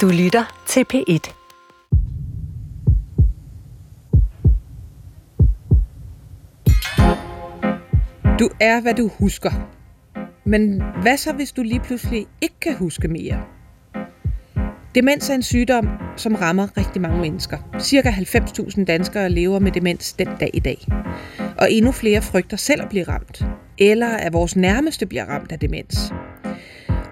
Du 0.00 0.08
lytter 0.08 0.62
til 0.66 0.84
P1. 0.94 1.34
Du 8.38 8.48
er, 8.60 8.80
hvad 8.80 8.94
du 8.94 9.08
husker. 9.18 9.50
Men 10.44 10.82
hvad 11.02 11.16
så, 11.16 11.32
hvis 11.32 11.52
du 11.52 11.62
lige 11.62 11.80
pludselig 11.80 12.26
ikke 12.40 12.54
kan 12.60 12.76
huske 12.76 13.08
mere? 13.08 13.44
Demens 14.94 15.30
er 15.30 15.34
en 15.34 15.42
sygdom, 15.42 15.88
som 16.16 16.34
rammer 16.34 16.76
rigtig 16.76 17.02
mange 17.02 17.20
mennesker. 17.20 17.58
Cirka 17.80 18.10
90.000 18.10 18.84
danskere 18.84 19.28
lever 19.28 19.58
med 19.58 19.72
demens 19.72 20.12
den 20.12 20.28
dag 20.40 20.50
i 20.54 20.60
dag. 20.60 20.86
Og 21.58 21.72
endnu 21.72 21.92
flere 21.92 22.22
frygter 22.22 22.56
selv 22.56 22.82
at 22.82 22.88
blive 22.88 23.04
ramt. 23.04 23.44
Eller 23.78 24.08
at 24.08 24.32
vores 24.32 24.56
nærmeste 24.56 25.06
bliver 25.06 25.24
ramt 25.24 25.52
af 25.52 25.58
demens. 25.58 26.12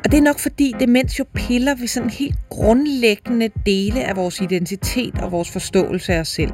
Og 0.05 0.11
det 0.11 0.19
er 0.19 0.23
nok 0.23 0.39
fordi 0.39 0.75
demens 0.81 1.19
jo 1.19 1.25
piller 1.35 1.75
ved 1.75 1.87
sådan 1.87 2.11
helt 2.11 2.39
grundlæggende 2.49 3.51
dele 3.67 4.05
af 4.05 4.17
vores 4.17 4.41
identitet 4.41 5.19
og 5.19 5.33
vores 5.33 5.51
forståelse 5.51 6.15
af 6.15 6.21
os 6.21 6.29
selv. 6.29 6.53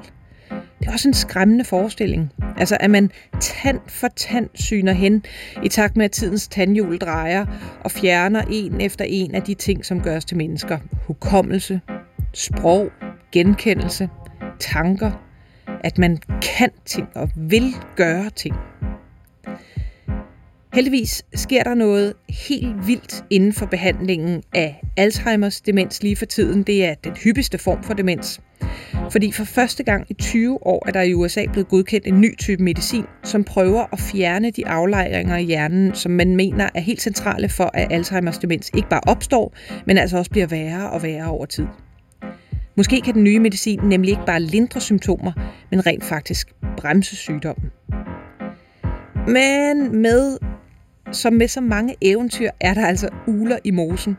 Det 0.81 0.89
er 0.89 0.93
også 0.93 1.09
en 1.09 1.15
skræmmende 1.15 1.65
forestilling. 1.65 2.33
Altså 2.57 2.77
at 2.81 2.91
man 2.91 3.11
tand 3.41 3.81
for 3.87 4.09
tand 4.09 4.49
syner 4.55 4.93
hen 4.93 5.25
i 5.65 5.69
takt 5.69 5.97
med 5.97 6.05
at 6.05 6.11
tidens 6.11 6.49
tandhjul 6.49 6.99
drejer 6.99 7.47
og 7.85 7.91
fjerner 7.91 8.43
en 8.51 8.81
efter 8.81 9.05
en 9.05 9.35
af 9.35 9.43
de 9.43 9.55
ting, 9.55 9.85
som 9.85 10.01
gøres 10.01 10.25
til 10.25 10.37
mennesker. 10.37 10.79
Hukommelse, 11.07 11.81
sprog, 12.35 12.91
genkendelse, 13.33 14.09
tanker, 14.61 15.11
at 15.85 15.99
man 15.99 16.19
kan 16.43 16.71
ting 16.85 17.09
og 17.15 17.31
vil 17.37 17.75
gøre 17.97 18.31
ting. 18.31 18.55
Heldigvis 20.75 21.25
sker 21.35 21.63
der 21.63 21.75
noget 21.75 22.15
helt 22.49 22.87
vildt 22.87 23.25
inden 23.31 23.53
for 23.53 23.67
behandlingen 23.67 24.43
af 24.55 24.83
Alzheimers 24.97 25.61
demens 25.61 26.03
lige 26.03 26.17
for 26.17 26.25
tiden. 26.25 26.63
Det 26.63 26.85
er 26.85 26.95
den 26.95 27.13
hyppigste 27.17 27.59
form 27.59 27.83
for 27.83 27.95
demens. 27.95 28.41
Fordi 29.11 29.33
for 29.33 29.45
første 29.45 29.83
gang 29.83 30.07
i 30.11 30.15
20 30.15 30.67
år 30.67 30.89
er 30.89 30.93
der 30.93 31.03
i 31.03 31.15
USA 31.15 31.45
blevet 31.53 31.69
godkendt 31.69 32.07
en 32.07 32.21
ny 32.21 32.37
type 32.39 32.63
medicin, 32.63 33.05
som 33.25 33.45
prøver 33.45 33.85
at 33.93 34.01
fjerne 34.01 34.51
de 34.51 34.69
aflejringer 34.69 35.37
i 35.37 35.45
hjernen, 35.45 35.95
som 35.95 36.13
man 36.13 36.37
mener 36.37 36.69
er 36.75 36.81
helt 36.81 37.03
centrale 37.03 37.49
for, 37.49 37.71
at 37.75 37.93
Alzheimers 37.93 38.39
demens 38.39 38.71
ikke 38.77 38.89
bare 38.89 39.01
opstår, 39.07 39.55
men 39.87 39.99
altså 39.99 40.19
også 40.19 40.31
bliver 40.31 40.47
værre 40.47 40.91
og 40.91 41.03
værre 41.03 41.27
over 41.27 41.47
tid. 41.47 41.67
Måske 42.77 43.01
kan 43.01 43.15
den 43.15 43.25
nye 43.25 43.39
medicin 43.39 43.81
nemlig 43.83 44.11
ikke 44.11 44.27
bare 44.27 44.41
lindre 44.41 44.81
symptomer, 44.81 45.33
men 45.71 45.87
rent 45.87 46.05
faktisk 46.05 46.55
bremse 46.77 47.17
sygdommen. 47.17 47.71
Men 49.27 50.03
med 50.03 50.39
som 51.13 51.33
med 51.33 51.49
så 51.49 51.61
mange 51.61 51.95
eventyr 52.01 52.51
er 52.61 52.75
der 52.75 52.87
altså 52.87 53.09
uler 53.27 53.59
i 53.65 53.71
mosen. 53.71 54.17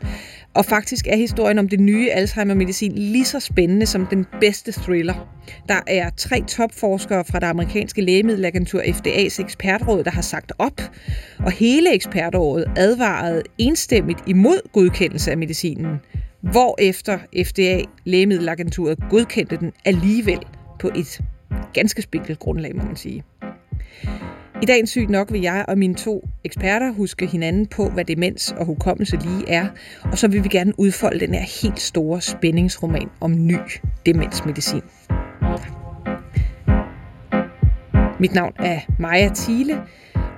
Og 0.54 0.66
faktisk 0.66 1.08
er 1.08 1.16
historien 1.16 1.60
om 1.60 1.70
det 1.70 1.80
nye 1.80 2.12
Alzheimer-medicin 2.12 2.92
lige 2.92 3.26
så 3.26 3.40
spændende 3.40 3.86
som 3.86 4.06
den 4.06 4.26
bedste 4.40 4.72
thriller. 4.72 5.30
Der 5.70 5.80
er 5.88 6.10
tre 6.18 6.42
topforskere 6.48 7.26
fra 7.26 7.40
det 7.40 7.46
amerikanske 7.46 8.02
lægemiddelagentur 8.02 8.82
FDA's 8.82 9.42
ekspertråd, 9.42 10.04
der 10.04 10.12
har 10.12 10.22
sagt 10.22 10.52
op, 10.60 10.82
og 11.40 11.52
hele 11.52 11.94
ekspertrådet 11.94 12.66
advarede 12.78 13.44
enstemmigt 13.58 14.20
imod 14.28 14.72
godkendelse 14.74 15.32
af 15.32 15.38
medicinen, 15.38 15.98
hvorefter 16.42 17.18
FDA, 17.46 17.82
lægemiddelagenturet, 18.04 19.00
godkendte 19.10 19.58
den 19.58 19.72
alligevel 19.86 20.40
på 20.80 20.90
et 20.96 21.22
ganske 21.74 22.02
spinkelt 22.02 22.40
grundlag, 22.40 22.76
må 22.76 22.84
man 22.84 22.96
sige. 22.96 23.24
I 24.62 24.66
dagens 24.66 24.90
sygt 24.90 25.10
nok 25.10 25.32
vil 25.32 25.42
jeg 25.42 25.66
og 25.68 25.78
mine 25.78 25.96
to 25.96 26.28
eksperter 26.44 26.92
huske 26.92 27.26
hinanden 27.26 27.68
på, 27.68 27.90
hvad 27.90 28.06
demens 28.06 28.52
og 28.58 28.66
hukommelse 28.66 29.18
lige 29.18 29.50
er, 29.50 29.68
og 30.04 30.18
så 30.18 30.28
vil 30.28 30.44
vi 30.44 30.50
gerne 30.50 30.74
udfolde 30.80 31.20
den 31.20 31.34
her 31.34 31.62
helt 31.62 31.80
store 31.80 32.22
spændingsroman 32.22 33.10
om 33.22 33.48
ny 33.48 33.58
demensmedicin. 34.06 34.82
Mit 38.20 38.34
navn 38.34 38.54
er 38.60 38.80
Maja 39.00 39.30
Thiele, 39.36 39.82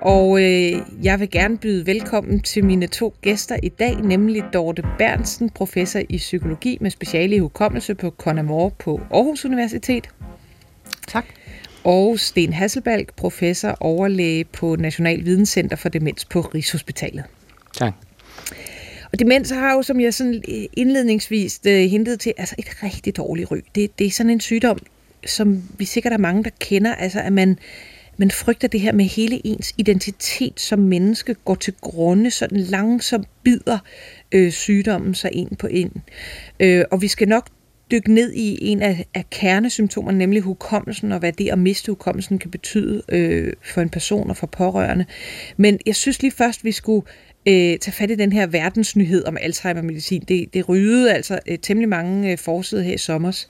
og 0.02 0.44
øh, 0.44 0.82
jeg 1.04 1.20
vil 1.20 1.30
gerne 1.30 1.58
byde 1.58 1.86
velkommen 1.86 2.40
til 2.40 2.66
mine 2.66 2.88
to 2.88 3.14
gæster 3.22 3.56
i 3.64 3.70
dag, 3.70 3.96
nemlig 4.02 4.44
Dorte 4.54 4.84
Bernsen, 4.98 5.50
professor 5.50 6.00
i 6.10 6.18
psykologi 6.18 6.78
med 6.82 6.92
speciale 6.92 7.36
i 7.36 7.40
hukommelse 7.40 7.96
på 7.96 8.10
Conamore 8.10 8.72
på 8.80 9.02
Aarhus 9.12 9.46
Universitet. 9.46 10.10
Tak 11.08 11.26
og 11.84 12.20
Sten 12.20 12.54
Hasselbalg, 12.54 13.08
professor 13.18 13.78
overlæge 13.80 14.44
på 14.44 14.76
National 14.76 15.26
Videnscenter 15.26 15.76
for 15.76 15.90
Demens 15.90 16.26
på 16.26 16.42
Rigshospitalet. 16.42 17.24
Tak. 17.78 17.94
Og 19.12 19.20
demens 19.20 19.50
har 19.50 19.74
jo, 19.74 19.82
som 19.82 20.00
jeg 20.00 20.14
sådan 20.14 20.44
indledningsvis 20.74 21.60
uh, 21.66 21.72
hintede 21.72 22.18
til, 22.18 22.34
altså 22.38 22.56
et 22.58 22.84
rigtig 22.84 23.18
dårligt 23.18 23.52
ry. 23.52 23.58
Det, 23.76 24.00
det 24.00 24.08
er 24.08 24.12
sådan 24.12 24.30
en 24.30 24.40
sygdom, 24.40 24.80
som 25.26 25.64
vi 25.78 25.86
sikkert 25.86 26.14
er 26.14 26.18
mange, 26.18 26.44
der 26.44 26.50
kender, 26.60 26.96
altså 26.96 27.20
at 27.20 27.34
man, 27.34 27.58
man 28.18 28.32
frygter 28.32 28.68
det 28.68 28.80
her 28.80 28.92
med 28.92 29.06
hele 29.06 29.48
ens 29.48 29.74
identitet 29.78 30.60
som 30.60 30.80
menneske 30.80 31.34
går 31.34 31.56
til 31.56 31.74
grunde, 31.82 32.32
sådan 32.32 32.60
langsomt 32.60 33.28
bider 33.44 33.80
øh, 34.32 34.52
sygdommen 34.52 35.16
sig 35.16 35.34
ind 35.34 35.58
på 35.58 35.68
ind. 35.68 35.92
Øh, 36.60 36.86
og 36.92 37.02
vi 37.02 37.08
skal 37.08 37.28
nok 37.28 37.48
dykke 37.92 38.14
ned 38.14 38.34
i 38.34 38.58
en 38.62 38.82
af, 38.82 39.06
af 39.14 39.30
kernesymptomerne, 39.30 40.18
nemlig 40.18 40.42
hukommelsen, 40.42 41.12
og 41.12 41.20
hvad 41.20 41.32
det 41.32 41.50
at 41.50 41.60
miste 41.60 41.92
hukommelsen 41.92 42.40
kan 42.40 42.52
betyde 42.52 43.02
øh, 43.10 43.54
for 43.62 43.82
en 43.82 43.90
person 43.90 44.30
og 44.30 44.38
for 44.38 44.48
pårørende. 44.48 45.06
Men 45.58 45.80
jeg 45.86 45.96
synes 45.96 46.22
lige 46.22 46.32
først, 46.32 46.64
vi 46.64 46.72
skulle 46.72 47.06
øh, 47.46 47.78
tage 47.78 47.92
fat 47.92 48.12
i 48.12 48.16
den 48.16 48.34
her 48.34 48.48
verdensnyhed 48.48 49.26
om 49.26 49.38
Alzheimer-medicin. 49.42 50.24
Det, 50.28 50.54
det 50.54 50.70
rydede 50.70 51.14
altså 51.14 51.40
øh, 51.48 51.60
temmelig 51.60 51.90
mange 51.90 52.32
øh, 52.32 52.38
forsider 52.38 52.82
her 52.82 52.94
i 52.94 52.98
sommer, 52.98 53.46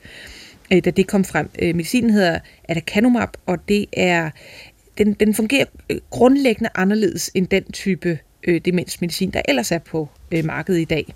øh, 0.72 0.84
da 0.84 0.90
det 0.90 1.06
kom 1.06 1.24
frem. 1.24 1.50
Øh, 1.58 1.74
medicinen 1.74 2.10
hedder 2.10 2.38
Adacanumab, 2.68 3.28
og 3.46 3.68
det 3.68 3.86
er 3.92 4.30
den, 4.98 5.12
den 5.12 5.34
fungerer 5.34 5.64
øh, 5.90 5.98
grundlæggende 6.10 6.70
anderledes 6.74 7.30
end 7.34 7.46
den 7.46 7.64
type 7.72 8.18
øh, 8.44 8.60
demensmedicin, 8.64 9.30
der 9.30 9.42
ellers 9.48 9.72
er 9.72 9.78
på 9.78 10.08
øh, 10.32 10.44
markedet 10.44 10.80
i 10.80 10.84
dag. 10.84 11.14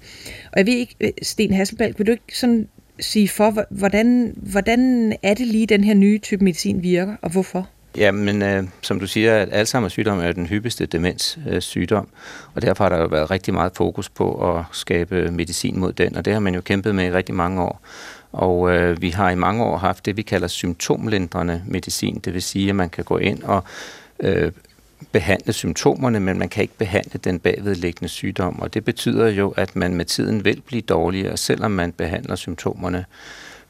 Og 0.52 0.58
jeg 0.58 0.66
ved 0.66 0.74
ikke, 0.74 0.94
øh, 1.00 1.12
Sten 1.22 1.52
Hasselbalg, 1.52 1.98
vil 1.98 2.06
du 2.06 2.12
ikke 2.12 2.38
sådan 2.38 2.68
sige 3.00 3.28
for, 3.28 3.64
hvordan, 3.70 4.34
hvordan 4.36 5.12
er 5.22 5.34
det 5.34 5.46
lige, 5.46 5.66
den 5.66 5.84
her 5.84 5.94
nye 5.94 6.18
type 6.18 6.44
medicin 6.44 6.82
virker, 6.82 7.16
og 7.22 7.30
hvorfor? 7.30 7.68
Jamen, 7.96 8.42
øh, 8.42 8.64
som 8.82 9.00
du 9.00 9.06
siger, 9.06 9.36
at 9.36 9.48
Alzheimer's 9.48 9.88
sygdom 9.88 10.18
er 10.18 10.32
den 10.32 10.46
hyppigste 10.46 10.86
demenssygdom, 10.86 12.04
øh, 12.04 12.48
og 12.54 12.62
derfor 12.62 12.84
har 12.84 12.88
der 12.88 12.98
jo 12.98 13.06
været 13.06 13.30
rigtig 13.30 13.54
meget 13.54 13.72
fokus 13.76 14.08
på 14.08 14.56
at 14.56 14.64
skabe 14.72 15.30
medicin 15.30 15.78
mod 15.78 15.92
den, 15.92 16.16
og 16.16 16.24
det 16.24 16.32
har 16.32 16.40
man 16.40 16.54
jo 16.54 16.60
kæmpet 16.60 16.94
med 16.94 17.04
i 17.04 17.12
rigtig 17.12 17.34
mange 17.34 17.62
år. 17.62 17.80
Og 18.32 18.74
øh, 18.74 19.02
vi 19.02 19.10
har 19.10 19.30
i 19.30 19.34
mange 19.34 19.64
år 19.64 19.76
haft 19.76 20.06
det, 20.06 20.16
vi 20.16 20.22
kalder 20.22 20.48
symptomlindrende 20.48 21.62
medicin, 21.66 22.20
det 22.24 22.34
vil 22.34 22.42
sige, 22.42 22.68
at 22.68 22.76
man 22.76 22.90
kan 22.90 23.04
gå 23.04 23.18
ind 23.18 23.42
og 23.42 23.64
øh, 24.20 24.52
behandle 25.12 25.52
symptomerne, 25.52 26.20
men 26.20 26.38
man 26.38 26.48
kan 26.48 26.62
ikke 26.62 26.78
behandle 26.78 27.20
den 27.24 27.38
bagvedliggende 27.38 28.08
sygdom, 28.08 28.60
og 28.60 28.74
det 28.74 28.84
betyder 28.84 29.28
jo, 29.28 29.50
at 29.56 29.76
man 29.76 29.94
med 29.94 30.04
tiden 30.04 30.44
vil 30.44 30.60
blive 30.60 30.82
dårligere, 30.82 31.36
selvom 31.36 31.70
man 31.70 31.92
behandler 31.92 32.36
symptomerne, 32.36 33.04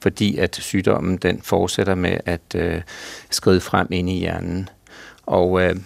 fordi 0.00 0.38
at 0.38 0.56
sygdommen 0.56 1.16
den 1.16 1.41
fortsætter 1.42 1.94
med 1.94 2.19
at 2.26 2.54
øh, 2.54 2.82
skride 3.31 3.60
frem 3.60 3.87
ind 3.91 4.10
i 4.10 4.19
hjernen. 4.19 4.69
Og 5.26 5.62
øh, 5.62 5.76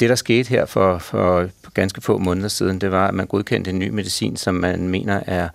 det, 0.00 0.08
der 0.08 0.14
skete 0.14 0.48
her 0.48 0.66
for, 0.66 0.98
for 0.98 1.48
ganske 1.74 2.00
få 2.00 2.18
måneder 2.18 2.48
siden, 2.48 2.80
det 2.80 2.90
var, 2.90 3.08
at 3.08 3.14
man 3.14 3.26
godkendte 3.26 3.70
en 3.70 3.78
ny 3.78 3.88
medicin, 3.88 4.36
som 4.36 4.54
man 4.54 4.88
mener 4.88 5.20
er 5.26 5.48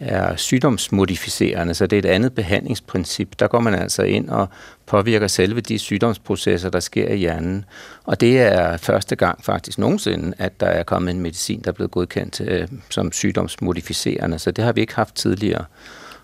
er 0.00 0.36
sygdomsmodificerende, 0.36 1.74
så 1.74 1.86
det 1.86 1.96
er 1.96 2.10
et 2.10 2.14
andet 2.14 2.34
behandlingsprincip. 2.34 3.38
Der 3.38 3.48
går 3.48 3.60
man 3.60 3.74
altså 3.74 4.02
ind 4.02 4.28
og 4.28 4.48
påvirker 4.86 5.26
selve 5.26 5.60
de 5.60 5.78
sygdomsprocesser, 5.78 6.70
der 6.70 6.80
sker 6.80 7.08
i 7.08 7.16
hjernen. 7.16 7.64
Og 8.04 8.20
det 8.20 8.40
er 8.40 8.76
første 8.76 9.16
gang 9.16 9.44
faktisk 9.44 9.78
nogensinde, 9.78 10.34
at 10.38 10.60
der 10.60 10.66
er 10.66 10.82
kommet 10.82 11.10
en 11.10 11.20
medicin, 11.20 11.60
der 11.60 11.70
er 11.70 11.74
blevet 11.74 11.90
godkendt 11.90 12.40
øh, 12.40 12.68
som 12.90 13.12
sygdomsmodificerende, 13.12 14.38
så 14.38 14.50
det 14.50 14.64
har 14.64 14.72
vi 14.72 14.80
ikke 14.80 14.94
haft 14.94 15.14
tidligere. 15.14 15.64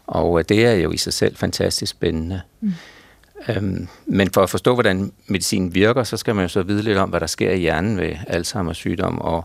Og 0.07 0.39
øh, 0.39 0.45
det 0.49 0.67
er 0.67 0.73
jo 0.73 0.93
i 0.93 0.97
sig 0.97 1.13
selv 1.13 1.37
fantastisk 1.37 1.91
spændende. 1.91 2.41
Mm. 2.61 2.73
Øhm, 3.49 3.89
men 4.07 4.31
for 4.31 4.43
at 4.43 4.51
forstå, 4.51 4.75
hvordan 4.75 5.13
medicinen 5.27 5.75
virker, 5.75 6.03
så 6.03 6.17
skal 6.17 6.35
man 6.35 6.45
jo 6.45 6.49
så 6.49 6.63
vide 6.63 6.83
lidt 6.83 6.99
om, 6.99 7.09
hvad 7.09 7.21
der 7.21 7.27
sker 7.27 7.51
i 7.51 7.59
hjernen 7.59 7.99
ved 7.99 8.13
Alzheimer's 8.29 8.73
sygdom, 8.73 9.19
og 9.19 9.45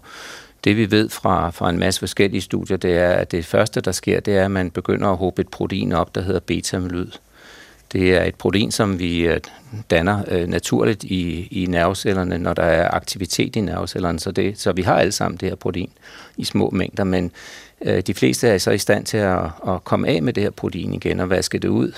det 0.63 0.77
vi 0.77 0.91
ved 0.91 1.09
fra, 1.09 1.49
fra 1.49 1.69
en 1.69 1.79
masse 1.79 1.99
forskellige 1.99 2.41
studier, 2.41 2.77
det 2.77 2.97
er, 2.97 3.09
at 3.09 3.31
det 3.31 3.45
første, 3.45 3.81
der 3.81 3.91
sker, 3.91 4.19
det 4.19 4.37
er, 4.37 4.45
at 4.45 4.51
man 4.51 4.71
begynder 4.71 5.07
at 5.07 5.17
håbe 5.17 5.41
et 5.41 5.49
protein 5.49 5.93
op, 5.93 6.15
der 6.15 6.21
hedder 6.21 6.39
beta-amyloid. 6.39 7.19
Det 7.91 8.15
er 8.15 8.23
et 8.23 8.35
protein, 8.35 8.71
som 8.71 8.99
vi 8.99 9.19
øh, 9.19 9.39
danner 9.89 10.23
øh, 10.27 10.47
naturligt 10.47 11.03
i, 11.03 11.47
i 11.51 11.65
nervecellerne, 11.65 12.37
når 12.37 12.53
der 12.53 12.63
er 12.63 12.91
aktivitet 12.91 13.55
i 13.55 13.61
nervecellerne. 13.61 14.19
Så, 14.19 14.31
det, 14.31 14.59
så 14.59 14.71
vi 14.71 14.81
har 14.81 14.95
alle 14.95 15.11
sammen 15.11 15.37
det 15.37 15.49
her 15.49 15.55
protein 15.55 15.89
i 16.37 16.43
små 16.43 16.69
mængder, 16.69 17.03
men 17.03 17.31
øh, 17.81 18.01
de 18.01 18.13
fleste 18.13 18.47
er 18.47 18.57
så 18.57 18.71
i 18.71 18.77
stand 18.77 19.05
til 19.05 19.17
at, 19.17 19.43
at 19.67 19.83
komme 19.83 20.07
af 20.07 20.23
med 20.23 20.33
det 20.33 20.43
her 20.43 20.49
protein 20.49 20.93
igen 20.93 21.19
og 21.19 21.29
vaske 21.29 21.59
det 21.59 21.67
ud. 21.67 21.91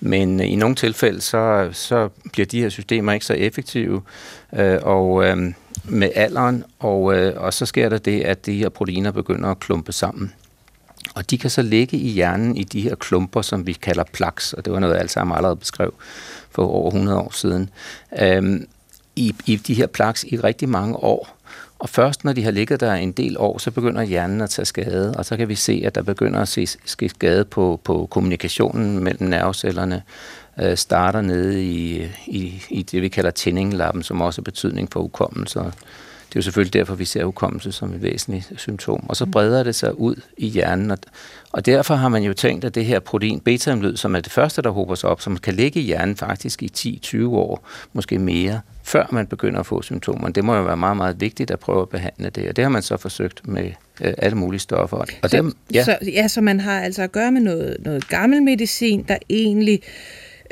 Men 0.00 0.40
øh, 0.40 0.52
i 0.52 0.54
nogle 0.56 0.74
tilfælde, 0.74 1.20
så, 1.20 1.68
så 1.72 2.08
bliver 2.32 2.46
de 2.46 2.60
her 2.60 2.68
systemer 2.68 3.12
ikke 3.12 3.26
så 3.26 3.34
effektive, 3.34 4.02
øh, 4.52 4.78
og 4.82 5.24
øh, 5.24 5.36
med 5.84 6.10
alderen, 6.14 6.64
og, 6.78 7.16
øh, 7.16 7.42
og 7.42 7.54
så 7.54 7.66
sker 7.66 7.88
der 7.88 7.98
det, 7.98 8.20
at 8.20 8.46
de 8.46 8.58
her 8.58 8.68
proteiner 8.68 9.10
begynder 9.10 9.50
at 9.50 9.60
klumpe 9.60 9.92
sammen. 9.92 10.32
Og 11.14 11.30
de 11.30 11.38
kan 11.38 11.50
så 11.50 11.62
ligge 11.62 11.96
i 11.96 12.08
hjernen 12.08 12.56
i 12.56 12.64
de 12.64 12.80
her 12.80 12.94
klumper, 12.94 13.42
som 13.42 13.66
vi 13.66 13.72
kalder 13.72 14.04
plaques, 14.12 14.52
og 14.52 14.64
det 14.64 14.72
var 14.72 14.78
noget, 14.78 14.96
Alzheimer 14.96 15.34
allerede 15.34 15.56
beskrev 15.56 15.94
for 16.50 16.66
over 16.66 16.90
100 16.90 17.18
år 17.18 17.32
siden, 17.32 17.70
øhm, 18.20 18.66
i, 19.16 19.34
i 19.46 19.56
de 19.56 19.74
her 19.74 19.86
plaques 19.86 20.24
i 20.24 20.36
rigtig 20.36 20.68
mange 20.68 20.96
år. 20.96 21.35
Og 21.78 21.88
først 21.88 22.24
når 22.24 22.32
de 22.32 22.44
har 22.44 22.50
ligget 22.50 22.80
der 22.80 22.94
en 22.94 23.12
del 23.12 23.36
år, 23.38 23.58
så 23.58 23.70
begynder 23.70 24.02
hjernen 24.02 24.40
at 24.40 24.50
tage 24.50 24.66
skade, 24.66 25.14
og 25.16 25.24
så 25.24 25.36
kan 25.36 25.48
vi 25.48 25.54
se, 25.54 25.82
at 25.86 25.94
der 25.94 26.02
begynder 26.02 26.40
at 26.40 26.48
ske 26.84 27.08
skade 27.08 27.44
på, 27.44 27.80
på 27.84 28.08
kommunikationen 28.10 29.04
mellem 29.04 29.28
nervecellerne, 29.28 30.02
øh, 30.62 30.76
starter 30.76 31.20
nede 31.20 31.64
i, 31.64 32.08
i, 32.26 32.62
i 32.70 32.82
det, 32.82 33.02
vi 33.02 33.08
kalder 33.08 33.30
tændinglappen, 33.30 34.02
som 34.02 34.20
også 34.20 34.40
har 34.40 34.44
betydning 34.44 34.92
for 34.92 35.00
hukommelse. 35.00 35.58
Det 36.28 36.36
er 36.36 36.40
jo 36.40 36.42
selvfølgelig 36.42 36.72
derfor, 36.72 36.94
vi 36.94 37.04
ser 37.04 37.24
hukommelse 37.24 37.72
som 37.72 37.94
et 37.94 38.02
væsentligt 38.02 38.52
symptom. 38.56 39.08
Og 39.08 39.16
så 39.16 39.24
mm. 39.24 39.30
breder 39.30 39.62
det 39.62 39.74
sig 39.74 40.00
ud 40.00 40.16
i 40.36 40.46
hjernen, 40.46 40.90
og, 40.90 40.98
og 41.52 41.66
derfor 41.66 41.94
har 41.94 42.08
man 42.08 42.22
jo 42.22 42.32
tænkt, 42.32 42.64
at 42.64 42.74
det 42.74 42.84
her 42.84 43.00
protein 43.00 43.40
beta 43.40 43.94
som 43.94 44.16
er 44.16 44.20
det 44.20 44.32
første, 44.32 44.62
der 44.62 44.70
hober 44.70 44.94
sig 44.94 45.10
op, 45.10 45.20
som 45.20 45.36
kan 45.36 45.54
ligge 45.54 45.80
i 45.80 45.82
hjernen 45.82 46.16
faktisk 46.16 46.62
i 46.62 47.00
10-20 47.06 47.26
år, 47.26 47.66
måske 47.92 48.18
mere, 48.18 48.60
før 48.86 49.06
man 49.12 49.26
begynder 49.26 49.60
at 49.60 49.66
få 49.66 49.82
symptomer. 49.82 50.28
Det 50.28 50.44
må 50.44 50.56
jo 50.56 50.62
være 50.62 50.76
meget, 50.76 50.96
meget 50.96 51.20
vigtigt 51.20 51.50
at 51.50 51.58
prøve 51.58 51.82
at 51.82 51.88
behandle 51.88 52.30
det, 52.30 52.48
og 52.48 52.56
det 52.56 52.64
har 52.64 52.70
man 52.70 52.82
så 52.82 52.96
forsøgt 52.96 53.48
med 53.48 53.70
øh, 54.00 54.14
alle 54.18 54.38
mulige 54.38 54.60
stoffer. 54.60 54.96
Og 54.96 55.30
så, 55.30 55.36
dem, 55.36 55.52
ja. 55.74 55.84
Så, 55.84 55.98
ja, 56.12 56.28
så 56.28 56.40
man 56.40 56.60
har 56.60 56.80
altså 56.80 57.02
at 57.02 57.12
gøre 57.12 57.32
med 57.32 57.40
noget, 57.40 57.76
noget 57.84 58.08
gammel 58.08 58.42
medicin, 58.42 59.04
der 59.08 59.16
egentlig 59.30 59.82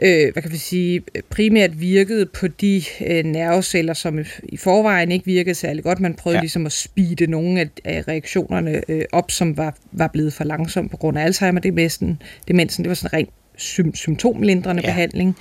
øh, 0.02 0.32
hvad 0.32 0.42
kan 0.42 0.52
vi 0.52 0.56
sige, 0.56 1.02
primært 1.31 1.81
virkede 1.81 2.26
på 2.26 2.48
de 2.48 2.82
øh, 3.06 3.25
nerveceller, 3.25 3.94
som 3.94 4.19
i 4.42 4.56
forvejen 4.56 5.12
ikke 5.12 5.25
virkede 5.25 5.54
særlig 5.54 5.84
godt. 5.84 6.00
Man 6.00 6.14
prøvede 6.14 6.36
ja. 6.38 6.42
ligesom 6.42 6.66
at 6.66 6.72
speede 6.72 7.26
nogle 7.26 7.60
af, 7.60 7.69
af 7.84 8.08
reaktionerne 8.08 8.82
øh, 8.88 9.02
op, 9.12 9.31
som 9.31 9.56
var, 9.56 9.76
var 9.92 10.08
blevet 10.08 10.32
for 10.32 10.44
langsomt 10.44 10.90
på 10.90 10.96
grund 10.96 11.19
af 11.19 11.25
Alzheimer-demensen. 11.25 12.22
Demensen, 12.48 12.84
det 12.84 12.88
var 12.88 12.94
sådan 12.94 13.19
en 13.19 13.19
ren 13.19 13.28
sym- 13.58 13.94
symptomlindrende 13.94 14.82
ja. 14.82 14.88
behandling. 14.88 15.36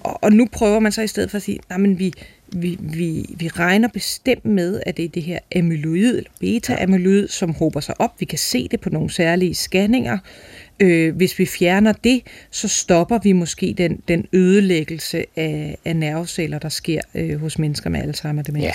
Og, 0.00 0.24
og 0.24 0.32
nu 0.32 0.48
prøver 0.52 0.78
man 0.78 0.92
så 0.92 1.02
i 1.02 1.06
stedet 1.06 1.30
for 1.30 1.36
at 1.36 1.42
sige, 1.42 1.58
at 1.70 1.98
vi, 1.98 2.12
vi, 2.48 2.78
vi, 2.80 3.24
vi 3.36 3.48
regner 3.48 3.88
bestemt 3.88 4.44
med, 4.44 4.80
at 4.86 4.96
det 4.96 5.04
er 5.04 5.08
det 5.08 5.22
her 5.22 5.38
amyloid, 5.56 6.16
eller 6.16 6.30
beta-amyloid, 6.40 7.28
som 7.28 7.54
hober 7.54 7.80
sig 7.80 8.00
op. 8.00 8.20
Vi 8.20 8.24
kan 8.24 8.38
se 8.38 8.68
det 8.68 8.80
på 8.80 8.90
nogle 8.90 9.10
særlige 9.10 9.54
scanninger. 9.54 10.18
Øh, 10.80 11.16
hvis 11.16 11.38
vi 11.38 11.46
fjerner 11.46 11.92
det, 11.92 12.22
så 12.50 12.68
stopper 12.68 13.18
vi 13.22 13.32
måske 13.32 13.74
den, 13.78 14.02
den 14.08 14.26
ødelæggelse 14.32 15.24
af, 15.36 15.78
af 15.84 15.96
nerveceller, 15.96 16.58
der 16.58 16.68
sker 16.68 17.00
øh, 17.14 17.40
hos 17.40 17.58
mennesker 17.58 17.90
med 17.90 18.00
Alzheimer 18.00 18.42
demens. 18.42 18.64
Ja, 18.64 18.72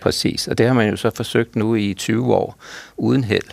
præcis. 0.00 0.48
Og 0.48 0.58
det 0.58 0.66
har 0.66 0.74
man 0.74 0.90
jo 0.90 0.96
så 0.96 1.10
forsøgt 1.14 1.56
nu 1.56 1.74
i 1.74 1.94
20 1.94 2.34
år, 2.34 2.58
uden 2.96 3.24
held. 3.24 3.50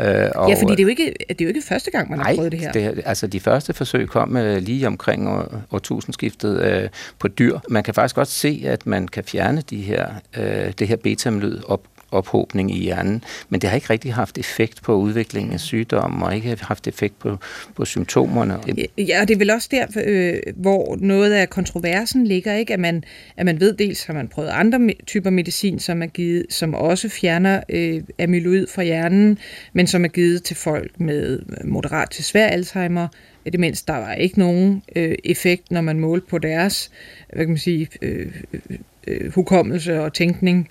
Øh, 0.00 0.30
og, 0.34 0.48
ja, 0.48 0.54
fordi 0.54 0.72
det 0.72 0.78
er, 0.78 0.82
jo 0.82 0.88
ikke, 0.88 1.14
det 1.28 1.40
er 1.40 1.44
jo 1.44 1.48
ikke 1.48 1.62
første 1.62 1.90
gang, 1.90 2.10
man 2.10 2.18
nej, 2.18 2.28
har 2.28 2.34
prøvet 2.34 2.52
det 2.52 2.60
her. 2.60 2.72
Det, 2.72 3.02
altså 3.04 3.26
de 3.26 3.40
første 3.40 3.72
forsøg 3.72 4.08
kom 4.08 4.36
øh, 4.36 4.62
lige 4.62 4.86
omkring 4.86 5.28
år, 5.28 5.62
årtusindskiftet 5.72 6.62
øh, 6.62 6.88
på 7.18 7.28
dyr. 7.28 7.58
Man 7.68 7.82
kan 7.82 7.94
faktisk 7.94 8.14
godt 8.14 8.28
se, 8.28 8.62
at 8.66 8.86
man 8.86 9.08
kan 9.08 9.24
fjerne 9.24 9.62
de 9.70 9.76
her, 9.76 10.08
øh, 10.36 10.72
det 10.78 10.88
her 10.88 10.96
beta 10.96 11.32
op 11.66 11.82
ophobning 12.14 12.76
i 12.76 12.78
hjernen, 12.78 13.24
men 13.48 13.60
det 13.60 13.70
har 13.70 13.74
ikke 13.74 13.90
rigtig 13.90 14.14
haft 14.14 14.38
effekt 14.38 14.82
på 14.82 14.94
udviklingen 14.94 15.52
af 15.52 15.60
sygdommen, 15.60 16.22
og 16.22 16.34
ikke 16.34 16.58
haft 16.60 16.88
effekt 16.88 17.18
på, 17.18 17.38
på 17.76 17.84
symptomerne. 17.84 18.58
Ja, 18.98 19.20
og 19.20 19.28
det 19.28 19.34
er 19.34 19.38
vel 19.38 19.50
også 19.50 19.68
der, 19.70 19.86
øh, 20.04 20.38
hvor 20.56 20.96
noget 21.00 21.32
af 21.32 21.50
kontroversen 21.50 22.26
ligger, 22.26 22.54
ikke? 22.54 22.72
At 22.72 22.80
man, 22.80 23.04
at 23.36 23.46
man 23.46 23.60
ved 23.60 23.72
dels, 23.72 24.04
har 24.04 24.14
man 24.14 24.28
prøvet 24.28 24.48
andre 24.48 24.90
typer 25.06 25.30
medicin, 25.30 25.78
som 25.78 26.02
er 26.02 26.06
givet, 26.06 26.46
som 26.50 26.74
også 26.74 27.08
fjerner 27.08 27.60
øh, 27.68 28.02
amyloid 28.18 28.66
fra 28.66 28.82
hjernen, 28.82 29.38
men 29.72 29.86
som 29.86 30.04
er 30.04 30.08
givet 30.08 30.42
til 30.42 30.56
folk 30.56 31.00
med 31.00 31.38
moderat 31.64 32.10
til 32.10 32.24
svær 32.24 32.46
Alzheimer, 32.46 33.08
det 33.52 33.60
mindst 33.60 33.88
der 33.88 33.96
var 33.96 34.14
ikke 34.14 34.38
nogen 34.38 34.82
øh, 34.96 35.14
effekt, 35.24 35.70
når 35.70 35.80
man 35.80 36.00
målte 36.00 36.26
på 36.26 36.38
deres 36.38 36.90
hvad 37.34 37.44
kan 37.44 37.48
man 37.48 37.58
sige, 37.58 37.88
øh, 38.02 38.32
øh, 38.52 38.78
øh 39.06 39.32
hukommelse 39.32 40.00
og 40.00 40.12
tænkning 40.12 40.68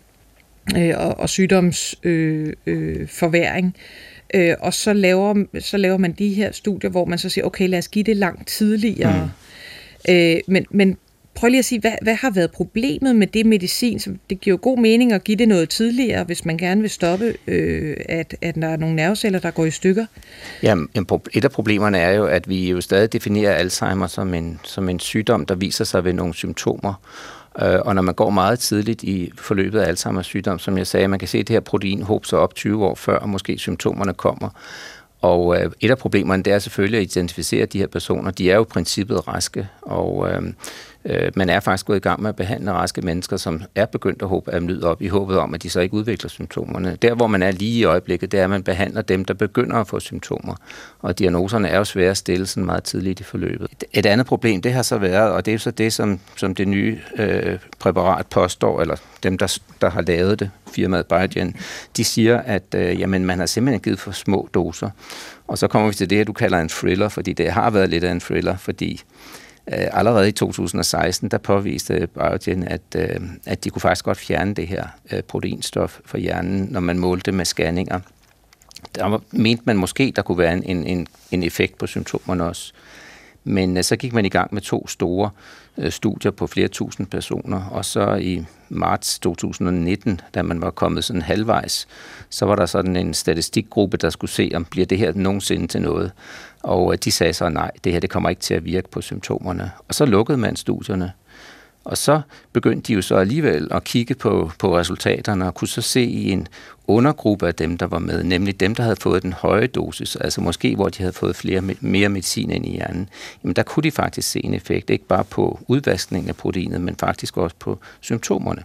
øh, 0.77 0.93
og, 0.97 1.19
og 1.19 1.29
sygdomsforværing. 1.29 3.75
Øh, 4.35 4.49
øh, 4.49 4.55
og 4.59 4.73
så 4.73 4.93
laver, 4.93 5.43
så 5.59 5.77
laver 5.77 5.97
man 5.97 6.11
de 6.11 6.29
her 6.29 6.51
studier, 6.51 6.89
hvor 6.89 7.05
man 7.05 7.17
så 7.17 7.29
siger, 7.29 7.45
okay, 7.45 7.69
lad 7.69 7.79
os 7.79 7.87
give 7.87 8.03
det 8.03 8.17
langt 8.17 8.47
tidligere. 8.47 9.31
Mm. 10.07 10.13
Øh, 10.13 10.35
men, 10.47 10.65
men 10.71 10.97
prøv 11.35 11.47
lige 11.47 11.59
at 11.59 11.65
sige, 11.65 11.81
hvad, 11.81 11.91
hvad 12.01 12.15
har 12.15 12.29
været 12.29 12.51
problemet 12.51 13.15
med 13.15 13.27
det 13.27 13.45
medicin? 13.45 13.99
Så 13.99 14.13
det 14.29 14.41
giver 14.41 14.53
jo 14.53 14.59
god 14.61 14.77
mening 14.77 15.13
at 15.13 15.23
give 15.23 15.37
det 15.37 15.47
noget 15.47 15.69
tidligere, 15.69 16.23
hvis 16.23 16.45
man 16.45 16.57
gerne 16.57 16.81
vil 16.81 16.89
stoppe, 16.89 17.33
øh, 17.47 17.97
at, 18.09 18.35
at 18.41 18.55
der 18.55 18.67
er 18.67 18.77
nogle 18.77 18.95
nerveceller, 18.95 19.39
der 19.39 19.51
går 19.51 19.65
i 19.65 19.71
stykker. 19.71 20.05
Ja, 20.63 20.75
et 21.33 21.45
af 21.45 21.51
problemerne 21.51 21.97
er 21.97 22.11
jo, 22.11 22.25
at 22.25 22.49
vi 22.49 22.69
jo 22.69 22.81
stadig 22.81 23.13
definerer 23.13 23.53
Alzheimer 23.53 24.07
som 24.07 24.33
en, 24.33 24.59
som 24.63 24.89
en 24.89 24.99
sygdom, 24.99 25.45
der 25.45 25.55
viser 25.55 25.85
sig 25.85 26.03
ved 26.03 26.13
nogle 26.13 26.33
symptomer. 26.33 26.93
Øh, 27.61 27.79
og 27.85 27.95
når 27.95 28.01
man 28.01 28.15
går 28.15 28.29
meget 28.29 28.59
tidligt 28.59 29.03
i 29.03 29.31
forløbet 29.37 29.79
af 29.79 29.93
Alzheimer's 29.93 30.21
sygdom, 30.21 30.59
som 30.59 30.77
jeg 30.77 30.87
sagde, 30.87 31.07
man 31.07 31.19
kan 31.19 31.27
se 31.27 31.37
det 31.37 31.49
her 31.49 31.59
protein 31.59 32.01
håbe 32.01 32.27
sig 32.27 32.39
op 32.39 32.55
20 32.55 32.85
år 32.85 32.95
før, 32.95 33.17
og 33.17 33.29
måske 33.29 33.57
symptomerne 33.57 34.13
kommer. 34.13 34.49
Og 35.21 35.61
øh, 35.61 35.71
et 35.81 35.91
af 35.91 35.97
problemerne, 35.97 36.43
det 36.43 36.53
er 36.53 36.59
selvfølgelig 36.59 36.99
at 36.99 37.03
identificere 37.03 37.65
de 37.65 37.77
her 37.77 37.87
personer. 37.87 38.31
De 38.31 38.51
er 38.51 38.55
jo 38.55 38.61
i 38.61 38.65
princippet 38.65 39.27
raske, 39.27 39.67
og 39.81 40.29
øh, 40.31 40.41
Øh, 41.05 41.31
man 41.35 41.49
er 41.49 41.59
faktisk 41.59 41.85
gået 41.85 41.97
i 41.97 41.99
gang 41.99 42.21
med 42.21 42.29
at 42.29 42.35
behandle 42.35 42.71
raske 42.71 43.01
mennesker, 43.01 43.37
som 43.37 43.61
er 43.75 43.85
begyndt 43.85 44.21
at 44.21 44.27
håbe 44.27 44.55
amyloid 44.55 44.83
op, 44.83 45.01
i 45.01 45.07
håbet 45.07 45.37
om, 45.37 45.53
at 45.53 45.63
de 45.63 45.69
så 45.69 45.79
ikke 45.79 45.93
udvikler 45.93 46.29
symptomerne. 46.29 46.97
Der, 47.01 47.13
hvor 47.13 47.27
man 47.27 47.43
er 47.43 47.51
lige 47.51 47.79
i 47.79 47.83
øjeblikket, 47.83 48.31
det 48.31 48.39
er, 48.39 48.43
at 48.43 48.49
man 48.49 48.63
behandler 48.63 49.01
dem, 49.01 49.25
der 49.25 49.33
begynder 49.33 49.75
at 49.75 49.87
få 49.87 49.99
symptomer. 49.99 50.55
Og 50.99 51.19
diagnoserne 51.19 51.67
er 51.67 51.77
jo 51.77 51.83
svære 51.83 52.11
at 52.11 52.17
stille 52.17 52.45
sådan 52.45 52.65
meget 52.65 52.83
tidligt 52.83 53.19
i 53.19 53.23
forløbet. 53.23 53.67
Et 53.93 54.05
andet 54.05 54.27
problem, 54.27 54.61
det 54.61 54.73
har 54.73 54.81
så 54.81 54.97
været, 54.97 55.31
og 55.31 55.45
det 55.45 55.51
er 55.51 55.53
jo 55.53 55.59
så 55.59 55.71
det, 55.71 55.93
som, 55.93 56.19
som 56.35 56.55
det 56.55 56.67
nye 56.67 56.99
øh, 57.17 57.59
præparat 57.79 58.27
påstår, 58.27 58.81
eller 58.81 58.95
dem, 59.23 59.37
der, 59.37 59.59
der 59.81 59.89
har 59.89 60.01
lavet 60.01 60.39
det, 60.39 60.49
firmaet 60.71 61.05
Biogen, 61.05 61.55
de 61.97 62.03
siger, 62.03 62.37
at 62.37 62.63
øh, 62.75 62.99
jamen, 62.99 63.25
man 63.25 63.39
har 63.39 63.45
simpelthen 63.45 63.81
givet 63.81 63.99
for 63.99 64.11
små 64.11 64.49
doser. 64.53 64.89
Og 65.47 65.57
så 65.57 65.67
kommer 65.67 65.87
vi 65.87 65.93
til 65.93 66.09
det, 66.09 66.27
du 66.27 66.33
kalder 66.33 66.59
en 66.59 66.69
thriller, 66.69 67.09
fordi 67.09 67.33
det 67.33 67.51
har 67.51 67.69
været 67.69 67.89
lidt 67.89 68.03
af 68.03 68.11
en 68.11 68.19
thriller, 68.19 68.57
fordi 68.57 69.01
Øh, 69.67 69.87
allerede 69.91 70.29
i 70.29 70.31
2016, 70.31 71.29
der 71.29 71.37
påviste 71.37 72.07
Biogen, 72.07 72.63
at, 72.63 72.81
øh, 72.95 73.19
at 73.45 73.63
de 73.63 73.69
kunne 73.69 73.81
faktisk 73.81 74.05
godt 74.05 74.17
fjerne 74.17 74.53
det 74.53 74.67
her 74.67 74.87
øh, 75.11 75.21
proteinstof 75.21 75.99
fra 76.05 76.17
hjernen, 76.17 76.67
når 76.71 76.79
man 76.79 76.99
målte 76.99 77.31
med 77.31 77.45
scanninger. 77.45 77.99
Der 78.95 79.23
mente 79.31 79.63
man 79.65 79.77
måske, 79.77 80.13
der 80.15 80.21
kunne 80.21 80.37
være 80.37 80.53
en, 80.65 80.85
en, 80.85 81.07
en 81.31 81.43
effekt 81.43 81.77
på 81.77 81.87
symptomerne 81.87 82.43
også. 82.43 82.73
Men 83.43 83.83
så 83.83 83.95
gik 83.95 84.13
man 84.13 84.25
i 84.25 84.29
gang 84.29 84.53
med 84.53 84.61
to 84.61 84.87
store 84.87 85.29
studier 85.89 86.31
på 86.31 86.47
flere 86.47 86.67
tusind 86.67 87.07
personer, 87.07 87.65
og 87.65 87.85
så 87.85 88.15
i 88.15 88.45
marts 88.69 89.19
2019, 89.19 90.21
da 90.33 90.41
man 90.41 90.61
var 90.61 90.69
kommet 90.69 91.03
sådan 91.03 91.21
halvvejs, 91.21 91.87
så 92.29 92.45
var 92.45 92.55
der 92.55 92.65
sådan 92.65 92.95
en 92.95 93.13
statistikgruppe, 93.13 93.97
der 93.97 94.09
skulle 94.09 94.31
se, 94.31 94.51
om 94.55 94.65
bliver 94.65 94.85
det 94.85 94.97
her 94.97 95.13
nogensinde 95.15 95.67
til 95.67 95.81
noget. 95.81 96.11
Og 96.63 96.93
øh, 96.93 96.97
de 97.03 97.11
sagde 97.11 97.33
så, 97.33 97.49
nej, 97.49 97.71
det 97.83 97.91
her 97.91 97.99
det 97.99 98.09
kommer 98.09 98.29
ikke 98.29 98.41
til 98.41 98.53
at 98.53 98.65
virke 98.65 98.89
på 98.89 99.01
symptomerne. 99.01 99.71
Og 99.87 99.93
så 99.93 100.05
lukkede 100.05 100.37
man 100.37 100.55
studierne. 100.55 101.11
Og 101.85 101.97
så 101.97 102.21
begyndte 102.53 102.87
de 102.87 102.93
jo 102.93 103.01
så 103.01 103.15
alligevel 103.15 103.67
at 103.71 103.83
kigge 103.83 104.15
på, 104.15 104.51
på 104.59 104.77
resultaterne 104.77 105.47
og 105.47 105.55
kunne 105.55 105.67
så 105.67 105.81
se 105.81 106.03
i 106.03 106.29
en 106.29 106.47
undergruppe 106.87 107.47
af 107.47 107.55
dem, 107.55 107.77
der 107.77 107.85
var 107.87 107.99
med, 107.99 108.23
nemlig 108.23 108.59
dem, 108.59 108.75
der 108.75 108.83
havde 108.83 108.95
fået 108.95 109.23
den 109.23 109.33
høje 109.33 109.67
dosis, 109.67 110.15
altså 110.15 110.41
måske 110.41 110.75
hvor 110.75 110.89
de 110.89 110.97
havde 110.99 111.13
fået 111.13 111.35
flere, 111.35 111.61
mere 111.79 112.09
medicin 112.09 112.51
ind 112.51 112.65
i 112.65 112.71
hjernen, 112.71 113.09
jamen 113.43 113.55
der 113.55 113.63
kunne 113.63 113.83
de 113.83 113.91
faktisk 113.91 114.31
se 114.31 114.45
en 114.45 114.53
effekt, 114.53 114.89
ikke 114.89 115.07
bare 115.07 115.23
på 115.23 115.59
udvaskningen 115.67 116.29
af 116.29 116.35
proteinet, 116.35 116.81
men 116.81 116.95
faktisk 116.95 117.37
også 117.37 117.55
på 117.59 117.79
symptomerne. 118.01 118.63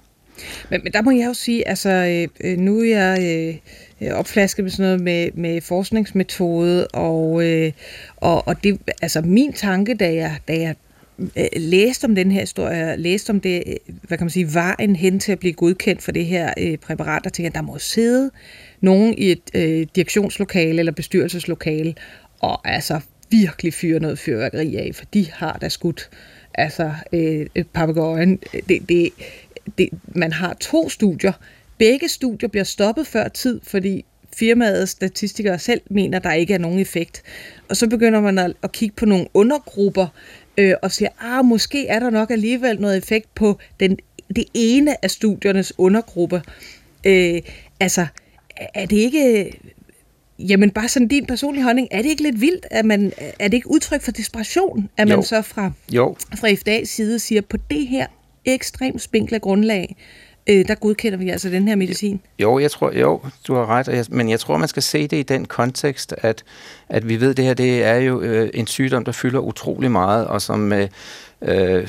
Men, 0.70 0.80
men 0.84 0.92
der 0.92 1.02
må 1.02 1.10
jeg 1.10 1.26
jo 1.26 1.34
sige, 1.34 1.68
altså 1.68 2.26
øh, 2.44 2.58
nu 2.58 2.80
er 2.80 2.84
jeg 2.84 3.18
øh, 3.22 4.08
øh, 4.08 4.18
opflasket 4.18 4.64
med 4.64 4.70
sådan 4.70 4.84
noget 4.84 5.00
med, 5.00 5.30
med 5.34 5.60
forskningsmetode, 5.60 6.86
og, 6.86 7.44
øh, 7.44 7.72
og, 8.16 8.48
og 8.48 8.64
det, 8.64 8.80
altså 9.02 9.20
min 9.20 9.52
tanke, 9.52 9.94
da 9.94 10.14
jeg, 10.14 10.36
da 10.48 10.60
jeg 10.60 10.74
øh, 11.18 11.46
læste 11.56 12.04
om 12.04 12.14
den 12.14 12.32
her 12.32 12.40
historie, 12.40 12.96
læste 12.96 13.30
om 13.30 13.40
det, 13.40 13.62
øh, 13.66 13.94
hvad 14.02 14.18
kan 14.18 14.24
man 14.24 14.30
sige, 14.30 14.54
vejen 14.54 14.96
hen 14.96 15.20
til 15.20 15.32
at 15.32 15.38
blive 15.38 15.52
godkendt 15.52 16.02
for 16.02 16.12
det 16.12 16.26
her 16.26 16.54
øh, 16.58 16.76
præparat, 16.76 17.24
der 17.24 17.30
tænker, 17.30 17.50
at 17.50 17.54
der 17.54 17.62
må 17.62 17.78
sidde 17.78 18.30
nogen 18.80 19.14
i 19.18 19.30
et 19.30 19.50
øh, 19.54 19.86
direktionslokale 19.96 20.78
eller 20.78 20.92
bestyrelseslokale, 20.92 21.94
og 22.40 22.68
altså 22.68 23.00
virkelig 23.30 23.74
fyre 23.74 24.00
noget 24.00 24.18
fyrværkeri 24.18 24.76
af, 24.76 24.90
for 24.94 25.04
de 25.04 25.26
har 25.32 25.58
da 25.60 25.68
skudt 25.68 26.10
altså 26.54 26.92
øh, 27.12 27.46
papegøjen. 27.72 28.38
Det, 28.68 28.88
det, 28.88 29.10
det, 29.78 29.88
man 30.14 30.32
har 30.32 30.54
to 30.54 30.88
studier. 30.88 31.32
Begge 31.78 32.08
studier 32.08 32.48
bliver 32.48 32.64
stoppet 32.64 33.06
før 33.06 33.28
tid, 33.28 33.60
fordi 33.62 34.04
firmaets 34.36 34.90
statistikere 34.90 35.58
selv 35.58 35.80
mener, 35.90 36.18
der 36.18 36.32
ikke 36.32 36.54
er 36.54 36.58
nogen 36.58 36.78
effekt. 36.78 37.22
Og 37.68 37.76
så 37.76 37.88
begynder 37.88 38.20
man 38.20 38.38
at, 38.38 38.52
at 38.62 38.72
kigge 38.72 38.94
på 38.96 39.06
nogle 39.06 39.26
undergrupper 39.34 40.06
øh, 40.58 40.74
og 40.82 40.92
siger, 40.92 41.08
ah, 41.20 41.44
måske 41.44 41.86
er 41.86 42.00
der 42.00 42.10
nok 42.10 42.30
alligevel 42.30 42.80
noget 42.80 42.96
effekt 42.96 43.34
på 43.34 43.58
den, 43.80 43.98
det 44.36 44.44
ene 44.54 45.04
af 45.04 45.10
studiernes 45.10 45.72
undergrupper. 45.78 46.40
Øh, 47.06 47.42
altså, 47.80 48.06
er 48.74 48.86
det 48.86 48.96
ikke 48.96 49.52
Jamen 50.38 50.70
bare 50.70 50.88
sådan 50.88 51.08
din 51.08 51.26
personlige 51.26 51.64
holdning, 51.64 51.88
er 51.90 52.02
det 52.02 52.08
ikke 52.10 52.22
lidt 52.22 52.40
vildt, 52.40 52.66
at 52.70 52.84
man, 52.84 53.12
er 53.38 53.48
det 53.48 53.54
ikke 53.54 53.70
udtryk 53.70 54.02
for 54.02 54.12
desperation, 54.12 54.88
at 54.96 55.10
Jo. 55.10 55.16
man 55.16 55.24
så 55.24 55.42
fra, 55.42 55.72
Jo, 55.92 56.16
fra 56.34 56.48
FDA's 56.48 56.84
side 56.84 57.18
siger, 57.18 57.40
på 57.40 57.56
det 57.70 57.86
her 57.86 58.06
ekstremt 58.54 59.02
spinkle 59.02 59.38
grundlag, 59.38 59.96
øh, 60.50 60.68
der 60.68 60.74
godkender 60.74 61.18
vi 61.18 61.28
altså 61.30 61.48
den 61.48 61.68
her 61.68 61.76
medicin? 61.76 62.20
Jo, 62.38 62.58
jeg 62.58 62.70
tror, 62.70 62.92
jo, 62.92 63.20
du 63.46 63.54
har 63.54 63.66
ret, 63.66 63.88
jeg- 63.88 64.04
men 64.08 64.28
jeg 64.30 64.40
tror, 64.40 64.56
man 64.56 64.68
skal 64.68 64.82
se 64.82 65.06
det 65.08 65.16
i 65.16 65.22
den 65.22 65.44
kontekst, 65.44 66.14
at, 66.18 66.44
at 66.88 67.08
vi 67.08 67.20
ved, 67.20 67.30
at 67.30 67.36
det 67.36 67.44
her 67.44 67.54
det 67.54 67.84
er 67.84 67.94
jo 67.96 68.20
øh, 68.20 68.50
en 68.54 68.66
sygdom, 68.66 69.04
der 69.04 69.12
fylder 69.12 69.40
utrolig 69.40 69.90
meget, 69.90 70.26
og 70.26 70.42
som 70.42 70.72
øh, 70.72 70.88
øh, 71.42 71.88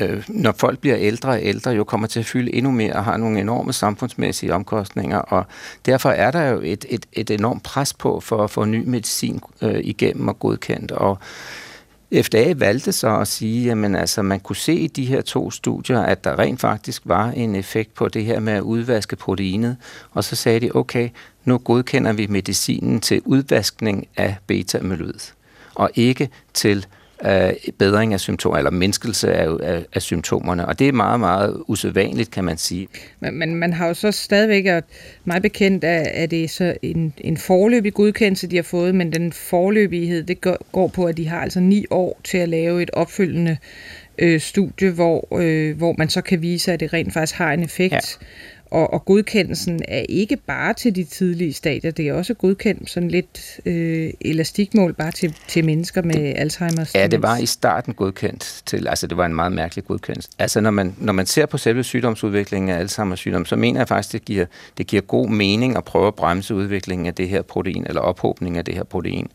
øh, 0.00 0.24
når 0.28 0.52
folk 0.52 0.78
bliver 0.78 0.96
ældre 0.98 1.28
og 1.30 1.38
ældre, 1.42 1.70
jo 1.70 1.84
kommer 1.84 2.06
til 2.08 2.20
at 2.20 2.26
fylde 2.26 2.54
endnu 2.54 2.70
mere 2.70 2.92
og 2.92 3.04
har 3.04 3.16
nogle 3.16 3.40
enorme 3.40 3.72
samfundsmæssige 3.72 4.54
omkostninger, 4.54 5.18
og 5.18 5.44
derfor 5.86 6.10
er 6.10 6.30
der 6.30 6.42
jo 6.48 6.60
et, 6.64 6.84
et, 6.88 7.06
et 7.12 7.30
enormt 7.30 7.62
pres 7.62 7.92
på 7.94 8.20
for 8.20 8.44
at 8.44 8.50
få 8.50 8.64
ny 8.64 8.82
medicin 8.86 9.40
øh, 9.62 9.80
igennem 9.84 10.28
og 10.28 10.38
godkendt, 10.38 10.92
og 10.92 11.18
FDA 12.14 12.54
valgte 12.56 12.92
så 12.92 13.18
at 13.18 13.28
sige, 13.28 13.72
at 13.72 13.96
altså, 13.96 14.22
man 14.22 14.40
kunne 14.40 14.56
se 14.56 14.74
i 14.74 14.86
de 14.86 15.04
her 15.04 15.20
to 15.20 15.50
studier, 15.50 16.00
at 16.00 16.24
der 16.24 16.38
rent 16.38 16.60
faktisk 16.60 17.02
var 17.04 17.30
en 17.30 17.56
effekt 17.56 17.94
på 17.94 18.08
det 18.08 18.24
her 18.24 18.40
med 18.40 18.52
at 18.52 18.60
udvaske 18.60 19.16
proteinet. 19.16 19.76
Og 20.10 20.24
så 20.24 20.36
sagde 20.36 20.60
de, 20.60 20.70
okay, 20.74 21.08
nu 21.44 21.58
godkender 21.58 22.12
vi 22.12 22.26
medicinen 22.26 23.00
til 23.00 23.22
udvaskning 23.24 24.08
af 24.16 24.36
beta-amyloid, 24.46 25.32
og 25.74 25.90
ikke 25.94 26.30
til 26.54 26.86
øh, 27.24 27.52
bedring 27.78 28.12
af 28.12 28.20
symptomer, 28.20 28.56
eller 28.56 28.70
mindskelse 28.70 29.32
af, 29.32 29.48
af, 29.62 29.84
af 29.94 30.02
symptomerne. 30.02 30.66
Og 30.66 30.78
det 30.78 30.88
er 30.88 30.92
meget, 30.92 31.20
meget 31.20 31.62
usædvanligt, 31.68 32.30
kan 32.30 32.44
man 32.44 32.56
sige. 32.56 32.88
Men, 33.20 33.38
men 33.38 33.54
man 33.54 33.72
har 33.72 33.88
jo 33.88 33.94
så 33.94 34.12
stadigvæk, 34.12 34.66
og 34.66 34.82
mig 35.24 35.42
bekendt, 35.42 35.84
er, 35.84 36.04
er 36.14 36.26
det 36.26 36.50
så 36.50 36.74
en, 36.82 37.12
en 37.18 37.36
forløbig 37.36 37.94
godkendelse, 37.94 38.46
de 38.46 38.56
har 38.56 38.62
fået, 38.62 38.94
men 38.94 39.12
den 39.12 39.32
forløbighed, 39.32 40.22
det 40.22 40.40
går, 40.40 40.66
går 40.72 40.88
på, 40.88 41.04
at 41.04 41.16
de 41.16 41.28
har 41.28 41.40
altså 41.40 41.60
ni 41.60 41.86
år 41.90 42.20
til 42.24 42.38
at 42.38 42.48
lave 42.48 42.82
et 42.82 42.90
opfølgende 42.90 43.56
øh, 44.18 44.40
studie, 44.40 44.90
hvor, 44.90 45.28
øh, 45.40 45.76
hvor 45.76 45.94
man 45.98 46.08
så 46.08 46.20
kan 46.20 46.42
vise, 46.42 46.72
at 46.72 46.80
det 46.80 46.92
rent 46.92 47.12
faktisk 47.12 47.38
har 47.38 47.52
en 47.52 47.62
effekt. 47.62 47.92
Ja. 47.92 48.26
Og, 48.70 48.92
og 48.92 49.04
godkendelsen 49.04 49.80
er 49.88 50.04
ikke 50.08 50.36
bare 50.36 50.74
til 50.74 50.94
de 50.94 51.04
tidlige 51.04 51.52
stadier, 51.52 51.90
det 51.90 52.08
er 52.08 52.12
også 52.12 52.34
godkendt 52.34 52.90
sådan 52.90 53.08
lidt 53.08 53.60
øh, 53.66 54.10
elastikmål 54.20 54.94
bare 54.94 55.10
til, 55.12 55.34
til 55.48 55.64
mennesker 55.64 56.02
med 56.02 56.34
Alzheimer's. 56.34 56.90
Ja, 56.94 57.06
det 57.06 57.22
var 57.22 57.36
i 57.36 57.46
starten 57.46 57.94
godkendt 57.94 58.62
til, 58.66 58.88
altså 58.88 59.06
det 59.06 59.16
var 59.16 59.26
en 59.26 59.34
meget 59.34 59.52
mærkelig 59.52 59.84
godkendelse. 59.84 60.30
Altså 60.38 60.60
når 60.60 60.70
man, 60.70 60.94
når 60.98 61.12
man 61.12 61.26
ser 61.26 61.46
på 61.46 61.58
selve 61.58 61.84
sygdomsudviklingen 61.84 62.70
af 62.70 62.84
Alzheimer's 62.84 63.16
sygdom, 63.16 63.46
så 63.46 63.56
mener 63.56 63.80
jeg 63.80 63.88
faktisk, 63.88 64.12
det 64.12 64.24
giver, 64.24 64.46
det 64.78 64.86
giver 64.86 65.02
god 65.02 65.28
mening 65.28 65.76
at 65.76 65.84
prøve 65.84 66.06
at 66.06 66.14
bremse 66.14 66.54
udviklingen 66.54 67.06
af 67.06 67.14
det 67.14 67.28
her 67.28 67.42
protein, 67.42 67.86
eller 67.86 68.00
ophobningen 68.00 68.58
af 68.58 68.64
det 68.64 68.74
her 68.74 68.84
protein. 68.84 69.28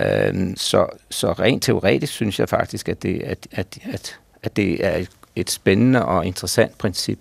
Øhm, 0.00 0.56
så, 0.56 0.86
så 1.10 1.32
rent 1.32 1.62
teoretisk 1.62 2.12
synes 2.12 2.38
jeg 2.38 2.48
faktisk, 2.48 2.88
at 2.88 3.02
det, 3.02 3.22
at, 3.22 3.46
at, 3.52 3.78
at, 3.92 4.18
at 4.42 4.56
det 4.56 4.86
er 4.86 4.96
et, 4.96 5.10
et 5.36 5.50
spændende 5.50 6.04
og 6.04 6.26
interessant 6.26 6.78
princip. 6.78 7.18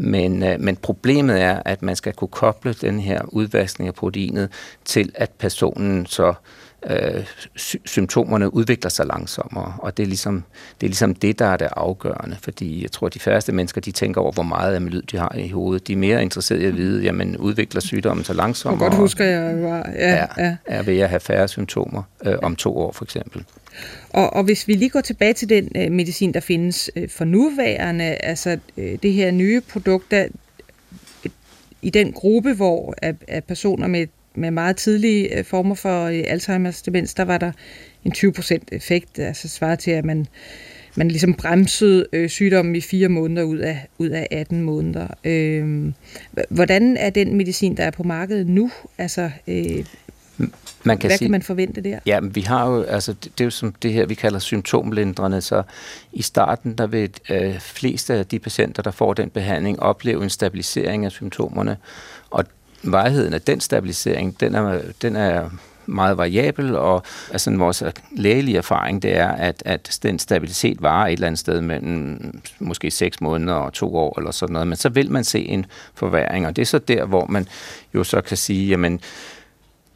Men, 0.00 0.42
øh, 0.42 0.60
men 0.60 0.76
problemet 0.76 1.42
er, 1.42 1.62
at 1.64 1.82
man 1.82 1.96
skal 1.96 2.12
kunne 2.12 2.28
koble 2.28 2.72
den 2.72 3.00
her 3.00 3.20
udvaskning 3.28 3.88
af 3.88 3.94
proteinet 3.94 4.48
til, 4.84 5.12
at 5.14 5.30
personen 5.30 6.06
så 6.06 6.34
øh, 6.90 7.24
sy- 7.56 7.76
symptomerne 7.84 8.54
udvikler 8.54 8.90
sig 8.90 9.06
langsommere. 9.06 9.74
Og 9.78 9.96
det 9.96 10.02
er, 10.02 10.06
ligesom, 10.06 10.44
det 10.80 10.86
er 10.86 10.88
ligesom 10.88 11.14
det, 11.14 11.38
der 11.38 11.46
er 11.46 11.56
det 11.56 11.68
afgørende. 11.76 12.36
Fordi 12.42 12.82
jeg 12.82 12.92
tror, 12.92 13.06
at 13.06 13.14
de 13.14 13.18
færreste 13.20 13.52
mennesker, 13.52 13.80
de 13.80 13.92
tænker 13.92 14.20
over, 14.20 14.32
hvor 14.32 14.42
meget 14.42 14.76
amyloid 14.76 15.02
de 15.02 15.16
har 15.18 15.34
i 15.38 15.48
hovedet. 15.48 15.86
De 15.88 15.92
er 15.92 15.96
mere 15.96 16.22
interesserede 16.22 16.62
i 16.62 16.66
at 16.66 16.76
vide, 16.76 17.02
jamen 17.02 17.36
udvikler 17.36 17.80
sygdommen 17.80 18.24
sig 18.24 18.32
Jeg 18.34 18.36
langsommere? 18.36 18.78
kan 18.78 18.88
godt 18.88 19.00
huske, 19.00 19.24
at 19.24 19.30
jeg 19.44 19.62
var... 19.62 19.90
Ja, 19.94 20.14
ja. 20.14 20.26
er, 20.36 20.56
er 20.66 20.82
ved 20.82 20.98
at 20.98 21.08
have 21.08 21.20
færre 21.20 21.48
symptomer 21.48 22.02
øh, 22.24 22.34
om 22.42 22.56
to 22.56 22.78
år 22.78 22.92
for 22.92 23.04
eksempel. 23.04 23.44
Og, 24.10 24.32
og 24.32 24.44
hvis 24.44 24.68
vi 24.68 24.72
lige 24.72 24.88
går 24.88 25.00
tilbage 25.00 25.32
til 25.32 25.48
den 25.48 25.68
øh, 25.76 25.92
medicin, 25.92 26.34
der 26.34 26.40
findes 26.40 26.90
øh, 26.96 27.08
for 27.08 27.24
nuværende, 27.24 28.04
altså 28.04 28.58
øh, 28.76 28.98
det 29.02 29.12
her 29.12 29.30
nye 29.30 29.60
produkt, 29.60 30.10
der, 30.10 30.24
øh, 31.24 31.30
i 31.82 31.90
den 31.90 32.12
gruppe, 32.12 32.54
hvor 32.54 32.94
af, 33.02 33.14
af 33.28 33.44
personer 33.44 33.86
med, 33.86 34.06
med 34.34 34.50
meget 34.50 34.76
tidlige 34.76 35.38
øh, 35.38 35.44
former 35.44 35.74
for 35.74 36.04
øh, 36.04 36.20
Alzheimer's 36.20 36.82
demens, 36.86 37.14
der 37.14 37.24
var 37.24 37.38
der 37.38 37.52
en 38.04 38.12
20% 38.16 38.58
effekt, 38.72 39.18
altså 39.18 39.48
svarer 39.48 39.76
til, 39.76 39.90
at 39.90 40.04
man, 40.04 40.26
man 40.96 41.08
ligesom 41.08 41.34
bremsede 41.34 42.06
øh, 42.12 42.28
sygdommen 42.28 42.76
i 42.76 42.80
fire 42.80 43.08
måneder 43.08 43.42
ud 43.42 43.58
af, 43.58 43.86
ud 43.98 44.08
af 44.08 44.28
18 44.30 44.62
måneder. 44.62 45.08
Øh, 45.24 45.92
hvordan 46.48 46.96
er 46.96 47.10
den 47.10 47.36
medicin, 47.36 47.76
der 47.76 47.84
er 47.84 47.90
på 47.90 48.02
markedet 48.02 48.48
nu? 48.48 48.70
Altså, 48.98 49.30
øh, 49.48 49.84
man 50.84 50.98
kan 50.98 51.08
hvad 51.08 51.18
sige, 51.18 51.26
kan 51.26 51.30
man 51.30 51.42
forvente 51.42 51.80
der? 51.80 51.98
Ja, 52.06 52.20
men 52.20 52.34
vi 52.34 52.40
har 52.40 52.70
jo, 52.70 52.82
altså 52.82 53.12
det, 53.12 53.24
det 53.24 53.40
er 53.40 53.44
jo 53.44 53.50
som 53.50 53.72
det 53.72 53.92
her, 53.92 54.06
vi 54.06 54.14
kalder 54.14 54.38
symptomlindrende, 54.38 55.40
så 55.40 55.62
i 56.12 56.22
starten, 56.22 56.74
der 56.74 56.86
vil 56.86 57.10
øh, 57.30 57.58
fleste 57.60 58.14
af 58.14 58.26
de 58.26 58.38
patienter, 58.38 58.82
der 58.82 58.90
får 58.90 59.14
den 59.14 59.30
behandling, 59.30 59.80
opleve 59.80 60.22
en 60.22 60.30
stabilisering 60.30 61.04
af 61.04 61.10
symptomerne, 61.10 61.76
og 62.30 62.44
varigheden 62.82 63.34
af 63.34 63.40
den 63.40 63.60
stabilisering, 63.60 64.40
den 64.40 64.54
er, 64.54 64.80
den 65.02 65.16
er 65.16 65.50
meget 65.88 66.18
variabel, 66.18 66.76
og 66.76 67.02
altså, 67.32 67.56
vores 67.56 67.82
lægelige 68.10 68.56
erfaring, 68.58 69.02
det 69.02 69.16
er, 69.16 69.28
at, 69.28 69.62
at 69.64 69.98
den 70.02 70.18
stabilitet 70.18 70.82
varer 70.82 71.06
et 71.06 71.12
eller 71.12 71.26
andet 71.26 71.38
sted 71.38 71.60
mellem 71.60 72.40
måske 72.58 72.90
6 72.90 73.20
måneder 73.20 73.54
og 73.54 73.72
to 73.72 73.96
år, 73.96 74.18
eller 74.18 74.30
sådan 74.30 74.52
noget, 74.52 74.68
men 74.68 74.76
så 74.76 74.88
vil 74.88 75.10
man 75.10 75.24
se 75.24 75.40
en 75.40 75.66
forværing, 75.94 76.46
og 76.46 76.56
det 76.56 76.62
er 76.62 76.66
så 76.66 76.78
der, 76.78 77.04
hvor 77.04 77.26
man 77.26 77.48
jo 77.94 78.04
så 78.04 78.20
kan 78.20 78.36
sige, 78.36 78.68
jamen, 78.68 79.00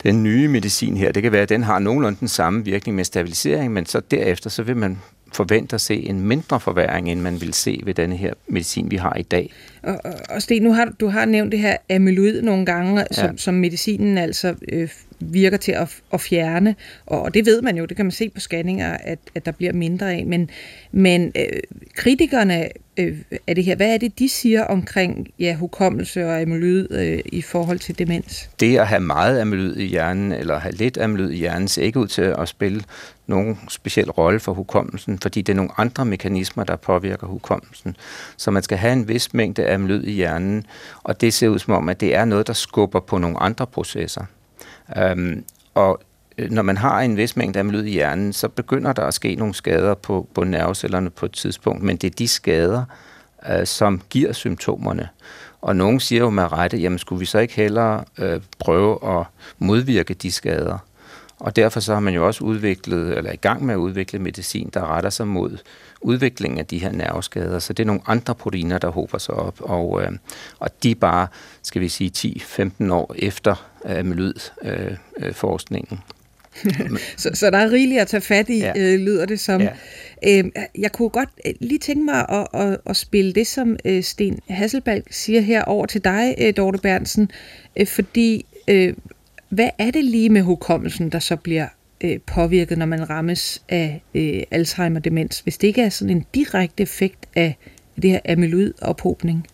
den 0.05 0.23
nye 0.23 0.49
medicin 0.49 0.97
her, 0.97 1.13
det 1.13 1.23
kan 1.23 1.33
være, 1.33 1.43
at 1.43 1.49
den 1.49 1.63
har 1.63 1.79
nogenlunde 1.79 2.21
den 2.21 2.29
samme 2.29 2.65
virkning 2.65 2.97
med 2.97 3.05
stabilisering, 3.05 3.73
men 3.73 3.87
så 3.87 4.01
derefter, 4.11 4.51
så 4.51 4.63
vil 4.63 4.77
man 4.77 4.99
forvente 5.33 5.75
at 5.75 5.81
se 5.81 5.95
en 5.95 6.21
mindre 6.21 6.61
forværing, 6.61 7.11
end 7.11 7.21
man 7.21 7.41
vil 7.41 7.55
se 7.55 7.81
ved 7.85 7.95
denne 7.95 8.17
her 8.17 8.33
medicin, 8.49 8.91
vi 8.91 8.97
har 8.97 9.17
i 9.17 9.23
dag. 9.23 9.53
Og, 9.83 10.01
og, 10.05 10.13
og 10.31 10.43
Sten, 10.43 10.63
nu 10.63 10.73
har 10.73 10.85
du- 10.85 10.93
du 11.01 11.07
har 11.09 11.25
nævnt 11.25 11.53
det 11.53 11.61
her 11.61 11.77
amyloid 11.91 12.43
nogle 12.43 12.67
gange, 12.67 13.05
som, 13.11 13.27
Ja. 13.27 13.33
som 13.37 13.55
medicinen 13.55 14.19
altså 14.19 14.55
øh, 14.73 14.89
virker 15.21 15.57
til 15.57 15.73
at, 15.73 15.97
at 16.13 16.21
fjerne, 16.21 16.75
og, 17.07 17.23
og 17.23 17.35
det 17.35 17.47
ved 17.47 17.63
man 17.63 17.77
jo, 17.77 17.85
det 17.85 17.97
kan 17.97 18.05
man 18.07 18.13
se 18.13 18.29
på 18.29 18.41
scanninger, 18.41 18.97
at, 19.01 19.19
at 19.35 19.47
der 19.47 19.53
bliver 19.53 19.73
mindre 19.73 20.13
af, 20.15 20.27
men, 20.27 20.51
men 20.93 21.33
øh, 21.39 21.61
kritikerne 21.97 22.69
øh, 22.97 23.19
af 23.47 23.55
det 23.55 23.65
her, 23.65 23.77
hvad 23.77 23.95
er 23.95 23.99
det, 23.99 24.19
de 24.19 24.29
siger 24.29 24.65
omkring 24.65 25.29
ja, 25.39 25.57
hukommelse 25.57 26.27
og 26.27 26.41
amyloid 26.41 26.87
øh, 26.91 27.21
i 27.25 27.43
forhold 27.43 27.79
til 27.79 27.99
demens? 27.99 28.51
Det 28.61 28.79
at 28.79 28.89
have 28.89 29.01
meget 29.01 29.41
amyloid 29.41 29.77
i 29.77 29.85
hjernen, 29.85 30.33
eller 30.33 30.59
have 30.59 30.75
lidt 30.75 30.99
amyloid 30.99 31.31
i 31.31 31.37
hjernen, 31.37 31.69
ser 31.69 31.83
ikke 31.83 31.99
ud 31.99 32.07
til 32.07 32.23
at 32.23 32.49
spille 32.49 32.83
nogen 33.27 33.59
speciel 33.69 34.11
rolle 34.11 34.41
for 34.41 34.53
hukommelsen, 34.53 35.19
fordi 35.19 35.43
det 35.43 35.53
er 35.53 35.57
nogle 35.57 35.71
andre 35.77 36.05
mekanismer, 36.05 36.65
der 36.65 36.77
påvirker 36.77 37.27
hukommelsen. 37.27 37.97
Så 38.37 38.51
man 38.51 38.63
skal 38.63 38.79
have 38.79 38.93
en 38.93 39.09
vis 39.09 39.35
mængde 39.35 39.71
amyloid 39.71 40.05
i 40.05 40.13
hjernen, 40.13 40.67
og 41.03 41.21
det 41.21 41.35
ser 41.35 41.49
ud 41.49 41.59
som 41.59 41.75
om, 41.75 41.89
at 41.89 42.01
det 42.01 42.15
er 42.15 42.25
noget, 42.25 42.47
der 42.47 42.53
skubber 42.53 43.01
på 43.01 43.19
nogle 43.19 43.43
andre 43.43 43.67
processer. 43.67 44.25
Øhm, 44.97 45.45
og 45.75 46.01
Øh, 46.39 46.51
når 46.51 46.63
man 46.63 46.77
har 46.77 47.01
en 47.01 47.17
vis 47.17 47.37
mængde 47.37 47.61
amyloid 47.61 47.85
i 47.85 47.91
hjernen, 47.91 48.33
så 48.33 48.49
begynder 48.49 48.93
der 48.93 49.03
at 49.03 49.15
ske 49.15 49.35
nogle 49.35 49.55
skader 49.55 49.95
på, 49.95 50.29
på 50.35 50.45
nervecellerne 50.45 51.11
på 51.11 51.27
et 51.27 51.33
tidspunkt, 51.33 51.83
men 51.83 51.97
det 51.97 52.07
er 52.07 52.17
de 52.19 52.29
skader, 52.29 52.85
øh, 53.51 53.67
som 53.67 54.03
giver 54.11 54.33
symptomerne. 54.33 55.09
Og 55.61 55.77
nogen 55.77 56.01
siger 56.01 56.21
jo 56.21 56.31
med 56.31 56.53
rette, 56.53 56.77
jamen 56.77 56.99
skulle 56.99 57.21
vi 57.21 57.27
så 57.27 57.39
ikke 57.39 57.55
hellere 57.55 58.05
øh, 58.19 58.41
prøve 58.59 59.19
at 59.19 59.27
modvirke 59.59 60.15
de 60.15 60.33
skader? 60.33 60.79
Og 61.43 61.57
derfor 61.57 61.81
så 61.81 61.95
har 61.95 62.01
man 62.01 62.15
jo 62.15 62.27
også 62.27 62.45
udviklet, 62.45 63.19
eller 63.19 63.31
er 63.31 63.35
i 63.35 63.37
gang 63.37 63.67
med 63.67 63.75
at 63.75 63.79
udvikle 63.79 64.19
medicin, 64.19 64.71
der 64.75 64.97
retter 64.97 65.11
sig 65.11 65.29
mod 65.29 65.59
udviklingen 66.01 66.59
af 66.59 66.67
de 66.67 66.79
her 66.79 66.93
nerveskader. 66.93 67.59
Så 67.59 67.73
det 67.73 67.83
er 67.83 67.87
nogle 67.87 68.03
andre 68.07 68.35
proteiner, 68.35 68.79
der 68.79 68.91
hober 68.91 69.19
sig 69.19 69.35
op, 69.35 69.61
og, 69.61 70.03
øh, 70.03 70.11
og 70.59 70.83
de 70.83 70.91
er 70.91 70.95
bare, 70.95 71.27
skal 71.63 71.83
vi 71.83 71.89
sige, 71.89 72.39
10-15 72.81 72.93
år 72.93 73.15
efter 73.19 73.67
øh, 73.85 73.99
amyloid-forskningen. 73.99 76.01
Så, 77.17 77.31
så 77.35 77.51
der 77.51 77.59
er 77.59 77.71
rigeligt 77.71 78.01
at 78.01 78.07
tage 78.07 78.21
fat 78.21 78.49
i, 78.49 78.59
ja. 78.59 78.73
Øh, 78.77 79.01
lyder 79.01 79.27
det 79.27 79.41
som. 79.41 79.61
Ja. 79.61 79.71
Øh, 80.27 80.45
jeg 80.79 80.93
kunne 80.93 81.09
godt 81.09 81.29
øh, 81.47 81.53
lige 81.61 81.79
tænke 81.79 82.05
mig 82.05 82.27
at, 82.29 82.47
at, 82.61 82.79
at 82.87 82.97
spille 82.97 83.33
det, 83.33 83.47
som 83.47 83.77
øh, 83.85 84.03
Sten 84.03 84.39
Hasselbalg 84.49 85.05
siger 85.11 85.41
her 85.41 85.65
over 85.65 85.87
til 85.87 86.05
dig, 86.05 86.35
øh, 86.39 86.57
Dorte 86.57 86.79
Bernsen, 86.79 87.31
øh, 87.77 87.87
fordi 87.87 88.47
øh, 88.69 88.95
hvad 89.49 89.71
er 89.79 89.91
det 89.91 90.05
lige 90.05 90.29
med 90.29 90.43
hukommelsen, 90.43 91.11
der 91.11 91.19
så 91.19 91.37
bliver 91.37 91.67
øh, 92.01 92.21
påvirket, 92.27 92.79
når 92.79 92.87
man 92.87 93.11
rammes 93.11 93.63
af 93.69 94.03
øh, 94.15 94.43
Alzheimer-demens, 94.51 95.41
hvis 95.41 95.59
det 95.59 95.67
ikke 95.69 95.83
er 95.83 95.89
sådan 95.89 96.17
en 96.17 96.27
direkte 96.35 96.83
effekt 96.83 97.27
af 97.37 97.57
det 98.03 98.11
her 98.11 98.21
amyloid-ophobning? 98.29 99.47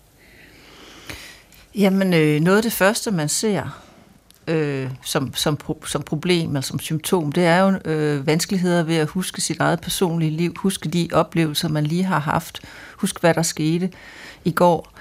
Jamen, 1.74 2.14
øh, 2.14 2.40
noget 2.40 2.56
af 2.56 2.62
det 2.62 2.72
første, 2.72 3.10
man 3.10 3.28
ser 3.28 3.87
øh, 4.48 4.90
som, 5.02 5.34
som, 5.34 5.58
som 5.84 6.02
problem 6.02 6.48
eller 6.48 6.60
som 6.60 6.78
symptom, 6.78 7.32
det 7.32 7.44
er 7.44 7.58
jo 7.58 7.90
øh, 7.90 8.26
vanskeligheder 8.26 8.82
ved 8.82 8.96
at 8.96 9.08
huske 9.08 9.40
sit 9.40 9.60
eget 9.60 9.80
personlige 9.80 10.30
liv, 10.30 10.54
huske 10.56 10.88
de 10.88 11.08
oplevelser, 11.12 11.68
man 11.68 11.84
lige 11.84 12.04
har 12.04 12.18
haft, 12.18 12.60
huske, 12.96 13.20
hvad 13.20 13.34
der 13.34 13.42
skete 13.42 13.90
i 14.44 14.50
går. 14.50 14.92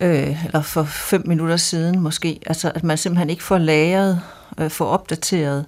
øh, 0.00 0.44
eller 0.44 0.62
for 0.62 0.84
fem 0.84 1.22
minutter 1.26 1.56
siden 1.56 2.00
måske. 2.00 2.40
Altså 2.46 2.72
at 2.74 2.84
man 2.84 2.98
simpelthen 2.98 3.30
ikke 3.30 3.42
får 3.42 3.58
lagret, 3.58 4.20
øh, 4.58 4.70
får 4.70 4.86
opdateret 4.86 5.64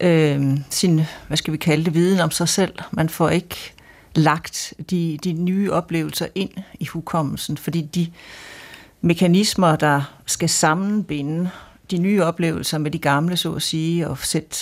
øh, 0.00 0.58
sin, 0.70 1.00
hvad 1.28 1.36
skal 1.36 1.52
vi 1.52 1.58
kalde 1.58 1.84
det, 1.84 1.94
viden 1.94 2.20
om 2.20 2.30
sig 2.30 2.48
selv. 2.48 2.74
Man 2.90 3.08
får 3.08 3.28
ikke 3.28 3.72
lagt 4.14 4.74
de, 4.90 5.18
de 5.24 5.32
nye 5.32 5.72
oplevelser 5.72 6.26
ind 6.34 6.50
i 6.80 6.84
hukommelsen, 6.86 7.56
fordi 7.56 7.80
de 7.80 8.12
mekanismer, 9.00 9.76
der 9.76 10.02
skal 10.26 10.48
sammenbinde 10.48 11.50
de 11.92 11.98
nye 11.98 12.22
oplevelser 12.22 12.78
med 12.78 12.90
de 12.90 12.98
gamle, 12.98 13.36
så 13.36 13.52
at 13.52 13.62
sige, 13.62 14.08
og 14.08 14.18
sætte 14.18 14.56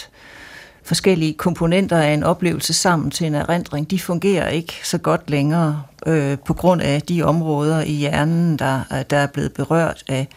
forskellige 0.83 1.35
komponenter 1.35 1.97
af 1.99 2.13
en 2.15 2.23
oplevelse 2.23 2.73
sammen 2.73 3.11
til 3.11 3.27
en 3.27 3.35
erindring, 3.35 3.91
de 3.91 3.99
fungerer 3.99 4.49
ikke 4.49 4.81
så 4.85 4.99
godt 4.99 5.31
længere 5.31 5.83
øh, 6.07 6.39
på 6.39 6.55
grund 6.55 6.83
af 6.83 7.03
de 7.03 7.23
områder 7.23 7.83
i 7.83 7.93
hjernen, 7.93 8.57
der, 8.59 9.05
der 9.11 9.17
er 9.17 9.27
blevet 9.27 9.53
berørt 9.53 10.05
af, 10.09 10.29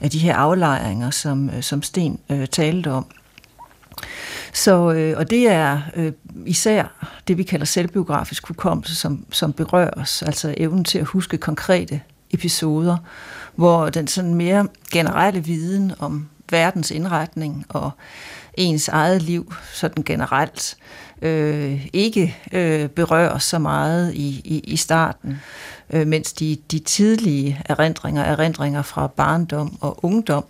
af 0.00 0.10
de 0.10 0.18
her 0.18 0.36
aflejringer, 0.36 1.10
som, 1.10 1.50
øh, 1.50 1.62
som 1.62 1.82
Sten 1.82 2.18
øh, 2.30 2.46
talte 2.46 2.90
om. 2.90 3.06
Så, 4.52 4.92
øh, 4.92 5.18
og 5.18 5.30
det 5.30 5.48
er 5.48 5.80
øh, 5.96 6.12
især 6.46 7.08
det, 7.28 7.38
vi 7.38 7.42
kalder 7.42 7.66
selvbiografisk 7.66 8.48
hukommelse, 8.48 8.94
som, 8.94 9.24
som 9.30 9.52
berører 9.52 9.90
os, 9.96 10.22
altså 10.22 10.54
evnen 10.56 10.84
til 10.84 10.98
at 10.98 11.04
huske 11.04 11.38
konkrete 11.38 12.00
episoder, 12.30 12.96
hvor 13.56 13.88
den 13.88 14.06
sådan 14.06 14.34
mere 14.34 14.68
generelle 14.92 15.44
viden 15.44 15.92
om 15.98 16.28
verdens 16.50 16.90
indretning 16.90 17.66
og 17.68 17.90
ens 18.54 18.88
eget 18.88 19.22
liv 19.22 19.54
sådan 19.72 20.04
generelt 20.04 20.76
øh, 21.22 21.86
ikke 21.92 22.36
øh, 22.52 22.88
berører 22.88 23.38
så 23.38 23.58
meget 23.58 24.14
i, 24.14 24.40
i, 24.44 24.60
i 24.64 24.76
starten, 24.76 25.40
øh, 25.90 26.06
mens 26.06 26.32
de, 26.32 26.58
de 26.70 26.78
tidlige 26.78 27.62
erindringer, 27.64 28.22
erindringer 28.22 28.82
fra 28.82 29.06
barndom 29.06 29.78
og 29.80 30.04
ungdom, 30.04 30.44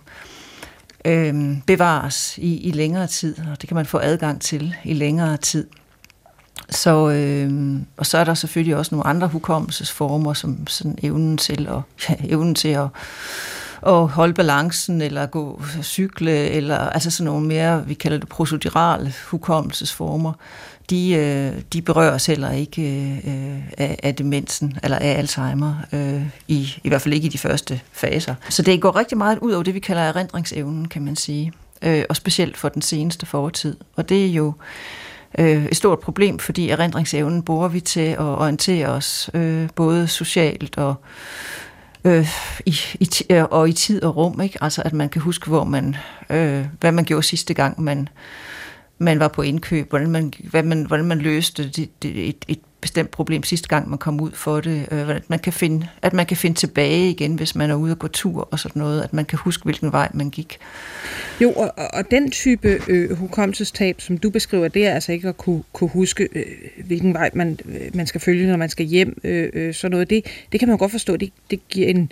øh, 1.05 1.57
bevares 1.67 2.37
i, 2.37 2.57
i 2.57 2.71
længere 2.71 3.07
tid, 3.07 3.35
og 3.51 3.61
det 3.61 3.69
kan 3.69 3.75
man 3.75 3.85
få 3.85 3.97
adgang 3.97 4.41
til 4.41 4.75
i 4.83 4.93
længere 4.93 5.37
tid. 5.37 5.67
Så, 6.69 7.09
øh, 7.09 7.79
og 7.97 8.05
så 8.05 8.17
er 8.17 8.23
der 8.23 8.33
selvfølgelig 8.33 8.75
også 8.75 8.95
nogle 8.95 9.07
andre 9.07 9.27
hukommelsesformer, 9.27 10.33
som 10.33 10.67
sådan 10.67 10.97
evnen 11.03 11.37
til 11.37 11.67
at, 11.67 12.09
ja, 12.09 12.15
evnen 12.35 12.55
til 12.55 12.69
at, 12.69 12.87
at 13.87 14.07
holde 14.07 14.33
balancen, 14.33 15.01
eller 15.01 15.25
gå 15.25 15.61
cykle, 15.83 16.31
eller 16.31 16.77
altså 16.77 17.11
sådan 17.11 17.25
nogle 17.25 17.47
mere, 17.47 17.87
vi 17.87 17.93
kalder 17.93 18.17
det 18.17 18.29
procedurale 18.29 19.13
hukommelsesformer, 19.27 20.33
de, 20.89 21.11
øh, 21.13 21.61
de 21.73 21.81
berøres 21.81 22.25
heller 22.25 22.51
ikke 22.51 22.81
øh, 23.27 23.63
af, 23.77 23.99
af 24.03 24.15
demensen, 24.15 24.77
eller 24.83 24.97
af 24.97 25.17
Alzheimer, 25.17 25.75
øh, 25.93 26.21
i, 26.47 26.73
i 26.83 26.89
hvert 26.89 27.01
fald 27.01 27.13
ikke 27.13 27.25
i 27.25 27.29
de 27.29 27.37
første 27.37 27.81
faser. 27.91 28.35
Så 28.49 28.61
det 28.61 28.81
går 28.81 28.95
rigtig 28.95 29.17
meget 29.17 29.39
ud 29.39 29.51
over 29.51 29.63
det, 29.63 29.73
vi 29.73 29.79
kalder 29.79 30.01
erindringsevnen, 30.01 30.87
kan 30.87 31.01
man 31.01 31.15
sige, 31.15 31.51
øh, 31.81 32.03
og 32.09 32.15
specielt 32.15 32.57
for 32.57 32.69
den 32.69 32.81
seneste 32.81 33.25
fortid. 33.25 33.75
Og 33.95 34.09
det 34.09 34.25
er 34.25 34.29
jo 34.29 34.53
øh, 35.37 35.65
et 35.65 35.77
stort 35.77 35.99
problem, 35.99 36.39
fordi 36.39 36.69
erindringsevnen 36.69 37.43
bruger 37.43 37.67
vi 37.67 37.79
til 37.79 38.09
at 38.09 38.19
orientere 38.19 38.87
os, 38.87 39.29
øh, 39.33 39.69
både 39.75 40.07
socialt 40.07 40.77
og 40.77 40.95
øh, 42.09 42.27
i, 42.65 42.75
i, 42.99 43.09
øh, 43.29 43.43
og 43.43 43.69
i 43.69 43.73
tid 43.73 44.03
og 44.03 44.15
rum, 44.15 44.41
ikke? 44.41 44.63
Altså 44.63 44.81
at 44.85 44.93
man 44.93 45.09
kan 45.09 45.21
huske, 45.21 45.47
hvor 45.47 45.63
man, 45.63 45.95
øh, 46.29 46.65
hvad 46.79 46.91
man 46.91 47.05
gjorde 47.05 47.23
sidste 47.23 47.53
gang, 47.53 47.81
man 47.81 48.09
man 49.01 49.19
var 49.19 49.27
på 49.27 49.41
indkøb, 49.41 49.89
hvordan 49.89 50.11
man, 50.11 50.33
hvad 50.49 50.63
man, 50.63 50.83
hvordan 50.83 51.05
man 51.05 51.19
løste 51.19 51.69
det, 51.69 52.03
det, 52.03 52.29
et, 52.29 52.45
et 52.47 52.59
bestemt 52.81 53.11
problem 53.11 53.43
sidste 53.43 53.67
gang, 53.67 53.89
man 53.89 53.97
kom 53.97 54.21
ud 54.21 54.31
for 54.31 54.61
det, 54.61 54.87
øh, 54.91 55.09
at, 55.09 55.29
man 55.29 55.39
kan 55.39 55.53
finde, 55.53 55.87
at 56.01 56.13
man 56.13 56.25
kan 56.25 56.37
finde 56.37 56.57
tilbage 56.57 57.09
igen, 57.09 57.35
hvis 57.35 57.55
man 57.55 57.71
er 57.71 57.75
ude 57.75 57.91
og 57.91 57.99
gå 57.99 58.07
tur 58.07 58.47
og 58.51 58.59
sådan 58.59 58.79
noget, 58.79 59.01
at 59.01 59.13
man 59.13 59.25
kan 59.25 59.39
huske, 59.39 59.63
hvilken 59.63 59.91
vej 59.91 60.09
man 60.13 60.29
gik. 60.29 60.57
Jo, 61.41 61.51
og, 61.51 61.73
og 61.93 62.11
den 62.11 62.31
type 62.31 62.79
øh, 62.87 63.17
hukommelsestab, 63.17 64.01
som 64.01 64.17
du 64.17 64.29
beskriver, 64.29 64.67
det 64.67 64.87
er 64.87 64.93
altså 64.93 65.11
ikke 65.11 65.29
at 65.29 65.37
kunne, 65.37 65.63
kunne 65.73 65.89
huske, 65.89 66.29
øh, 66.35 66.45
hvilken 66.85 67.13
vej 67.13 67.29
man, 67.33 67.59
øh, 67.65 67.95
man 67.95 68.07
skal 68.07 68.21
følge, 68.21 68.47
når 68.47 68.57
man 68.57 68.69
skal 68.69 68.85
hjem, 68.85 69.21
øh, 69.23 69.49
øh, 69.53 69.73
sådan 69.73 69.91
noget. 69.91 70.09
Det, 70.09 70.25
det 70.51 70.59
kan 70.59 70.69
man 70.69 70.77
godt 70.77 70.91
forstå, 70.91 71.17
det, 71.17 71.33
det 71.51 71.59
giver 71.69 71.87
en, 71.87 72.11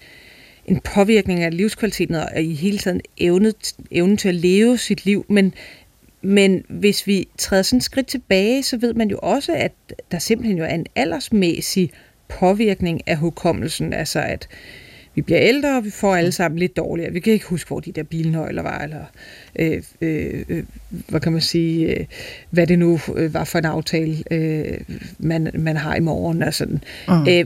en 0.66 0.80
påvirkning 0.80 1.44
af 1.44 1.58
livskvaliteten 1.58 2.16
og 2.16 2.42
i 2.42 2.54
hele 2.54 2.78
tiden 2.78 3.02
evne, 3.18 3.54
evnen 3.92 4.18
til 4.18 4.30
at 4.30 4.36
leve 4.36 4.78
sit 4.78 5.06
liv, 5.06 5.26
men 5.30 5.54
men 6.22 6.64
hvis 6.70 7.08
vi 7.08 7.28
træder 7.38 7.64
sådan 7.64 7.78
et 7.78 7.84
skridt 7.84 8.08
tilbage, 8.08 8.64
så 8.64 8.78
ved 8.78 8.94
man 8.94 9.10
jo 9.10 9.20
også, 9.22 9.54
at 9.54 9.72
der 10.12 10.20
simpelthen 10.20 10.58
jo 10.58 10.64
er 10.64 10.74
en 10.74 10.86
aldersmæssig 10.96 11.92
påvirkning 12.28 13.08
af 13.08 13.18
hukommelsen. 13.18 13.94
Altså 13.94 14.20
at 14.20 14.48
vi 15.18 15.22
bliver 15.22 15.42
ældre, 15.42 15.78
og 15.78 15.86
vi 15.86 15.90
får 15.90 16.16
alle 16.16 16.32
sammen 16.32 16.60
lidt 16.60 16.78
dårligere. 16.78 17.14
Vi 17.14 17.20
kan 17.20 17.34
ikke 17.34 17.46
huske, 17.46 17.68
hvor 17.68 17.80
de 17.80 17.92
der 17.92 18.04
bilnøgler 18.04 18.62
var, 18.62 18.84
eller 18.84 19.04
øh, 19.60 19.84
øh, 20.02 20.44
øh, 20.50 20.64
hvad 21.10 21.20
kan 21.20 21.32
man 21.32 21.42
sige, 21.42 22.00
øh, 22.00 22.06
hvad 22.50 22.68
det 22.68 22.80
nu 22.80 23.00
øh, 23.16 23.34
var 23.34 23.44
for 23.44 23.60
en 23.60 23.66
aftale, 23.66 24.24
øh, 24.32 24.80
man, 25.20 25.52
man 25.54 25.78
har 25.78 25.96
i 25.96 26.00
morgen. 26.00 26.44
Og 26.44 26.54
sådan. 26.54 26.84
Mm. 27.08 27.28
Øh, 27.30 27.46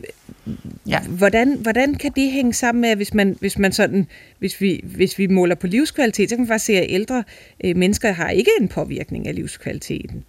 ja. 0.87 0.99
hvordan, 0.99 1.53
hvordan 1.53 1.95
kan 1.95 2.11
det 2.15 2.31
hænge 2.31 2.53
sammen 2.53 2.81
med, 2.81 2.95
hvis 2.95 3.13
man, 3.13 3.37
hvis 3.39 3.59
man 3.59 3.71
sådan, 3.71 4.07
hvis 4.39 4.61
vi, 4.61 4.81
hvis 4.83 5.17
vi 5.17 5.27
måler 5.27 5.55
på 5.55 5.67
livskvalitet, 5.67 6.29
så 6.29 6.35
kan 6.35 6.41
man 6.41 6.47
faktisk 6.47 6.65
se, 6.65 6.77
at 6.77 6.85
ældre 6.89 7.23
øh, 7.63 7.77
mennesker 7.77 8.11
har 8.11 8.29
ikke 8.29 8.51
en 8.61 8.67
påvirkning 8.67 9.27
af 9.27 9.35
livskvaliteten. 9.35 10.23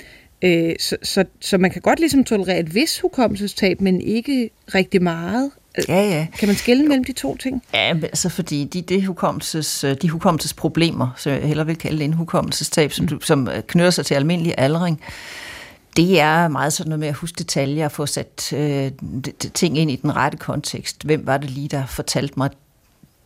Øh, 0.44 0.74
så, 0.78 0.96
så, 1.02 1.24
så 1.40 1.58
man 1.58 1.70
kan 1.70 1.82
godt 1.82 1.98
ligesom 1.98 2.24
tolerere 2.24 2.58
et 2.58 2.74
vis 2.74 3.00
hukommelsestab, 3.00 3.80
men 3.80 4.00
ikke 4.00 4.50
rigtig 4.74 5.02
meget. 5.02 5.50
Ja, 5.88 6.02
ja. 6.02 6.26
Kan 6.38 6.48
man 6.48 6.56
skille 6.56 6.86
mellem 6.86 7.04
de 7.04 7.12
to 7.12 7.36
ting? 7.36 7.62
Ja, 7.74 7.94
altså 8.02 8.28
fordi 8.28 8.64
de, 8.64 8.82
de, 8.82 9.06
hukommelses, 9.06 9.84
de 10.02 10.08
hukommelsesproblemer, 10.08 11.08
så 11.16 11.30
jeg 11.30 11.42
heller 11.42 11.64
vil 11.64 11.76
kalde 11.76 11.98
det 11.98 12.04
en 12.04 12.12
hukommelsestab, 12.12 12.92
som, 12.92 13.20
som 13.22 13.48
knytter 13.66 13.90
sig 13.90 14.06
til 14.06 14.14
almindelig 14.14 14.54
aldring, 14.58 15.00
det 15.96 16.20
er 16.20 16.48
meget 16.48 16.72
sådan 16.72 16.88
noget 16.88 17.00
med 17.00 17.08
at 17.08 17.14
huske 17.14 17.36
detaljer 17.36 17.84
og 17.84 17.92
få 17.92 18.06
sat 18.06 18.52
øh, 18.52 18.90
ting 19.54 19.78
ind 19.78 19.90
i 19.90 19.96
den 19.96 20.16
rette 20.16 20.38
kontekst. 20.38 21.02
Hvem 21.04 21.26
var 21.26 21.36
det 21.38 21.50
lige, 21.50 21.68
der 21.68 21.86
fortalte 21.86 22.34
mig 22.36 22.50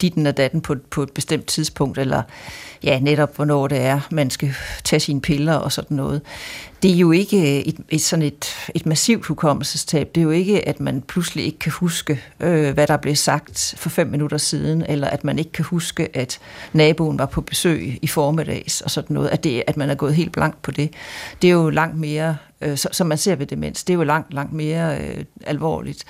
ditten 0.01 0.27
og 0.27 0.37
datten 0.37 0.61
på, 0.61 0.77
på 0.91 1.03
et 1.03 1.13
bestemt 1.13 1.47
tidspunkt, 1.47 1.99
eller 1.99 2.23
ja, 2.83 2.99
netop 2.99 3.37
hvornår 3.37 3.67
det 3.67 3.79
er, 3.79 4.01
man 4.11 4.31
skal 4.31 4.55
tage 4.85 5.01
sine 5.01 5.21
piller 5.21 5.55
og 5.55 5.73
sådan 5.73 5.97
noget. 5.97 6.23
Det 6.83 6.91
er 6.91 6.99
jo 6.99 7.13
ikke 7.13 7.41
øh, 7.41 7.59
et, 7.59 7.77
et 7.89 8.01
sådan 8.01 8.23
et, 8.23 8.55
et 8.75 8.87
massivt 8.87 9.27
hukommelsestab. 9.27 10.15
Det 10.15 10.21
er 10.21 10.25
jo 10.25 10.31
ikke, 10.31 10.69
at 10.69 10.81
man 10.81 11.03
pludselig 11.03 11.45
ikke 11.45 11.59
kan 11.59 11.73
huske, 11.73 12.21
øh, 12.41 12.75
hvad 12.75 12.87
der 12.87 12.97
blev 12.97 13.17
sagt 13.17 13.75
for 13.77 13.89
fem 13.89 14.07
minutter 14.07 14.39
siden, 14.39 14.85
eller 14.89 15.09
at 15.09 15.25
man 15.25 15.39
ikke 15.39 15.53
kan 15.53 15.65
huske, 15.65 16.17
at 16.17 16.39
naboen 16.73 17.19
var 17.19 17.27
på 17.27 17.41
besøg 17.41 17.99
i 18.03 18.07
formiddags 18.07 18.81
og 18.81 18.91
sådan 18.91 19.15
noget. 19.15 19.29
At, 19.29 19.45
det, 19.45 19.63
at 19.67 19.77
man 19.77 19.91
er 19.91 19.95
gået 19.95 20.15
helt 20.15 20.33
blank 20.33 20.63
på 20.63 20.71
det. 20.71 20.91
Det 21.43 21.49
er 21.49 21.55
jo 21.55 21.71
langt 21.71 21.97
mere, 21.97 22.37
øh, 22.61 22.77
som 22.77 23.07
man 23.07 23.19
ser 23.19 23.35
ved 23.35 23.47
demens, 23.47 23.85
det 23.85 23.93
er 23.93 23.99
jo 23.99 24.05
langt, 24.05 24.35
langt 24.35 24.53
mere 24.53 24.99
øh, 25.01 25.25
alvorligt. 25.47 26.05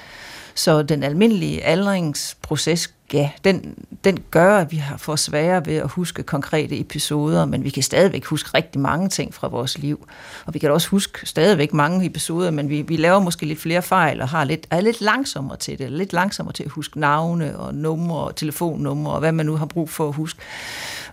Så 0.56 0.82
den 0.82 1.02
almindelige 1.02 1.64
aldringsproces 1.64 2.90
ja, 3.12 3.30
den, 3.44 3.84
den 4.04 4.18
gør, 4.30 4.58
at 4.58 4.72
vi 4.72 4.76
har 4.76 4.96
for 4.96 5.16
sværere 5.16 5.66
ved 5.66 5.76
at 5.76 5.88
huske 5.88 6.22
konkrete 6.22 6.80
episoder, 6.80 7.44
men 7.44 7.64
vi 7.64 7.70
kan 7.70 7.82
stadigvæk 7.82 8.24
huske 8.24 8.50
rigtig 8.54 8.80
mange 8.80 9.08
ting 9.08 9.34
fra 9.34 9.48
vores 9.48 9.78
liv. 9.78 10.08
Og 10.46 10.54
vi 10.54 10.58
kan 10.58 10.70
også 10.70 10.88
huske 10.88 11.26
stadigvæk 11.26 11.72
mange 11.72 12.06
episoder, 12.06 12.50
men 12.50 12.68
vi, 12.68 12.82
vi 12.82 12.96
laver 12.96 13.20
måske 13.20 13.46
lidt 13.46 13.60
flere 13.60 13.82
fejl 13.82 14.20
og 14.20 14.28
har 14.28 14.44
lidt, 14.44 14.66
er 14.70 14.80
lidt 14.80 15.00
langsommere 15.00 15.56
til 15.56 15.78
det, 15.78 15.92
lidt 15.92 16.12
langsommere 16.12 16.52
til 16.52 16.64
at 16.64 16.70
huske 16.70 17.00
navne 17.00 17.58
og 17.58 17.74
numre 17.74 18.18
og 18.18 18.36
telefonnumre 18.36 19.12
og 19.12 19.20
hvad 19.20 19.32
man 19.32 19.46
nu 19.46 19.56
har 19.56 19.66
brug 19.66 19.90
for 19.90 20.08
at 20.08 20.14
huske. 20.14 20.40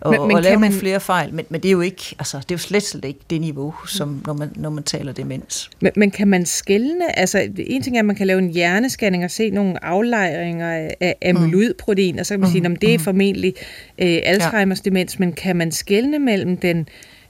Og, 0.03 0.11
men, 0.11 0.27
men 0.27 0.37
og 0.37 0.43
lave 0.43 0.59
man... 0.59 0.71
flere 0.71 0.99
fejl, 0.99 1.33
men, 1.33 1.45
men 1.49 1.61
det 1.61 1.69
er 1.69 1.71
jo 1.71 1.81
ikke, 1.81 2.15
altså, 2.19 2.37
det 2.37 2.51
er 2.51 2.55
jo 2.55 2.57
slet, 2.57 2.83
slet 2.83 3.05
ikke 3.05 3.19
det 3.29 3.41
niveau, 3.41 3.73
som 3.87 4.23
når 4.25 4.33
man, 4.33 4.51
når 4.55 4.69
man 4.69 4.83
taler 4.83 5.11
demens. 5.11 5.69
Men, 5.81 5.91
men 5.95 6.11
kan 6.11 6.27
man 6.27 6.45
skælne, 6.45 7.19
altså 7.19 7.49
en 7.57 7.83
ting 7.83 7.95
er, 7.95 7.99
at 7.99 8.05
man 8.05 8.15
kan 8.15 8.27
lave 8.27 8.39
en 8.39 8.49
hjernescanning 8.49 9.23
og 9.23 9.31
se 9.31 9.49
nogle 9.49 9.85
aflejringer 9.85 10.89
af 10.99 11.15
amyloid 11.25 11.73
protein, 11.73 12.19
og 12.19 12.25
så 12.25 12.33
kan 12.33 12.39
man 12.39 12.51
sige, 12.51 12.65
at 12.65 12.81
det 12.81 12.93
er 12.93 12.97
mhm. 12.97 13.03
formentlig 13.03 13.53
øh, 13.99 14.19
Alzheimers 14.23 14.81
ja. 14.85 14.89
demens, 14.89 15.19
men 15.19 15.33
kan 15.33 15.55
man 15.55 15.71
skelne 15.71 16.19
mellem 16.19 16.57
den, 16.57 16.87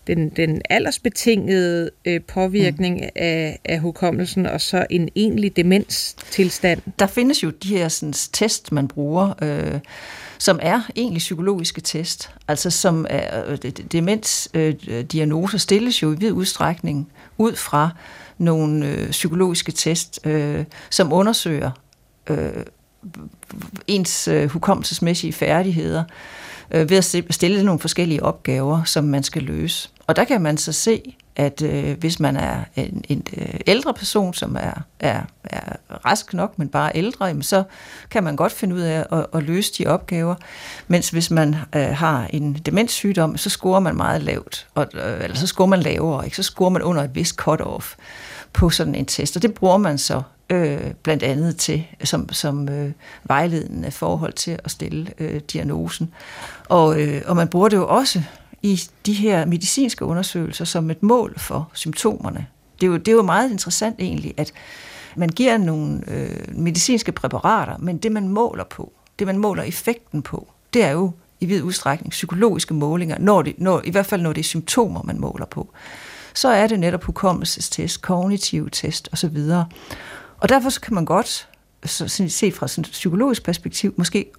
den, 0.08 0.30
den 0.30 0.62
aldersbetingede 0.70 1.90
øh, 2.06 2.22
påvirkning 2.22 2.96
mm. 2.96 3.10
af, 3.16 3.60
af 3.66 3.80
hukommelsen 3.80 4.46
og 4.46 4.62
så 4.62 4.86
en 4.90 5.10
egentlig 5.16 5.56
demenstilstand? 5.56 6.82
Der 7.00 7.08
findes 7.08 7.44
jo 7.44 7.50
de 7.50 7.78
her 7.78 7.88
sådan, 7.88 8.14
test, 8.14 8.72
man 8.72 8.88
bruger, 8.88 9.34
øh, 9.42 9.80
som 10.44 10.60
er 10.62 10.82
egentlig 10.96 11.20
psykologiske 11.20 11.82
test. 11.82 12.32
Altså 12.48 12.70
som 12.70 13.06
er, 13.10 13.52
øh, 13.52 13.72
demensdiagnoser 13.92 15.56
øh, 15.56 15.60
stilles 15.60 16.04
jo 16.04 16.12
i 16.12 16.16
vid 16.16 16.32
udstrækning 16.32 17.12
ud 17.38 17.56
fra 17.56 17.90
nogle 18.38 18.88
øh, 18.88 19.10
psykologiske 19.10 19.72
test, 19.72 20.20
øh, 20.24 20.66
som 20.90 21.14
undersøger 21.14 21.72
øh, 22.30 22.64
ens 23.88 24.28
øh, 24.28 24.50
hukommelsesmæssige 24.50 25.34
færdigheder 25.34 26.04
øh, 26.72 26.90
ved 26.90 26.98
at 26.98 27.34
stille 27.34 27.64
nogle 27.64 27.80
forskellige 27.80 28.24
opgaver, 28.24 28.84
som 28.84 29.04
man 29.04 29.24
skal 29.24 29.44
løse. 29.44 29.90
Og 30.08 30.16
der 30.16 30.24
kan 30.24 30.42
man 30.42 30.58
så 30.58 30.72
se 30.72 31.16
at 31.36 31.62
øh, 31.62 31.98
hvis 32.00 32.19
man 32.19 32.38
er 32.38 32.63
en, 32.76 33.04
en 33.10 33.24
øh, 33.38 33.60
ældre 33.67 33.93
person, 33.93 34.34
som 34.34 34.56
er, 34.60 34.82
er, 35.00 35.22
er 35.43 35.76
rask 36.06 36.34
nok, 36.34 36.60
men 36.60 36.69
bare 36.69 36.91
ældre, 36.96 37.26
jamen, 37.26 37.43
så 37.43 37.63
kan 38.10 38.24
man 38.24 38.36
godt 38.36 38.52
finde 38.52 38.76
ud 38.76 38.82
af 38.82 39.06
at, 39.12 39.26
at 39.34 39.43
løse 39.43 39.74
de 39.78 39.88
opgaver. 39.88 40.36
Mens 40.88 41.10
hvis 41.10 41.32
man 41.32 41.56
øh, 41.76 41.82
har 41.82 42.28
en 42.30 42.54
demenssygdom, 42.54 43.38
så 43.38 43.50
scorer 43.50 43.80
man 43.80 43.96
meget 43.96 44.24
lavt, 44.24 44.67
og, 44.76 44.88
øh, 44.93 45.24
eller 45.24 45.38
så 45.38 45.48
scorer 45.48 45.67
man 45.67 45.80
lavere, 45.80 46.26
ikke? 46.26 46.38
så 46.38 46.43
scorer 46.43 46.69
man 46.69 46.82
under 46.82 47.04
et 47.04 47.15
vist 47.15 47.41
cut-off 47.41 47.96
på 48.54 48.69
sådan 48.69 48.96
en 48.96 49.06
test, 49.06 49.36
og 49.36 49.41
det 49.41 49.54
bruger 49.54 49.78
man 49.78 49.98
så 49.98 50.22
øh, 50.50 50.93
blandt 51.04 51.24
andet 51.24 51.58
til 51.58 51.86
som, 52.04 52.34
som 52.34 52.69
øh, 52.69 52.91
vejledende 53.24 53.91
forhold 53.91 54.34
til 54.34 54.60
at 54.63 54.72
stille 54.72 55.12
øh, 55.19 55.41
diagnosen. 55.54 56.13
Og, 56.69 57.02
øh, 57.02 57.22
og 57.26 57.36
man 57.36 57.48
bruger 57.48 57.69
det 57.69 57.78
jo 57.78 57.88
også 57.88 58.22
i 58.63 58.82
de 59.06 59.13
her 59.13 59.45
medicinske 59.45 60.06
undersøgelser 60.06 60.65
som 60.65 60.89
et 60.89 61.04
mål 61.04 61.39
for 61.39 61.71
symptomerne. 61.73 62.47
Det 62.82 62.88
er 62.88 62.91
jo, 62.91 62.97
det 62.97 63.08
er 63.08 63.12
jo 63.12 63.21
meget 63.21 63.52
interessant 63.52 63.95
egentlig, 63.99 64.34
at 64.38 64.54
man 65.15 65.30
giver 65.30 65.58
nogle 65.58 66.02
øh, 66.08 66.58
medicinske 66.58 67.12
præparater, 67.12 67.78
men 67.78 67.97
det 67.97 68.12
man 68.12 68.30
måler 68.30 68.63
på, 68.63 68.91
det 69.19 69.28
man 69.28 69.38
måler 69.38 69.63
effekten 69.63 70.21
på, 70.21 70.47
det 70.73 70.84
er 70.84 70.91
jo 70.91 71.12
i 71.39 71.45
vid 71.45 71.62
udstrækning 71.62 72.10
psykologiske 72.10 72.73
målinger, 72.73 73.17
når 73.19 73.41
det, 73.41 73.54
når, 73.58 73.82
i 73.84 73.89
hvert 73.89 74.06
fald 74.06 74.21
når 74.21 74.34
det 74.34 74.41
er 74.41 74.45
symptomer, 74.45 75.04
man 75.04 75.19
måler 75.19 75.45
på. 75.45 75.69
Så 76.34 76.47
er 76.47 76.67
det 76.67 76.80
netop 76.80 77.04
hukommelsestest, 77.04 78.02
kognitive 78.02 78.69
test 78.69 79.10
osv. 79.12 79.38
Og 80.38 80.49
derfor 80.49 80.69
så 80.69 80.82
kan 80.82 80.93
man 80.93 81.06
godt, 81.06 81.49
så, 81.86 82.26
set 82.28 82.54
fra 82.54 82.67
sådan 82.67 82.82
et 82.82 82.91
psykologisk 82.91 83.43
perspektiv, 83.43 83.93
måske 83.97 84.32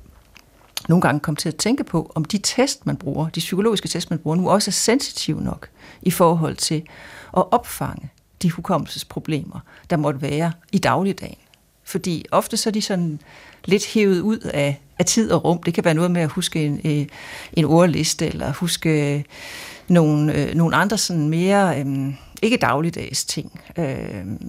nogle 0.89 1.03
gange 1.03 1.21
komme 1.21 1.37
til 1.37 1.49
at 1.49 1.57
tænke 1.57 1.85
på, 1.85 2.13
om 2.15 2.25
de 2.25 2.39
test, 2.39 2.87
man 2.87 2.97
bruger, 2.97 3.29
de 3.29 3.41
psykologiske 3.41 3.89
test, 3.89 4.11
man 4.11 4.19
bruger 4.19 4.37
nu, 4.37 4.51
også 4.51 4.71
er 4.71 4.73
sensitive 4.73 5.41
nok 5.41 5.69
i 6.03 6.11
forhold 6.11 6.57
til 6.57 6.83
at 7.37 7.53
opfange 7.53 8.11
de 8.43 8.51
hukommelsesproblemer, 8.51 9.61
der 9.91 9.97
måtte 9.97 10.23
være 10.23 10.53
i 10.73 10.79
dagligdagen. 10.79 11.39
Fordi 11.85 12.25
ofte 12.31 12.57
så 12.57 12.71
er 12.71 12.73
de 12.73 12.83
sådan 12.83 13.21
lidt 13.65 13.87
hævet 13.87 14.21
ud 14.21 14.39
af, 14.39 14.81
af 14.99 15.05
tid 15.05 15.31
og 15.31 15.45
rum. 15.45 15.63
Det 15.63 15.75
kan 15.75 15.85
være 15.85 15.95
noget 15.95 16.11
med 16.11 16.23
at 16.23 16.31
huske 16.31 16.67
en, 16.67 16.81
øh, 16.85 17.07
en 17.53 17.65
ordliste, 17.65 18.27
eller 18.27 18.53
huske 18.53 19.15
øh, 19.17 19.23
nogle, 19.89 20.35
øh, 20.35 20.55
nogle 20.55 20.77
andre 20.77 20.99
sådan 20.99 21.29
mere... 21.29 21.81
Øh, 21.81 22.15
ikke 22.43 22.57
dagligdags 22.57 23.25
ting, 23.25 23.61
øh, 23.79 23.87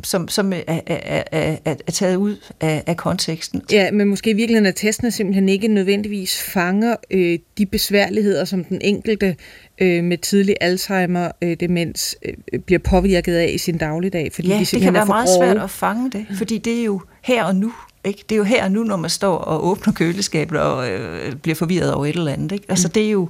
som, 0.03 0.27
som 0.27 0.53
er, 0.53 0.61
er, 0.67 1.23
er, 1.31 1.55
er, 1.65 1.91
taget 1.91 2.15
ud 2.15 2.35
af, 2.61 2.83
af 2.87 2.97
konteksten. 2.97 3.61
Ja, 3.71 3.91
men 3.91 4.07
måske 4.07 4.29
i 4.29 4.33
virkeligheden 4.33 4.65
er 4.65 4.71
testene 4.71 5.11
simpelthen 5.11 5.49
ikke 5.49 5.67
nødvendigvis 5.67 6.41
fanger 6.41 6.95
øh, 7.11 7.39
de 7.57 7.65
besværligheder, 7.65 8.45
som 8.45 8.63
den 8.63 8.81
enkelte 8.81 9.35
øh, 9.81 10.03
med 10.03 10.17
tidlig 10.17 10.55
Alzheimer-demens 10.61 12.15
øh, 12.25 12.33
øh, 12.53 12.59
bliver 12.59 12.79
påvirket 12.79 13.35
af 13.35 13.51
i 13.53 13.57
sin 13.57 13.77
dagligdag. 13.77 14.31
Fordi 14.33 14.47
ja, 14.47 14.59
de 14.59 14.65
det 14.65 14.81
kan 14.81 14.93
være 14.93 15.05
meget 15.05 15.27
grove. 15.27 15.45
svært 15.45 15.63
at 15.63 15.69
fange 15.69 16.11
det, 16.11 16.25
fordi 16.37 16.57
det 16.57 16.79
er 16.79 16.83
jo 16.83 17.01
her 17.21 17.43
og 17.43 17.55
nu. 17.55 17.73
Ikke? 18.05 18.23
Det 18.29 18.35
er 18.35 18.37
jo 18.37 18.43
her 18.43 18.63
og 18.63 18.71
nu, 18.71 18.83
når 18.83 18.95
man 18.95 19.09
står 19.09 19.37
og 19.37 19.67
åbner 19.67 19.93
køleskabet 19.93 20.59
og 20.59 20.91
øh, 20.91 21.35
bliver 21.35 21.55
forvirret 21.55 21.93
over 21.93 22.05
et 22.05 22.15
eller 22.15 22.33
andet. 22.33 22.51
Ikke? 22.51 22.65
Altså, 22.69 22.87
mm. 22.87 22.91
det 22.91 23.05
er 23.05 23.11
jo 23.11 23.29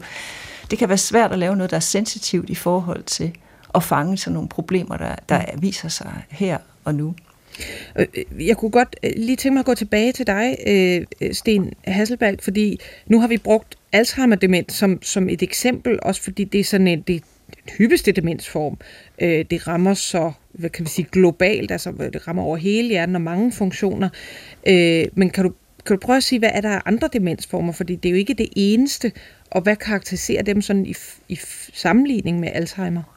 det 0.71 0.79
kan 0.79 0.89
være 0.89 0.97
svært 0.97 1.31
at 1.31 1.39
lave 1.39 1.55
noget, 1.55 1.71
der 1.71 1.75
er 1.75 1.81
sensitivt 1.81 2.49
i 2.49 2.55
forhold 2.55 3.03
til 3.03 3.31
at 3.75 3.83
fange 3.83 4.17
sådan 4.17 4.33
nogle 4.33 4.49
problemer, 4.49 4.97
der, 4.97 5.15
der 5.29 5.41
viser 5.59 5.89
sig 5.89 6.23
her 6.29 6.57
og 6.83 6.95
nu. 6.95 7.15
Øh, 7.95 8.07
jeg 8.47 8.57
kunne 8.57 8.71
godt 8.71 8.95
øh, 9.03 9.11
lige 9.17 9.35
tænke 9.35 9.53
mig 9.53 9.59
at 9.59 9.65
gå 9.65 9.73
tilbage 9.73 10.11
til 10.11 10.27
dig, 10.27 10.57
øh, 10.67 11.33
Sten 11.33 11.73
Hasselbalg, 11.83 12.43
fordi 12.43 12.79
nu 13.07 13.21
har 13.21 13.27
vi 13.27 13.37
brugt 13.37 13.75
Alzheimer-demens 13.91 14.73
som, 14.73 15.01
som 15.01 15.29
et 15.29 15.43
eksempel, 15.43 15.99
også 16.01 16.21
fordi 16.21 16.43
det 16.43 16.59
er 16.59 16.63
sådan 16.63 16.87
en, 16.87 17.01
det 17.01 17.23
hyppigste 17.77 18.11
demensform. 18.11 18.77
Det 19.19 19.67
rammer 19.67 19.93
så, 19.93 20.31
hvad 20.51 20.69
kan 20.69 20.85
vi 20.85 20.89
sige, 20.89 21.07
globalt, 21.11 21.71
altså 21.71 21.91
det 22.13 22.27
rammer 22.27 22.43
over 22.43 22.57
hele 22.57 22.87
hjernen 22.87 23.15
og 23.15 23.21
mange 23.21 23.51
funktioner. 23.51 24.09
Men 25.15 25.29
kan 25.29 25.43
du, 25.43 25.53
kan 25.85 25.95
du 25.95 25.99
prøve 26.05 26.17
at 26.17 26.23
sige, 26.23 26.39
hvad 26.39 26.49
er 26.53 26.61
der 26.61 26.69
af 26.69 26.81
andre 26.85 27.09
demensformer? 27.13 27.73
Fordi 27.73 27.95
det 27.95 28.09
er 28.09 28.11
jo 28.11 28.17
ikke 28.17 28.33
det 28.33 28.49
eneste, 28.55 29.11
og 29.51 29.61
hvad 29.61 29.75
karakteriserer 29.75 30.43
dem 30.43 30.61
sådan 30.61 30.85
i, 30.85 30.95
i 31.29 31.39
sammenligning 31.73 32.39
med 32.39 32.49
Alzheimer? 32.53 33.14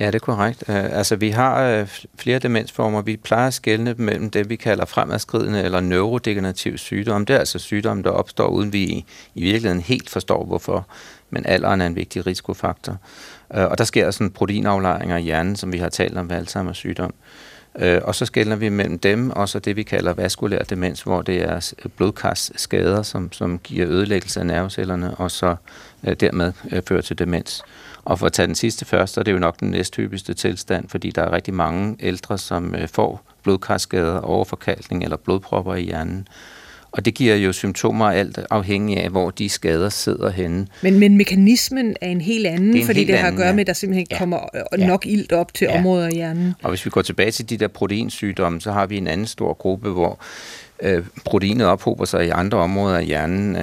Ja, 0.00 0.06
det 0.06 0.14
er 0.14 0.18
korrekt. 0.18 0.64
Uh, 0.68 0.74
altså, 0.74 1.16
vi 1.16 1.30
har 1.30 1.80
uh, 1.80 1.88
flere 2.18 2.38
demensformer. 2.38 3.02
Vi 3.02 3.16
plejer 3.16 3.46
at 3.46 3.54
skelne 3.54 3.94
mellem 3.98 4.30
det, 4.30 4.48
vi 4.48 4.56
kalder 4.56 4.84
fremadskridende 4.84 5.62
eller 5.62 5.80
neurodegenerativ 5.80 6.78
sygdom. 6.78 7.26
Det 7.26 7.34
er 7.34 7.38
altså 7.38 7.58
sygdomme, 7.58 8.02
der 8.02 8.10
opstår, 8.10 8.48
uden 8.48 8.72
vi 8.72 8.78
i, 8.78 9.04
i 9.34 9.42
virkeligheden 9.42 9.82
helt 9.82 10.10
forstår, 10.10 10.44
hvorfor. 10.44 10.86
Men 11.30 11.46
alderen 11.46 11.80
er 11.80 11.86
en 11.86 11.96
vigtig 11.96 12.26
risikofaktor. 12.26 12.96
Uh, 13.54 13.62
og 13.62 13.78
der 13.78 13.84
sker 13.84 14.10
sådan 14.10 14.30
proteinaflejringer 14.30 15.16
i 15.16 15.22
hjernen, 15.22 15.56
som 15.56 15.72
vi 15.72 15.78
har 15.78 15.88
talt 15.88 16.18
om 16.18 16.30
ved 16.30 16.36
Alzheimer's 16.36 16.72
sygdom. 16.72 17.14
Uh, 17.74 17.96
og 18.02 18.14
så 18.14 18.26
skældner 18.26 18.56
vi 18.56 18.68
mellem 18.68 18.98
dem 18.98 19.30
og 19.30 19.48
så 19.48 19.58
det, 19.58 19.76
vi 19.76 19.82
kalder 19.82 20.12
vaskulær 20.12 20.62
demens, 20.62 21.02
hvor 21.02 21.22
det 21.22 21.42
er 21.42 21.72
blodkarsskader, 21.96 23.02
som, 23.02 23.32
som 23.32 23.58
giver 23.58 23.88
ødelæggelse 23.88 24.40
af 24.40 24.46
nervecellerne, 24.46 25.14
og 25.14 25.30
så 25.30 25.56
dermed 26.20 26.52
fører 26.86 27.00
til 27.00 27.18
demens. 27.18 27.64
Og 28.08 28.18
for 28.18 28.26
at 28.26 28.32
tage 28.32 28.46
den 28.46 28.54
sidste 28.54 28.84
først, 28.84 29.14
så 29.14 29.20
er 29.20 29.24
det 29.24 29.32
jo 29.32 29.38
nok 29.38 29.60
den 29.60 29.70
næsthyppigste 29.70 30.34
tilstand, 30.34 30.88
fordi 30.88 31.10
der 31.10 31.22
er 31.22 31.32
rigtig 31.32 31.54
mange 31.54 31.96
ældre, 32.00 32.38
som 32.38 32.74
øh, 32.74 32.88
får 32.88 33.22
blodkarskader, 33.42 34.20
overforkalkning 34.20 35.02
eller 35.02 35.16
blodpropper 35.16 35.74
i 35.74 35.82
hjernen. 35.82 36.28
Og 36.92 37.04
det 37.04 37.14
giver 37.14 37.34
jo 37.34 37.52
symptomer 37.52 38.06
alt 38.06 38.38
afhængig 38.50 38.98
af, 38.98 39.10
hvor 39.10 39.30
de 39.30 39.48
skader 39.48 39.88
sidder 39.88 40.30
henne. 40.30 40.66
Men, 40.82 40.98
men 40.98 41.16
mekanismen 41.16 41.96
er 42.00 42.08
en 42.08 42.20
helt 42.20 42.46
anden, 42.46 42.72
det 42.72 42.80
en 42.80 42.86
fordi 42.86 42.98
helt 42.98 43.10
det 43.10 43.18
har 43.18 43.28
at 43.28 43.36
gøre 43.36 43.52
med, 43.52 43.60
at 43.60 43.66
der 43.66 43.72
simpelthen 43.72 44.06
ja. 44.10 44.18
kommer 44.18 44.38
øh, 44.72 44.86
nok 44.86 45.06
ja. 45.06 45.10
ilt 45.10 45.32
op 45.32 45.54
til 45.54 45.64
ja. 45.64 45.78
områder 45.78 46.06
af 46.06 46.12
hjernen. 46.12 46.54
Og 46.62 46.68
hvis 46.68 46.84
vi 46.84 46.90
går 46.90 47.02
tilbage 47.02 47.30
til 47.30 47.50
de 47.50 47.56
der 47.56 47.68
proteinsygdomme, 47.68 48.60
så 48.60 48.72
har 48.72 48.86
vi 48.86 48.96
en 48.96 49.06
anden 49.06 49.26
stor 49.26 49.54
gruppe, 49.54 49.90
hvor 49.90 50.18
øh, 50.82 51.04
proteinet 51.24 51.66
ophober 51.66 52.04
sig 52.04 52.26
i 52.26 52.28
andre 52.28 52.58
områder 52.58 52.98
af 52.98 53.04
hjernen. 53.04 53.54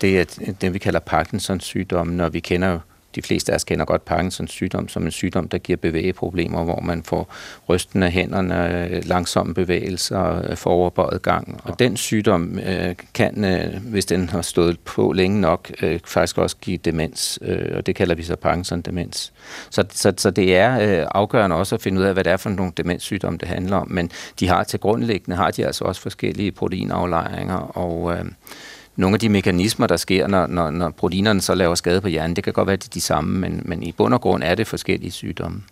det 0.00 0.20
er 0.20 0.24
det, 0.60 0.74
vi 0.74 0.78
kalder 0.78 1.00
Parkinsons 1.00 1.64
sygdomme, 1.64 2.14
når 2.16 2.28
vi 2.28 2.40
kender 2.40 2.78
de 3.18 3.22
fleste 3.22 3.52
af 3.52 3.56
os 3.56 3.64
kender 3.64 3.84
godt 3.84 4.04
Parkinsons 4.04 4.50
sygdom 4.50 4.88
som 4.88 5.04
en 5.04 5.10
sygdom, 5.10 5.48
der 5.48 5.58
giver 5.58 5.76
bevægeproblemer, 5.76 6.64
hvor 6.64 6.80
man 6.80 7.02
får 7.02 7.34
rysten 7.68 8.02
af 8.02 8.12
hænderne, 8.12 9.00
langsomme 9.00 9.54
bevægelser, 9.54 10.50
øh, 10.50 10.56
foroverbøjet 10.56 11.22
gang. 11.22 11.60
Og 11.64 11.78
den 11.78 11.96
sygdom 11.96 12.58
øh, 12.58 12.94
kan, 13.14 13.44
øh, 13.44 13.82
hvis 13.82 14.06
den 14.06 14.28
har 14.28 14.42
stået 14.42 14.80
på 14.80 15.12
længe 15.12 15.40
nok, 15.40 15.70
øh, 15.82 16.00
faktisk 16.04 16.38
også 16.38 16.56
give 16.60 16.76
demens, 16.76 17.38
øh, 17.42 17.76
og 17.76 17.86
det 17.86 17.94
kalder 17.94 18.14
vi 18.14 18.22
så 18.22 18.36
Parkinson-demens. 18.36 19.32
Så, 19.70 19.84
så, 19.90 20.12
så 20.16 20.30
det 20.30 20.56
er 20.56 21.00
øh, 21.00 21.06
afgørende 21.14 21.56
også 21.56 21.74
at 21.74 21.82
finde 21.82 22.00
ud 22.00 22.04
af, 22.04 22.12
hvad 22.12 22.24
det 22.24 22.32
er 22.32 22.36
for 22.36 22.50
nogle 22.50 22.72
demenssygdomme, 22.76 23.38
det 23.38 23.48
handler 23.48 23.76
om. 23.76 23.90
Men 23.90 24.10
de 24.40 24.48
har 24.48 24.64
til 24.64 24.80
grundlæggende, 24.80 25.36
har 25.36 25.50
de 25.50 25.66
altså 25.66 25.84
også 25.84 26.00
forskellige 26.00 26.52
proteinaflejringer, 26.52 27.78
og 27.78 28.12
øh, 28.12 28.24
nogle 28.98 29.14
af 29.14 29.20
de 29.20 29.28
mekanismer, 29.28 29.86
der 29.86 29.96
sker, 29.96 30.26
når, 30.26 30.46
når, 30.46 30.70
når 30.70 30.90
proteinerne 30.90 31.40
så 31.40 31.54
laver 31.54 31.74
skade 31.74 32.00
på 32.00 32.08
hjernen, 32.08 32.36
det 32.36 32.44
kan 32.44 32.52
godt 32.52 32.66
være, 32.66 32.72
at 32.72 32.82
det 32.82 32.88
er 32.88 32.92
de 32.92 33.00
samme, 33.00 33.40
men, 33.40 33.62
men 33.64 33.82
i 33.82 33.92
bund 33.92 34.14
og 34.14 34.20
grund 34.20 34.42
er 34.42 34.54
det 34.54 34.66
forskellige 34.66 35.10
sygdomme. 35.10 35.62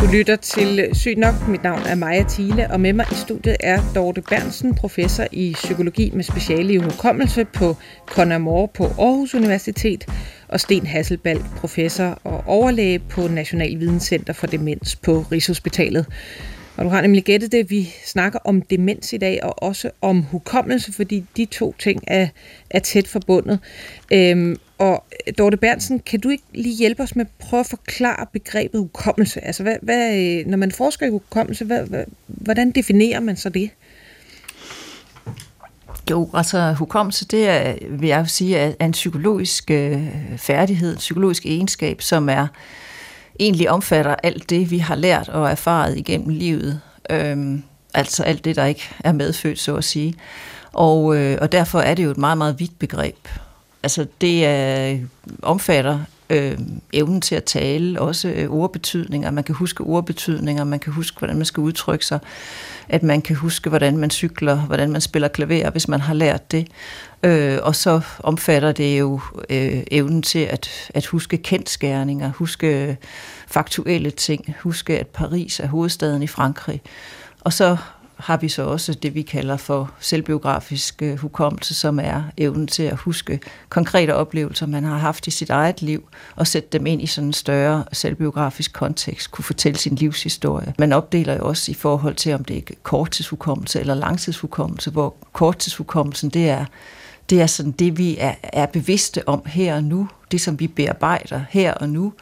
Du 0.00 0.06
lytter 0.12 0.36
til 0.36 0.88
Syg 0.92 1.16
Nok. 1.16 1.48
Mit 1.48 1.62
navn 1.62 1.82
er 1.86 1.94
Maja 1.94 2.24
Thiele, 2.28 2.70
og 2.70 2.80
med 2.80 2.92
mig 2.92 3.06
i 3.12 3.14
studiet 3.14 3.56
er 3.60 3.80
Dorte 3.94 4.22
Bernsen, 4.22 4.74
professor 4.74 5.26
i 5.32 5.52
psykologi 5.54 6.10
med 6.14 6.24
speciale 6.24 6.72
i 6.72 6.76
hukommelse 6.76 7.44
på 7.44 7.76
Conamore 8.06 8.68
på 8.68 8.84
Aarhus 8.84 9.34
Universitet, 9.34 10.06
og 10.48 10.60
Sten 10.60 10.86
Hasselbalg, 10.86 11.44
professor 11.56 12.18
og 12.24 12.44
overlæge 12.46 12.98
på 12.98 13.28
National 13.28 13.80
Videnscenter 13.80 14.32
for 14.32 14.46
Demens 14.46 14.96
på 14.96 15.24
Rigshospitalet. 15.32 16.06
Og 16.80 16.86
du 16.86 16.90
har 16.90 17.00
nemlig 17.00 17.24
gættet 17.24 17.52
det, 17.52 17.70
vi 17.70 17.94
snakker 18.04 18.38
om 18.44 18.62
demens 18.62 19.12
i 19.12 19.16
dag, 19.16 19.44
og 19.44 19.62
også 19.62 19.90
om 20.02 20.22
hukommelse, 20.22 20.92
fordi 20.92 21.24
de 21.36 21.44
to 21.44 21.74
ting 21.78 22.02
er, 22.06 22.28
er 22.70 22.78
tæt 22.78 23.08
forbundet. 23.08 23.58
Øhm, 24.12 24.56
og 24.78 25.04
Dorte 25.38 25.56
Bernsen, 25.56 25.98
kan 25.98 26.20
du 26.20 26.28
ikke 26.28 26.44
lige 26.54 26.76
hjælpe 26.76 27.02
os 27.02 27.16
med 27.16 27.24
at 27.24 27.30
prøve 27.38 27.60
at 27.60 27.66
forklare 27.66 28.26
begrebet 28.32 28.80
hukommelse? 28.80 29.44
Altså, 29.44 29.62
hvad, 29.62 29.76
hvad, 29.82 30.16
øh, 30.16 30.46
når 30.46 30.56
man 30.56 30.72
forsker 30.72 31.06
i 31.06 31.10
hukommelse, 31.10 31.64
hvad, 31.64 31.86
hvad, 31.86 32.04
hvordan 32.26 32.70
definerer 32.70 33.20
man 33.20 33.36
så 33.36 33.48
det? 33.48 33.70
Jo, 36.10 36.30
altså 36.34 36.72
hukommelse, 36.72 37.26
det 37.26 37.48
er, 37.48 37.74
vil 37.90 38.08
jeg 38.08 38.28
sige, 38.28 38.56
er 38.56 38.84
en 38.84 38.92
psykologisk 38.92 39.70
øh, 39.70 40.08
færdighed, 40.36 40.92
en 40.92 40.98
psykologisk 40.98 41.46
egenskab, 41.46 42.02
som 42.02 42.28
er 42.28 42.46
egentlig 43.40 43.70
omfatter 43.70 44.14
alt 44.22 44.50
det, 44.50 44.70
vi 44.70 44.78
har 44.78 44.94
lært 44.94 45.28
og 45.28 45.50
erfaret 45.50 45.98
igennem 45.98 46.28
livet. 46.28 46.80
Øhm, 47.10 47.62
altså 47.94 48.22
alt 48.22 48.44
det, 48.44 48.56
der 48.56 48.64
ikke 48.64 48.88
er 49.04 49.12
medfødt, 49.12 49.58
så 49.58 49.76
at 49.76 49.84
sige. 49.84 50.14
Og, 50.72 51.16
øh, 51.16 51.38
og 51.40 51.52
derfor 51.52 51.80
er 51.80 51.94
det 51.94 52.04
jo 52.04 52.10
et 52.10 52.18
meget, 52.18 52.38
meget 52.38 52.60
vidt 52.60 52.78
begreb. 52.78 53.28
Altså 53.82 54.06
det 54.20 54.46
øh, 54.46 55.02
omfatter 55.42 55.98
øh, 56.30 56.58
evnen 56.92 57.20
til 57.20 57.34
at 57.34 57.44
tale, 57.44 58.00
også 58.00 58.28
øh, 58.28 58.50
ordbetydninger. 58.50 59.30
Man 59.30 59.44
kan 59.44 59.54
huske 59.54 59.84
ordbetydninger, 59.84 60.64
man 60.64 60.78
kan 60.78 60.92
huske, 60.92 61.18
hvordan 61.18 61.36
man 61.36 61.44
skal 61.44 61.60
udtrykke 61.60 62.06
sig, 62.06 62.18
at 62.88 63.02
man 63.02 63.22
kan 63.22 63.36
huske, 63.36 63.68
hvordan 63.68 63.96
man 63.96 64.10
cykler, 64.10 64.56
hvordan 64.56 64.92
man 64.92 65.00
spiller 65.00 65.28
klaver, 65.28 65.70
hvis 65.70 65.88
man 65.88 66.00
har 66.00 66.14
lært 66.14 66.52
det. 66.52 66.68
Øh, 67.22 67.58
og 67.62 67.76
så 67.76 68.00
omfatter 68.18 68.72
det 68.72 68.98
jo 68.98 69.20
øh, 69.50 69.82
evnen 69.90 70.22
til 70.22 70.38
at, 70.38 70.90
at 70.94 71.06
huske 71.06 71.36
kendskærninger, 71.36 72.32
huske 72.32 72.88
øh, 72.88 72.94
faktuelle 73.46 74.10
ting, 74.10 74.54
huske, 74.60 74.98
at 74.98 75.06
Paris 75.06 75.60
er 75.60 75.66
hovedstaden 75.66 76.22
i 76.22 76.26
Frankrig. 76.26 76.82
Og 77.40 77.52
så 77.52 77.76
har 78.22 78.36
vi 78.36 78.48
så 78.48 78.62
også 78.62 78.94
det, 78.94 79.14
vi 79.14 79.22
kalder 79.22 79.56
for 79.56 79.90
selvbiografisk 80.00 81.02
øh, 81.02 81.18
hukommelse, 81.18 81.74
som 81.74 82.00
er 82.02 82.22
evnen 82.36 82.66
til 82.66 82.82
at 82.82 82.96
huske 82.96 83.40
konkrete 83.68 84.14
oplevelser, 84.14 84.66
man 84.66 84.84
har 84.84 84.98
haft 84.98 85.26
i 85.26 85.30
sit 85.30 85.50
eget 85.50 85.82
liv, 85.82 86.08
og 86.36 86.46
sætte 86.46 86.68
dem 86.72 86.86
ind 86.86 87.02
i 87.02 87.06
sådan 87.06 87.28
en 87.28 87.32
større 87.32 87.84
selvbiografisk 87.92 88.72
kontekst, 88.72 89.30
kunne 89.30 89.44
fortælle 89.44 89.78
sin 89.78 89.94
livshistorie. 89.94 90.74
Man 90.78 90.92
opdeler 90.92 91.34
jo 91.34 91.44
også 91.44 91.70
i 91.70 91.74
forhold 91.74 92.14
til, 92.14 92.34
om 92.34 92.44
det 92.44 92.56
er 92.56 92.74
korttidshukommelse 92.82 93.80
eller 93.80 93.94
langtidshukommelse, 93.94 94.90
hvor 94.90 95.14
korttidshukommelsen, 95.32 96.30
det 96.30 96.50
er 96.50 96.64
det 97.30 97.40
er 97.40 97.46
sådan 97.46 97.72
det, 97.72 97.98
vi 97.98 98.16
er, 98.18 98.34
er 98.42 98.66
bevidste 98.66 99.28
om 99.28 99.42
her 99.46 99.76
og 99.76 99.84
nu, 99.84 100.08
det 100.30 100.40
som 100.40 100.60
vi 100.60 100.66
bearbejder 100.66 101.40
her 101.50 101.74
og 101.74 101.88
nu, 101.88 102.12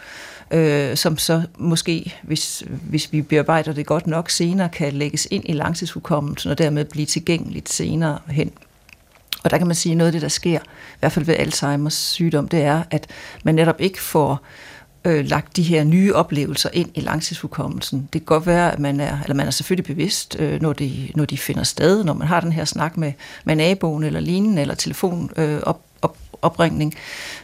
øh, 0.51 0.97
som 0.97 1.19
så 1.19 1.43
måske, 1.59 2.15
hvis, 2.23 2.63
hvis 2.67 3.13
vi 3.13 3.23
bearbejder 3.23 3.73
det 3.73 3.87
godt 3.87 4.07
nok 4.07 4.31
senere, 4.31 4.69
kan 4.69 4.93
lægges 4.93 5.29
ind 5.31 5.45
i 5.47 5.53
langtidshukommelsen 5.53 6.51
og 6.51 6.59
dermed 6.59 6.85
blive 6.85 7.07
tilgængeligt 7.07 7.69
senere 7.69 8.19
hen. 8.27 8.53
Og 9.45 9.51
der 9.51 9.59
kan 9.59 9.67
man 9.67 9.77
sige, 9.77 9.93
at 9.93 9.97
noget 9.97 10.09
af 10.09 10.13
det, 10.13 10.23
der 10.23 10.29
sker, 10.29 10.59
i 10.59 10.99
hvert 11.01 11.13
fald 11.13 11.25
ved 11.25 11.35
Alzheimers 11.35 11.95
sygdom, 11.95 12.49
det 12.49 12.63
er, 12.63 12.83
at 12.91 13.07
man 13.45 13.55
netop 13.55 13.81
ikke 13.81 14.03
får 14.03 14.41
øh, 15.05 15.27
lagt 15.27 15.57
de 15.57 15.63
her 15.63 15.85
nye 15.85 16.15
oplevelser 16.15 16.71
ind 16.73 16.91
i 16.95 17.01
langtidshukommelsen. 17.01 18.09
Det 18.13 18.21
kan 18.21 18.27
godt 18.27 18.47
være, 18.47 18.73
at 18.73 18.79
man 18.79 19.01
er, 19.01 19.19
eller 19.23 19.35
man 19.35 19.47
er 19.47 19.51
selvfølgelig 19.51 19.85
bevidst, 19.87 20.37
øh, 20.39 20.63
når, 20.63 20.73
de, 20.73 21.09
når 21.15 21.25
de 21.25 21.39
finder 21.39 21.63
sted, 21.63 22.05
når 22.05 22.13
man 22.13 22.29
har 22.29 22.41
den 22.41 22.53
her 22.53 22.65
snak 22.65 22.97
med, 22.97 23.13
med 23.45 23.57
naboen 23.57 24.05
eller 24.05 24.21
lignende, 24.21 24.63
eller 24.63 24.75
telefon 24.75 25.31
øh, 25.37 25.61
op, 25.63 25.81
opringning, 26.43 26.95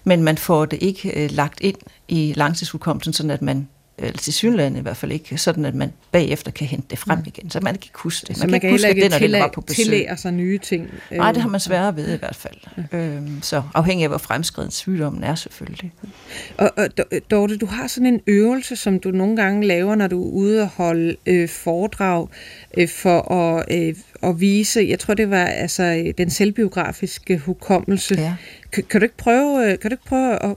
men 0.05 0.23
man 0.23 0.39
får 0.39 0.65
det 0.65 0.79
ikke 0.83 1.25
øh, 1.25 1.31
lagt 1.31 1.61
ind 1.61 1.77
i 2.09 2.33
langtidshukommelsen, 2.37 3.13
sådan 3.13 3.31
at 3.31 3.43
man 3.43 3.69
eller 3.99 4.19
til 4.19 4.33
synligheden 4.33 4.77
i 4.77 4.81
hvert 4.81 4.97
fald 4.97 5.13
ikke, 5.13 5.39
sådan 5.39 5.65
at 5.65 5.75
man 5.75 5.93
bagefter 6.13 6.51
kan 6.51 6.67
hente 6.67 6.87
det 6.91 6.99
frem 6.99 7.19
igen, 7.27 7.51
så 7.51 7.61
man 7.61 7.75
kan 7.75 7.83
ikke 7.83 7.99
huske 7.99 8.27
det. 8.27 8.39
Man, 8.39 8.51
man 8.51 8.61
kan, 8.61 8.71
ikke 8.71 8.75
huske 8.75 9.01
det, 9.01 9.11
når 9.11 9.19
det 9.19 9.33
var 9.33 9.51
på 9.55 9.61
besøg. 9.61 9.85
tillære 9.85 10.17
sig 10.17 10.33
nye 10.33 10.59
ting. 10.59 10.91
Nej, 11.11 11.33
det 11.33 11.43
har 11.43 11.49
man 11.49 11.61
sværere 11.61 11.97
ved 11.97 12.15
i 12.15 12.19
hvert 12.19 12.37
fald. 12.37 12.55
Ja. 12.93 12.99
Øhm, 12.99 13.43
så 13.43 13.63
afhængig 13.75 14.05
af, 14.05 14.11
hvor 14.11 14.19
fremskreden 14.19 14.71
sygdommen 14.71 15.25
er 15.25 15.35
selvfølgelig. 15.35 15.93
Og, 16.59 16.71
og 16.77 16.89
Dorte, 17.31 17.57
du 17.57 17.67
har 17.67 17.87
sådan 17.87 18.07
en 18.07 18.21
øvelse, 18.27 18.77
som 18.77 18.99
du 18.99 19.11
nogle 19.11 19.37
gange 19.37 19.67
laver, 19.67 19.95
når 19.95 20.07
du 20.07 20.25
er 20.25 20.31
ude 20.33 20.63
og 20.63 20.69
holde 20.69 21.17
øh, 21.27 21.49
foredrag 21.49 22.29
øh, 22.79 22.89
for 22.89 23.33
at, 23.33 23.65
øh, 23.71 23.95
at 24.23 24.41
vise, 24.41 24.87
jeg 24.89 24.99
tror 24.99 25.15
det 25.15 25.31
var 25.31 25.45
altså 25.45 26.13
den 26.19 26.31
selvbiografiske 26.31 27.39
hukommelse. 27.39 28.15
Ja. 28.15 28.35
Kan, 28.73 28.85
kan 28.91 29.01
du 29.01 29.05
ikke 29.05 29.17
prøve, 29.17 29.73
øh, 29.73 29.79
kan 29.79 29.91
du 29.91 29.95
ikke 29.95 30.05
prøve 30.05 30.43
at, 30.43 30.55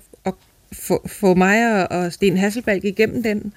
få, 0.74 1.08
få 1.20 1.34
mig 1.34 1.92
og 1.92 2.14
Sten 2.14 2.38
Hasselbalg 2.38 2.86
igennem 2.86 3.24
den? 3.24 3.54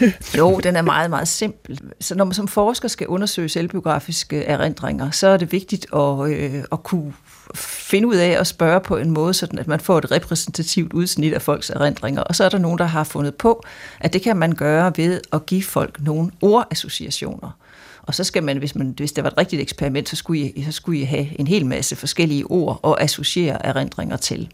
jo, 0.38 0.60
den 0.60 0.76
er 0.76 0.82
meget, 0.82 1.10
meget 1.10 1.28
simpel. 1.28 1.80
Så 2.00 2.14
når 2.14 2.24
man 2.24 2.34
som 2.34 2.48
forsker 2.48 2.88
skal 2.88 3.06
undersøge 3.06 3.48
selvbiografiske 3.48 4.44
erindringer, 4.44 5.10
så 5.10 5.26
er 5.26 5.36
det 5.36 5.52
vigtigt 5.52 5.86
at, 5.94 6.30
øh, 6.30 6.64
at 6.72 6.82
kunne 6.82 7.12
finde 7.54 8.08
ud 8.08 8.16
af 8.16 8.40
at 8.40 8.46
spørge 8.46 8.80
på 8.80 8.96
en 8.96 9.10
måde, 9.10 9.34
sådan 9.34 9.58
at 9.58 9.68
man 9.68 9.80
får 9.80 9.98
et 9.98 10.10
repræsentativt 10.10 10.92
udsnit 10.92 11.34
af 11.34 11.42
folks 11.42 11.70
erindringer. 11.70 12.22
Og 12.22 12.36
så 12.36 12.44
er 12.44 12.48
der 12.48 12.58
nogen, 12.58 12.78
der 12.78 12.84
har 12.84 13.04
fundet 13.04 13.34
på, 13.34 13.64
at 14.00 14.12
det 14.12 14.22
kan 14.22 14.36
man 14.36 14.52
gøre 14.52 14.92
ved 14.96 15.20
at 15.32 15.46
give 15.46 15.62
folk 15.62 16.00
nogle 16.00 16.30
ordassociationer. 16.40 17.58
Og 18.02 18.14
så 18.14 18.24
skal 18.24 18.42
man, 18.42 18.58
hvis, 18.58 18.74
man, 18.74 18.94
hvis 18.96 19.12
det 19.12 19.24
var 19.24 19.30
et 19.30 19.38
rigtigt 19.38 19.62
eksperiment, 19.62 20.08
så 20.08 20.16
skulle, 20.16 20.40
I, 20.40 20.64
så 20.64 20.72
skulle 20.72 21.00
I 21.00 21.04
have 21.04 21.40
en 21.40 21.46
hel 21.46 21.66
masse 21.66 21.96
forskellige 21.96 22.44
ord 22.44 22.80
og 22.82 23.02
associere 23.02 23.66
erindringer 23.66 24.16
til. 24.16 24.48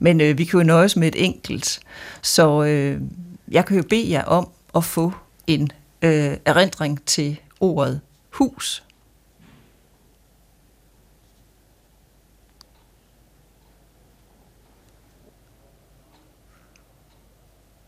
Men 0.00 0.20
øh, 0.20 0.38
vi 0.38 0.44
kan 0.44 0.60
jo 0.60 0.66
nøjes 0.66 0.96
med 0.96 1.08
et 1.08 1.24
enkelt. 1.24 1.80
Så 2.22 2.64
øh, 2.64 3.00
jeg 3.50 3.66
kan 3.66 3.76
jo 3.76 3.82
bede 3.90 4.10
jer 4.10 4.24
om 4.24 4.48
at 4.74 4.84
få 4.84 5.12
en 5.46 5.70
øh, 6.02 6.36
erindring 6.44 7.04
til 7.04 7.40
ordet 7.60 8.00
hus. 8.30 8.84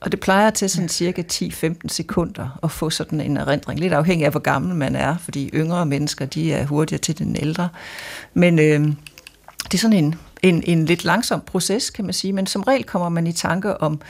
Og 0.01 0.12
det 0.12 0.20
plejer 0.20 0.51
til 0.51 0.70
sådan 0.70 0.88
cirka 0.88 1.22
10-15 1.33 1.75
sekunder 1.88 2.59
at 2.62 2.70
få 2.70 2.90
sådan 2.90 3.20
en 3.20 3.37
erindring. 3.37 3.81
Lidt 3.81 3.92
afhængig 3.92 4.25
af, 4.25 4.31
hvor 4.31 4.40
gammel 4.40 4.75
man 4.75 4.96
er, 4.96 5.16
fordi 5.18 5.51
yngre 5.55 5.87
mennesker, 5.87 6.27
de 6.27 6.53
er 6.53 6.66
hurtigere 6.66 7.01
til 7.01 7.18
den 7.18 7.37
ældre. 7.37 7.68
Men 8.35 8.59
øh, 8.59 8.81
det 9.64 9.75
er 9.75 9.79
sådan 9.79 10.05
en 10.05 10.14
en, 10.42 10.62
en 10.66 10.85
lidt 10.85 11.05
langsom 11.05 11.40
proces, 11.40 11.90
kan 11.90 12.05
man 12.05 12.14
sige, 12.14 12.33
men 12.33 12.46
som 12.46 12.62
regel 12.62 12.85
kommer 12.85 13.09
man 13.09 13.26
i 13.26 13.33
tanke 13.33 13.81
om 13.81 14.00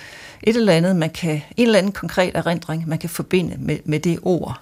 et 0.42 0.57
eller 0.57 0.73
andet, 0.73 0.97
man 0.97 1.11
kan, 1.11 1.42
en 1.57 1.66
eller 1.66 1.79
anden 1.79 1.92
konkret 1.92 2.37
erindring, 2.37 2.88
man 2.88 2.99
kan 2.99 3.11
forbinde 3.11 3.57
med, 3.59 3.79
med 3.85 4.01
det 4.01 4.18
ord. 4.23 4.61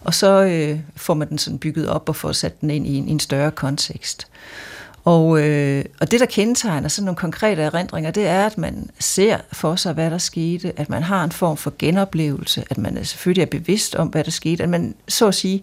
Og 0.00 0.14
så 0.14 0.42
øh, 0.42 0.78
får 0.96 1.14
man 1.14 1.28
den 1.28 1.38
sådan 1.38 1.58
bygget 1.58 1.88
op 1.88 2.08
og 2.08 2.16
får 2.16 2.32
sat 2.32 2.60
den 2.60 2.70
ind 2.70 2.86
i 2.86 2.94
en, 2.94 3.08
i 3.08 3.10
en 3.10 3.20
større 3.20 3.50
kontekst. 3.50 4.26
Og, 5.04 5.42
øh, 5.42 5.84
og 6.00 6.10
det, 6.10 6.20
der 6.20 6.26
kendetegner 6.26 6.88
sådan 6.88 7.04
nogle 7.04 7.16
konkrete 7.16 7.62
erindringer, 7.62 8.10
det 8.10 8.26
er, 8.26 8.46
at 8.46 8.58
man 8.58 8.90
ser 8.98 9.38
for 9.52 9.76
sig, 9.76 9.92
hvad 9.92 10.10
der 10.10 10.18
skete, 10.18 10.72
at 10.76 10.90
man 10.90 11.02
har 11.02 11.24
en 11.24 11.32
form 11.32 11.56
for 11.56 11.72
genoplevelse, 11.78 12.64
at 12.70 12.78
man 12.78 13.04
selvfølgelig 13.04 13.42
er 13.42 13.46
bevidst 13.46 13.94
om, 13.94 14.08
hvad 14.08 14.24
der 14.24 14.30
skete, 14.30 14.62
at 14.62 14.68
man 14.68 14.94
så 15.08 15.26
at 15.28 15.34
sige 15.34 15.62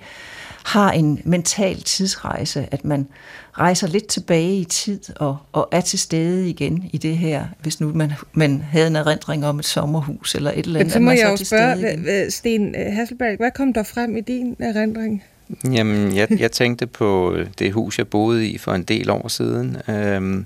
har 0.63 0.91
en 0.91 1.21
mental 1.23 1.81
tidsrejse, 1.81 2.67
at 2.71 2.85
man 2.85 3.07
rejser 3.53 3.87
lidt 3.87 4.07
tilbage 4.07 4.57
i 4.57 4.63
tid 4.63 4.99
og, 5.15 5.37
og 5.51 5.69
er 5.71 5.81
til 5.81 5.99
stede 5.99 6.49
igen 6.49 6.89
i 6.93 6.97
det 6.97 7.17
her, 7.17 7.45
hvis 7.61 7.81
nu 7.81 7.91
man, 7.93 8.11
man 8.33 8.61
havde 8.61 8.87
en 8.87 8.95
erindring 8.95 9.45
om 9.45 9.59
et 9.59 9.65
sommerhus 9.65 10.35
eller 10.35 10.51
et 10.51 10.65
eller 10.65 10.79
andet. 10.79 10.85
Men 10.85 10.91
så 10.91 10.99
må 10.99 11.11
jeg 11.11 11.37
jo 11.39 11.45
spørge, 11.45 12.31
Sten 12.31 12.75
Hasselberg, 12.75 13.37
hvad 13.37 13.51
kom 13.51 13.73
der 13.73 13.83
frem 13.83 14.17
i 14.17 14.21
din 14.21 14.55
erindring? 14.59 15.23
Jamen, 15.71 16.15
jeg, 16.15 16.39
jeg 16.39 16.51
tænkte 16.51 16.87
på 16.87 17.37
det 17.59 17.73
hus, 17.73 17.97
jeg 17.97 18.07
boede 18.07 18.47
i 18.47 18.57
for 18.57 18.71
en 18.71 18.83
del 18.83 19.09
år 19.09 19.27
siden. 19.27 19.77
Øhm, 19.89 20.45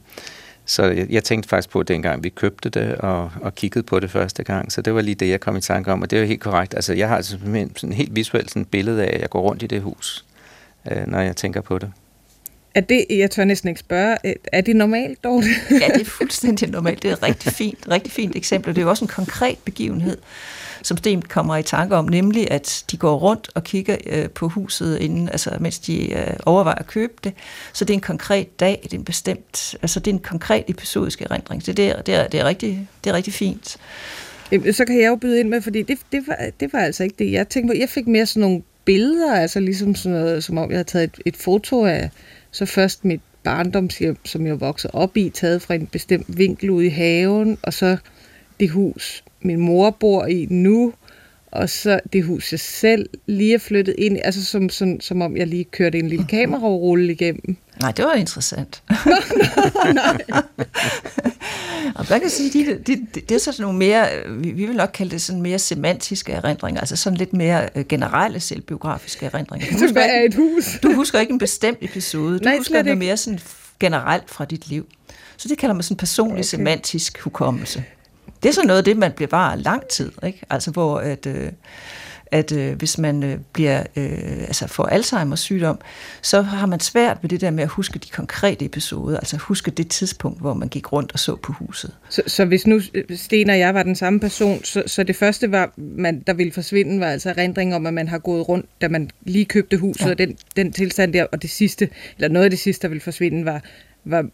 så 0.67 0.83
jeg, 0.83 1.07
jeg 1.09 1.23
tænkte 1.23 1.49
faktisk 1.49 1.69
på, 1.69 1.83
dengang 1.83 2.23
vi 2.23 2.29
købte 2.29 2.69
det 2.69 2.95
og, 2.95 3.31
og 3.41 3.55
kiggede 3.55 3.83
på 3.83 3.99
det 3.99 4.11
første 4.11 4.43
gang. 4.43 4.71
Så 4.71 4.81
det 4.81 4.93
var 4.93 5.01
lige 5.01 5.15
det, 5.15 5.29
jeg 5.29 5.39
kom 5.39 5.57
i 5.57 5.61
tanke 5.61 5.91
om, 5.91 6.01
og 6.01 6.11
det 6.11 6.17
er 6.17 6.21
jo 6.21 6.27
helt 6.27 6.41
korrekt. 6.41 6.73
Altså, 6.73 6.93
jeg 6.93 7.07
har 7.07 7.15
altså 7.15 7.37
sådan 7.75 7.93
helt 7.93 8.15
visuelt 8.15 8.49
sådan 8.49 8.61
et 8.61 8.67
billede 8.67 9.05
af, 9.05 9.15
at 9.15 9.21
jeg 9.21 9.29
går 9.29 9.41
rundt 9.41 9.63
i 9.63 9.67
det 9.67 9.81
hus, 9.81 10.25
øh, 10.91 11.07
når 11.07 11.19
jeg 11.19 11.35
tænker 11.35 11.61
på 11.61 11.79
det. 11.79 11.91
Er 12.75 12.81
det, 12.81 13.05
jeg 13.09 13.31
tør 13.31 13.43
næsten 13.43 13.69
ikke 13.69 13.79
spørge, 13.79 14.17
er 14.51 14.61
det 14.61 14.75
normalt, 14.75 15.23
dog? 15.23 15.43
ja, 15.71 15.87
det 15.93 16.01
er 16.01 16.05
fuldstændig 16.05 16.69
normalt. 16.69 17.03
Det 17.03 17.09
er 17.09 17.13
et 17.13 17.23
rigtig 17.23 17.53
fint, 17.53 17.79
rigtig 17.91 18.11
fint 18.11 18.35
eksempel. 18.35 18.75
Det 18.75 18.81
er 18.81 18.83
jo 18.83 18.89
også 18.89 19.05
en 19.05 19.09
konkret 19.09 19.57
begivenhed 19.65 20.17
som 20.83 20.97
Sten 20.97 21.21
kommer 21.21 21.57
i 21.57 21.63
tanke 21.63 21.95
om, 21.95 22.05
nemlig 22.05 22.51
at 22.51 22.85
de 22.91 22.97
går 22.97 23.17
rundt 23.17 23.49
og 23.55 23.63
kigger 23.63 23.97
øh, 24.05 24.29
på 24.29 24.47
huset, 24.47 24.97
inden, 24.97 25.29
altså, 25.29 25.57
mens 25.59 25.79
de 25.79 26.13
øh, 26.13 26.33
overvejer 26.45 26.77
at 26.77 26.87
købe 26.87 27.13
det. 27.23 27.33
Så 27.73 27.85
det 27.85 27.93
er 27.93 27.97
en 27.97 28.01
konkret 28.01 28.59
dag, 28.59 28.79
det 28.83 28.93
er 28.93 28.97
en 28.97 29.03
bestemt, 29.03 29.75
altså 29.81 29.99
det 29.99 30.11
er 30.11 30.15
en 30.15 30.21
konkret 30.21 30.63
episodisk 30.67 31.21
erindring. 31.21 31.65
Det, 31.65 31.77
det, 31.77 31.89
er, 31.89 32.01
det, 32.01 32.15
er, 32.15 32.27
det, 32.27 32.39
er, 32.39 32.45
rigtig, 32.45 32.89
det 33.03 33.09
er 33.09 33.13
rigtig 33.13 33.33
fint. 33.33 33.77
Så 34.71 34.85
kan 34.85 35.01
jeg 35.01 35.07
jo 35.07 35.15
byde 35.15 35.39
ind 35.39 35.49
med, 35.49 35.61
fordi 35.61 35.81
det, 35.81 35.97
det, 36.11 36.27
var, 36.27 36.37
det 36.59 36.73
var 36.73 36.79
altså 36.79 37.03
ikke 37.03 37.15
det, 37.19 37.31
jeg 37.31 37.49
tænkte 37.49 37.73
på. 37.73 37.77
Jeg 37.79 37.89
fik 37.89 38.07
mere 38.07 38.25
sådan 38.25 38.41
nogle 38.41 38.61
billeder, 38.85 39.35
altså 39.35 39.59
ligesom 39.59 39.95
sådan 39.95 40.17
noget, 40.17 40.43
som 40.43 40.57
om 40.57 40.69
jeg 40.69 40.77
havde 40.77 40.87
taget 40.87 41.03
et, 41.03 41.21
et 41.25 41.37
foto 41.37 41.85
af, 41.85 42.09
så 42.51 42.65
først 42.65 43.05
mit 43.05 43.21
barndomshjem, 43.43 44.17
som 44.25 44.47
jeg 44.47 44.61
voksede 44.61 44.93
op 44.93 45.17
i, 45.17 45.29
taget 45.29 45.61
fra 45.61 45.73
en 45.73 45.87
bestemt 45.87 46.37
vinkel 46.37 46.69
ude 46.69 46.85
i 46.85 46.89
haven, 46.89 47.57
og 47.61 47.73
så 47.73 47.97
det 48.59 48.69
hus, 48.69 49.23
min 49.41 49.59
mor 49.59 49.89
bor 49.89 50.25
i 50.25 50.47
nu, 50.49 50.93
og 51.51 51.69
så 51.69 51.99
det 52.13 52.23
hus, 52.23 52.51
jeg 52.51 52.59
selv 52.59 53.09
lige 53.25 53.53
er 53.53 53.57
flyttet 53.57 53.95
ind 53.97 54.17
altså 54.23 54.45
som, 54.45 54.69
som, 54.69 55.01
som 55.01 55.21
om 55.21 55.37
jeg 55.37 55.47
lige 55.47 55.63
kørte 55.63 55.99
en 55.99 56.07
lille 56.07 56.23
mhm. 56.23 56.29
kamerarulle 56.29 57.11
igennem. 57.11 57.55
Nej, 57.81 57.91
det 57.91 58.05
var 58.05 58.13
interessant. 58.13 58.83
nej. 59.93 60.41
og 61.95 62.07
hvad 62.07 62.19
kan 62.19 62.29
sige, 62.29 62.65
det, 62.65 62.87
det, 62.87 62.99
det, 63.15 63.29
det 63.29 63.35
er 63.35 63.39
sådan 63.39 63.61
nogle 63.61 63.77
mere, 63.77 64.07
vi, 64.29 64.51
vi 64.51 64.65
vil 64.65 64.75
nok 64.75 64.89
kalde 64.93 65.11
det 65.11 65.21
sådan 65.21 65.41
mere 65.41 65.59
semantiske 65.59 66.31
erindringer, 66.31 66.79
altså 66.79 66.95
sådan 66.95 67.17
lidt 67.17 67.33
mere 67.33 67.69
øh, 67.75 67.85
generelle 67.85 68.39
selvbiografiske 68.39 69.25
erindringer. 69.25 69.67
Du 69.67 69.77
husker 69.79 70.01
er 70.01 70.23
et 70.23 70.35
hus. 70.35 70.79
du 70.83 70.93
husker 70.93 71.19
ikke 71.19 71.33
en 71.33 71.39
bestemt 71.39 71.77
episode, 71.81 72.39
du 72.39 72.43
Nej, 72.43 72.57
husker 72.57 72.83
noget 72.83 72.97
mere 72.97 73.17
sådan 73.17 73.39
generelt 73.79 74.29
fra 74.29 74.45
dit 74.45 74.69
liv. 74.69 74.87
Så 75.37 75.47
det 75.47 75.57
kalder 75.57 75.75
man 75.75 75.83
sådan 75.83 75.97
personlig 75.97 76.33
okay. 76.33 76.43
semantisk 76.43 77.19
hukommelse. 77.21 77.83
Det 78.43 78.49
er 78.49 78.53
så 78.53 78.63
noget 78.65 78.77
af 78.77 78.83
det, 78.83 78.97
man 78.97 79.11
bevarer 79.11 79.55
lang 79.55 79.87
tid, 79.87 80.11
ikke? 80.23 80.41
Altså 80.49 80.71
hvor 80.71 80.97
at, 80.97 81.25
øh, 81.25 81.51
at 82.31 82.51
øh, 82.51 82.77
hvis 82.77 82.97
man 82.97 83.23
øh, 83.23 83.37
bliver 83.53 83.83
øh, 83.95 84.37
altså 84.37 84.67
får 84.67 84.85
Alzheimer's 84.85 85.35
sygdom, 85.35 85.79
så 86.21 86.41
har 86.41 86.67
man 86.67 86.79
svært 86.79 87.17
ved 87.21 87.29
det 87.29 87.41
der 87.41 87.51
med 87.51 87.63
at 87.63 87.69
huske 87.69 87.99
de 87.99 88.09
konkrete 88.09 88.65
episoder, 88.65 89.17
altså 89.17 89.37
huske 89.37 89.71
det 89.71 89.89
tidspunkt, 89.89 90.41
hvor 90.41 90.53
man 90.53 90.67
gik 90.67 90.93
rundt 90.93 91.11
og 91.11 91.19
så 91.19 91.35
på 91.35 91.53
huset. 91.53 91.95
Så, 92.09 92.21
så 92.27 92.45
hvis 92.45 92.67
nu 92.67 92.81
øh, 92.93 93.17
Sten 93.17 93.49
og 93.49 93.59
jeg 93.59 93.73
var 93.73 93.83
den 93.83 93.95
samme 93.95 94.19
person, 94.19 94.63
så, 94.63 94.83
så 94.85 95.03
det 95.03 95.15
første, 95.15 95.51
var, 95.51 95.73
man, 95.77 96.23
der 96.27 96.33
ville 96.33 96.53
forsvinde, 96.53 96.99
var 96.99 97.07
altså 97.07 97.29
erindring 97.29 97.75
om, 97.75 97.85
at 97.85 97.93
man 97.93 98.07
har 98.07 98.19
gået 98.19 98.49
rundt, 98.49 98.65
da 98.81 98.87
man 98.87 99.09
lige 99.21 99.45
købte 99.45 99.77
huset, 99.77 100.05
ja. 100.05 100.09
og 100.09 100.17
den, 100.17 100.37
den 100.55 100.73
tilstand 100.73 101.13
der, 101.13 101.25
og 101.31 101.41
det 101.41 101.49
sidste, 101.49 101.89
eller 102.17 102.29
noget 102.29 102.43
af 102.43 102.49
det 102.49 102.59
sidste, 102.59 102.81
der 102.81 102.87
ville 102.87 103.01
forsvinde, 103.01 103.45
var, 103.45 103.61
var 104.05 104.25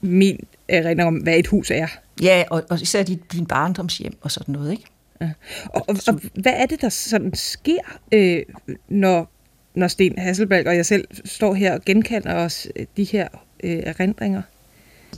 min 0.00 0.40
erindring 0.70 1.08
om, 1.08 1.14
hvad 1.14 1.36
et 1.36 1.46
hus 1.46 1.70
er. 1.70 1.86
Ja, 2.22 2.44
og, 2.50 2.62
og 2.70 2.82
især 2.82 3.02
din, 3.02 3.22
din 3.32 3.46
barndomshjem 3.46 4.18
og 4.20 4.30
sådan 4.30 4.52
noget, 4.52 4.70
ikke? 4.70 4.84
Ja. 5.20 5.30
Og, 5.64 5.84
og, 5.88 5.96
og 6.08 6.20
hvad 6.34 6.52
er 6.52 6.66
det, 6.66 6.80
der 6.80 6.88
sådan 6.88 7.34
sker, 7.34 7.98
øh, 8.12 8.42
når, 8.88 9.30
når 9.74 9.88
Sten 9.88 10.18
Hasselbalg 10.18 10.68
og 10.68 10.76
jeg 10.76 10.86
selv 10.86 11.08
står 11.24 11.54
her 11.54 11.74
og 11.74 11.80
genkalder 11.84 12.34
os 12.34 12.68
øh, 12.76 12.86
de 12.96 13.04
her 13.04 13.28
øh, 13.64 13.82
erindringer? 13.84 14.42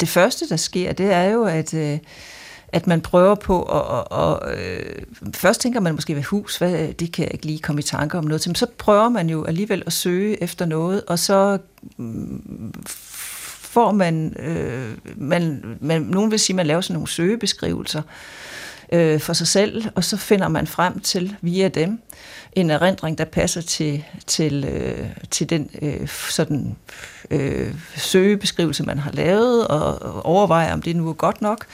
Det 0.00 0.08
første, 0.08 0.48
der 0.48 0.56
sker, 0.56 0.92
det 0.92 1.12
er 1.12 1.24
jo, 1.24 1.44
at... 1.44 1.74
Øh, 1.74 1.98
at 2.72 2.86
man 2.86 3.00
prøver 3.00 3.34
på 3.34 3.62
at... 3.62 3.82
Og, 3.82 4.12
og, 4.12 4.54
øh, 4.56 5.02
først 5.34 5.60
tænker 5.60 5.80
man 5.80 5.94
måske 5.94 6.16
ved 6.16 6.22
hus, 6.22 6.56
hvad, 6.56 6.92
det 6.92 7.12
kan 7.12 7.24
jeg 7.24 7.34
ikke 7.34 7.46
lige 7.46 7.58
komme 7.58 7.78
i 7.78 7.82
tanke 7.82 8.18
om 8.18 8.24
noget 8.24 8.40
til, 8.40 8.48
men 8.48 8.54
så 8.54 8.66
prøver 8.78 9.08
man 9.08 9.30
jo 9.30 9.44
alligevel 9.44 9.82
at 9.86 9.92
søge 9.92 10.42
efter 10.42 10.66
noget, 10.66 11.02
og 11.06 11.18
så 11.18 11.58
mm, 11.96 12.72
får 13.72 13.92
man, 13.92 14.36
øh, 14.38 14.96
man, 15.16 15.62
man, 15.80 16.02
nogen 16.02 16.30
vil 16.30 16.38
sige, 16.38 16.56
man 16.56 16.66
laver 16.66 16.80
sådan 16.80 16.94
nogle 16.94 17.08
søgebeskrivelser 17.08 18.02
øh, 18.92 19.20
for 19.20 19.32
sig 19.32 19.46
selv, 19.46 19.84
og 19.94 20.04
så 20.04 20.16
finder 20.16 20.48
man 20.48 20.66
frem 20.66 21.00
til 21.00 21.36
via 21.40 21.68
dem 21.68 22.00
en 22.52 22.70
erindring, 22.70 23.18
der 23.18 23.24
passer 23.24 23.60
til, 23.60 24.04
til, 24.26 24.64
øh, 24.64 25.06
til 25.30 25.50
den 25.50 25.70
øh, 25.82 26.08
sådan, 26.08 26.76
øh, 27.30 27.74
søgebeskrivelse, 27.96 28.82
man 28.82 28.98
har 28.98 29.12
lavet, 29.12 29.68
og 29.68 30.26
overvejer, 30.26 30.72
om 30.72 30.82
det 30.82 30.96
nu 30.96 31.08
er 31.08 31.12
godt 31.12 31.42
nok. 31.42 31.66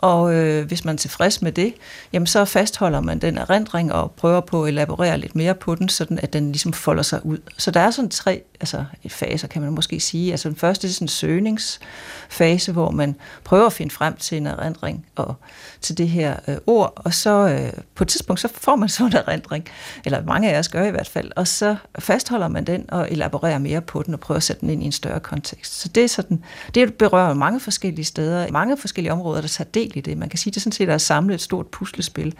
Og 0.00 0.34
øh, 0.34 0.66
hvis 0.66 0.84
man 0.84 0.94
er 0.94 0.98
tilfreds 0.98 1.42
med 1.42 1.52
det, 1.52 1.74
jamen 2.12 2.26
så 2.26 2.44
fastholder 2.44 3.00
man 3.00 3.18
den 3.18 3.38
erindring 3.38 3.92
og 3.92 4.10
prøver 4.10 4.40
på 4.40 4.64
at 4.64 4.68
elaborere 4.68 5.18
lidt 5.18 5.34
mere 5.34 5.54
på 5.54 5.74
den, 5.74 5.88
sådan 5.88 6.18
at 6.18 6.32
den 6.32 6.52
ligesom 6.52 6.72
folder 6.72 7.02
sig 7.02 7.26
ud. 7.26 7.38
Så 7.58 7.70
der 7.70 7.80
er 7.80 7.90
sådan 7.90 8.10
tre 8.10 8.42
altså 8.60 8.84
et 9.02 9.12
faser, 9.12 9.48
kan 9.48 9.62
man 9.62 9.72
måske 9.72 10.00
sige. 10.00 10.30
Altså 10.30 10.48
den 10.48 10.56
første 10.56 10.88
er 10.88 10.92
sådan 10.92 11.04
en 11.04 11.08
søgningsfase, 11.08 12.72
hvor 12.72 12.90
man 12.90 13.16
prøver 13.44 13.66
at 13.66 13.72
finde 13.72 13.94
frem 13.94 14.16
til 14.16 14.38
en 14.38 14.46
erindring 14.46 15.06
og 15.16 15.34
til 15.80 15.98
det 15.98 16.08
her 16.08 16.36
øh, 16.48 16.56
ord, 16.66 16.92
og 16.96 17.14
så 17.14 17.48
øh, 17.48 17.82
på 17.94 18.04
et 18.04 18.08
tidspunkt, 18.08 18.40
så 18.40 18.48
får 18.54 18.76
man 18.76 18.88
sådan 18.98 19.12
en 19.12 19.16
erindring, 19.16 19.64
eller 20.04 20.24
mange 20.24 20.52
af 20.52 20.58
os 20.58 20.68
gør 20.68 20.84
i 20.84 20.90
hvert 20.90 21.08
fald, 21.08 21.30
og 21.36 21.48
så 21.48 21.76
fastholder 21.98 22.48
man 22.48 22.64
den 22.64 22.84
og 22.88 23.12
elaborerer 23.12 23.58
mere 23.58 23.80
på 23.80 24.02
den 24.02 24.14
og 24.14 24.20
prøver 24.20 24.36
at 24.36 24.42
sætte 24.42 24.60
den 24.60 24.70
ind 24.70 24.82
i 24.82 24.86
en 24.86 24.92
større 24.92 25.20
kontekst. 25.20 25.80
Så 25.80 25.88
det 25.88 26.04
er 26.04 26.08
sådan, 26.08 26.42
det 26.74 26.94
berører 26.94 27.34
mange 27.34 27.60
forskellige 27.60 28.04
steder, 28.04 28.50
mange 28.50 28.76
forskellige 28.76 29.12
områder, 29.12 29.40
der 29.40 29.48
tager 29.48 29.68
del 29.74 29.92
i 29.94 30.00
det. 30.00 30.18
Man 30.18 30.28
kan 30.28 30.38
sige, 30.38 30.50
det 30.50 30.56
er 30.56 30.60
sådan 30.60 30.72
set 30.72 30.88
er 30.88 30.98
samlet 30.98 31.34
et 31.34 31.40
stort 31.40 31.66
puslespil, 31.66 32.34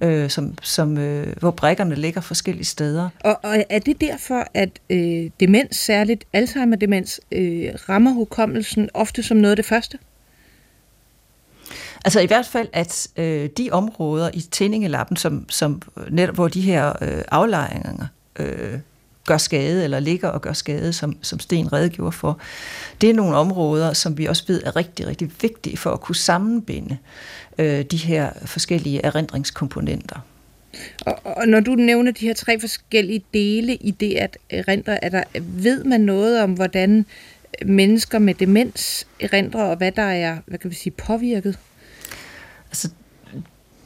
øh, 0.00 0.30
som, 0.30 0.54
som, 0.62 0.98
øh, 0.98 1.36
hvor 1.36 1.50
brækkerne 1.50 1.94
ligger 1.94 2.20
forskellige 2.20 2.64
steder. 2.64 3.08
Og, 3.20 3.40
og 3.42 3.64
er 3.70 3.78
det 3.78 4.00
derfor, 4.00 4.46
at 4.54 4.70
øh, 4.90 5.30
demens, 5.40 5.76
særligt 5.76 6.24
Alzheimer-demens, 6.32 7.20
øh, 7.32 7.68
rammer 7.88 8.12
hukommelsen 8.12 8.88
ofte 8.94 9.22
som 9.22 9.36
noget 9.36 9.52
af 9.52 9.56
det 9.56 9.64
første? 9.64 9.98
Altså 12.04 12.20
i 12.20 12.26
hvert 12.26 12.46
fald, 12.46 12.68
at 12.72 13.08
øh, 13.16 13.48
de 13.56 13.68
områder 13.72 14.30
i 14.34 14.40
tændingelappen, 14.40 15.16
som, 15.16 15.46
som 15.48 15.82
netop, 16.10 16.34
hvor 16.34 16.48
de 16.48 16.60
her 16.60 16.92
øh, 17.02 17.22
aflejringer 17.30 18.06
øh, 18.38 18.78
gør 19.26 19.38
skade, 19.38 19.84
eller 19.84 20.00
ligger 20.00 20.28
og 20.28 20.42
gør 20.42 20.52
skade, 20.52 20.92
som, 20.92 21.16
som 21.22 21.40
Sten 21.40 21.72
redegjorde 21.72 22.12
for, 22.12 22.38
det 23.00 23.10
er 23.10 23.14
nogle 23.14 23.36
områder, 23.36 23.92
som 23.92 24.18
vi 24.18 24.26
også 24.26 24.44
ved 24.46 24.62
er 24.62 24.76
rigtig, 24.76 25.06
rigtig 25.06 25.30
vigtige 25.42 25.76
for 25.76 25.90
at 25.90 26.00
kunne 26.00 26.16
sammenbinde 26.16 26.98
øh, 27.58 27.84
de 27.84 27.96
her 27.96 28.30
forskellige 28.44 29.04
erindringskomponenter. 29.04 30.20
Og, 31.06 31.18
og 31.24 31.48
når 31.48 31.60
du 31.60 31.74
nævner 31.74 32.12
de 32.12 32.26
her 32.26 32.34
tre 32.34 32.60
forskellige 32.60 33.24
dele 33.34 33.74
i 33.74 33.90
det 33.90 34.14
at 34.14 34.38
erindre, 34.50 35.04
er 35.04 35.08
der, 35.08 35.22
ved 35.40 35.84
man 35.84 36.00
noget 36.00 36.42
om, 36.42 36.52
hvordan 36.52 37.06
mennesker 37.64 38.18
med 38.18 38.34
demens 38.34 39.06
erindrer, 39.20 39.64
og 39.64 39.76
hvad 39.76 39.92
der 39.92 40.02
er 40.02 40.38
hvad 40.46 40.58
kan 40.58 40.70
vi 40.70 40.74
sige, 40.74 40.92
påvirket? 40.92 41.58
Altså, 42.66 42.90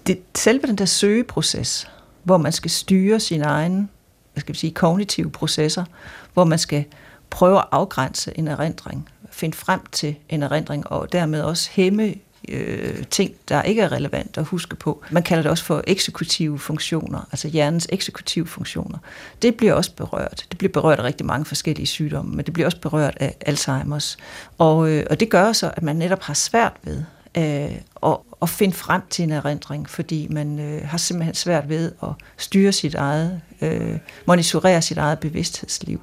det, 0.07 0.21
selve 0.37 0.67
den 0.67 0.77
der 0.77 0.85
søgeproces, 0.85 1.91
hvor 2.23 2.37
man 2.37 2.53
skal 2.53 2.71
styre 2.71 3.21
sin 3.21 3.43
egen 3.43 3.89
hvad 4.33 4.41
skal 4.41 4.53
vi 4.53 4.59
sige, 4.59 4.73
kognitive 4.73 5.31
processer, 5.31 5.85
hvor 6.33 6.45
man 6.45 6.59
skal 6.59 6.85
prøve 7.31 7.59
at 7.59 7.65
afgrænse 7.73 8.39
en 8.39 8.49
erindring, 8.49 9.09
finde 9.31 9.57
frem 9.57 9.81
til 9.93 10.17
en 10.29 10.43
erindring, 10.43 10.87
og 10.87 11.13
dermed 11.13 11.43
også 11.43 11.71
hæmme 11.73 12.15
øh, 12.49 13.05
ting, 13.11 13.35
der 13.49 13.63
ikke 13.63 13.83
er 13.83 13.93
relevant 13.93 14.39
at 14.39 14.45
huske 14.45 14.77
på. 14.77 15.03
Man 15.11 15.23
kalder 15.23 15.43
det 15.43 15.51
også 15.51 15.65
for 15.65 15.85
eksekutive 15.87 16.59
funktioner, 16.59 17.29
altså 17.33 17.49
hjernens 17.49 17.87
eksekutive 17.93 18.47
funktioner. 18.47 18.99
Det 19.43 19.55
bliver 19.55 19.73
også 19.75 19.95
berørt. 19.95 20.47
Det 20.51 20.59
bliver 20.59 20.73
berørt 20.73 20.99
af 20.99 21.05
rigtig 21.05 21.27
mange 21.27 21.45
forskellige 21.45 21.87
sygdomme, 21.87 22.37
men 22.37 22.45
det 22.45 22.53
bliver 22.53 22.67
også 22.67 22.81
berørt 22.81 23.17
af 23.21 23.37
Alzheimer's. 23.49 24.17
Og, 24.59 24.91
øh, 24.91 25.07
og 25.11 25.21
det 25.21 25.31
gør 25.31 25.53
så, 25.53 25.71
at 25.77 25.83
man 25.83 25.97
netop 25.97 26.23
har 26.23 26.35
svært 26.35 26.73
ved 26.83 27.03
øh, 27.37 27.77
at, 28.07 28.17
at 28.43 28.49
finde 28.49 28.75
frem 28.75 29.03
til 29.11 29.23
en 29.23 29.33
erindring, 29.33 29.89
fordi 29.89 30.27
man 30.31 30.59
øh, 30.59 30.89
har 30.89 30.99
simpelthen 30.99 31.35
svært 31.35 31.69
ved 31.69 31.93
at 32.03 32.09
styre 32.37 32.73
sit 32.73 32.95
eget, 32.95 33.41
øh, 33.61 33.99
monitorere 34.27 34.83
sit 34.83 34.99
eget 34.99 35.19
bevidsthedsliv. 35.19 36.01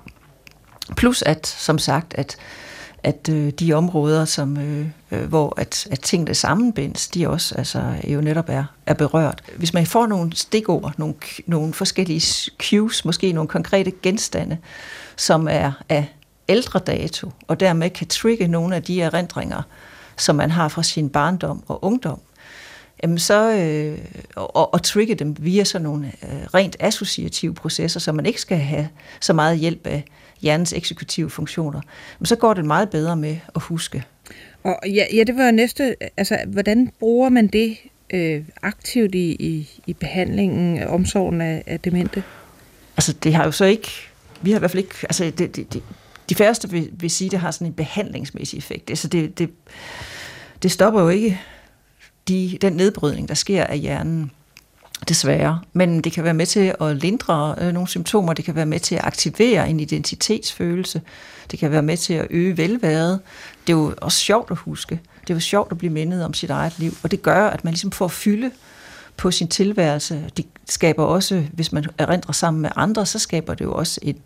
Plus 0.96 1.22
at, 1.22 1.48
som 1.48 1.78
sagt, 1.78 2.14
at 2.14 2.38
at 3.04 3.30
øh, 3.30 3.50
de 3.50 3.74
områder, 3.74 4.26
som, 4.26 4.58
øh, 4.58 4.86
øh, 5.12 5.24
hvor 5.24 5.54
at, 5.58 5.88
at 5.92 6.00
tingene 6.00 6.36
sammenbindes, 6.36 7.08
de 7.08 7.30
også 7.30 7.56
altså, 7.56 7.94
jo 8.08 8.22
netop 8.22 8.46
er, 8.48 8.64
er 8.86 8.94
berørt. 8.94 9.44
Hvis 9.58 9.74
man 9.74 9.86
får 9.86 10.08
nogle 10.08 10.36
stikord, 10.36 10.94
nogle, 10.98 11.16
nogle 11.46 11.74
forskellige 11.74 12.52
cues, 12.60 13.06
måske 13.06 13.32
nogle 13.32 13.48
konkrete 13.48 13.92
genstande, 13.92 14.58
som 15.16 15.48
er 15.52 15.72
af 15.90 16.06
ældre 16.50 16.80
dato, 16.80 17.32
og 17.48 17.60
dermed 17.60 17.90
kan 17.90 18.08
trigge 18.08 18.48
nogle 18.48 18.76
af 18.76 18.84
de 18.84 19.02
erindringer, 19.02 19.62
som 20.18 20.36
man 20.36 20.52
har 20.52 20.68
fra 20.68 20.84
sin 20.84 21.10
barndom 21.10 21.64
og 21.68 21.84
ungdom, 21.84 22.20
jamen 23.04 23.20
så, 23.20 23.52
øh, 23.52 23.98
og, 24.36 24.74
og 24.74 24.84
trigge 24.84 25.16
dem 25.16 25.36
via 25.40 25.64
sådan 25.64 25.84
nogle 25.84 26.12
øh, 26.24 26.46
rent 26.54 26.76
associative 26.80 27.54
processer, 27.54 28.00
som 28.00 28.16
man 28.16 28.26
ikke 28.26 28.42
skal 28.42 28.58
have 28.58 28.90
så 29.20 29.34
meget 29.34 29.58
hjælp 29.58 29.88
af 29.88 30.06
hjernens 30.42 30.74
eksekutive 30.74 31.30
funktioner, 31.30 31.82
men 32.20 32.26
så 32.26 32.36
går 32.36 32.54
det 32.54 32.66
meget 32.66 32.90
bedre 32.90 33.16
med 33.16 33.38
at 33.56 33.62
huske. 33.62 34.04
Og 34.64 34.80
ja, 34.86 35.06
ja 35.14 35.24
det 35.24 35.38
var 35.38 35.52
næste, 35.52 35.96
altså 36.18 36.38
hvordan 36.48 36.92
bruger 37.00 37.30
man 37.30 37.48
det 37.48 37.78
øh, 38.10 38.44
aktivt 38.62 39.16
i, 39.16 39.36
i, 39.40 39.70
i 39.88 39.94
behandlingen, 39.94 40.84
omsorgen 40.84 41.42
af, 41.42 41.64
af 41.68 41.80
demente? 41.80 42.24
Altså 42.98 43.14
det 43.14 43.34
har 43.34 43.46
jo 43.46 43.52
så 43.52 43.66
ikke, 43.66 43.92
vi 44.42 44.52
har 44.52 44.58
i 44.58 44.60
hvert 44.60 44.72
fald 44.72 44.84
ikke, 44.84 44.96
altså 45.04 45.24
det, 45.24 45.56
det, 45.56 45.74
det, 45.74 45.84
de 46.30 46.36
færreste 46.36 46.70
vil, 46.70 46.90
vil 46.92 47.10
sige, 47.10 47.26
at 47.26 47.32
det 47.32 47.40
har 47.40 47.52
sådan 47.52 47.68
en 47.68 47.74
behandlingsmæssig 47.74 48.58
effekt. 48.58 48.90
Altså 48.90 49.08
det, 49.08 49.40
det, 49.40 49.50
det 50.64 50.72
stopper 50.72 51.02
jo 51.02 51.10
ikke 51.10 51.40
de, 52.28 52.58
den 52.62 52.74
nedbrydning, 52.74 53.28
der 53.28 53.34
sker 53.34 53.64
af 53.64 53.80
hjernen, 53.80 54.32
desværre. 55.10 55.60
Men 55.74 56.02
det 56.02 56.12
kan 56.12 56.24
være 56.24 56.34
med 56.34 56.46
til 56.46 56.76
at 56.82 56.96
lindre 56.96 57.56
øh, 57.62 57.74
nogle 57.74 57.88
symptomer, 57.88 58.34
det 58.34 58.46
kan 58.46 58.56
være 58.56 58.66
med 58.66 58.80
til 58.80 58.96
at 58.96 59.04
aktivere 59.04 59.70
en 59.70 59.80
identitetsfølelse, 59.80 61.02
det 61.52 61.60
kan 61.60 61.72
være 61.72 61.82
med 61.82 61.98
til 61.98 62.14
at 62.14 62.28
øge 62.30 62.58
velværet. 62.58 63.20
Det 63.68 63.74
er 63.74 63.78
jo 63.78 63.94
også 64.02 64.18
sjovt 64.18 64.52
at 64.52 64.58
huske. 64.58 65.00
Det 65.22 65.30
er 65.30 65.34
jo 65.34 65.40
sjovt 65.40 65.72
at 65.72 65.78
blive 65.78 65.94
mindet 65.94 66.26
om 66.26 66.34
sit 66.34 66.50
eget 66.50 66.80
liv, 66.80 66.98
og 67.04 67.12
det 67.12 67.22
gør, 67.22 67.48
at 67.48 67.64
man 67.64 67.74
ligesom 67.74 67.92
får 67.92 68.08
fylde 68.08 68.52
på 69.18 69.32
sin 69.32 69.48
tilværelse. 69.48 70.30
Det 70.38 70.46
skaber 70.70 71.04
også, 71.04 71.44
hvis 71.54 71.72
man 71.72 71.86
erindrer 71.98 72.32
sammen 72.32 72.62
med 72.62 72.70
andre, 72.76 73.06
så 73.06 73.20
skaber 73.20 73.54
det 73.54 73.66
jo 73.66 73.74
også 73.74 74.00
en, 74.04 74.18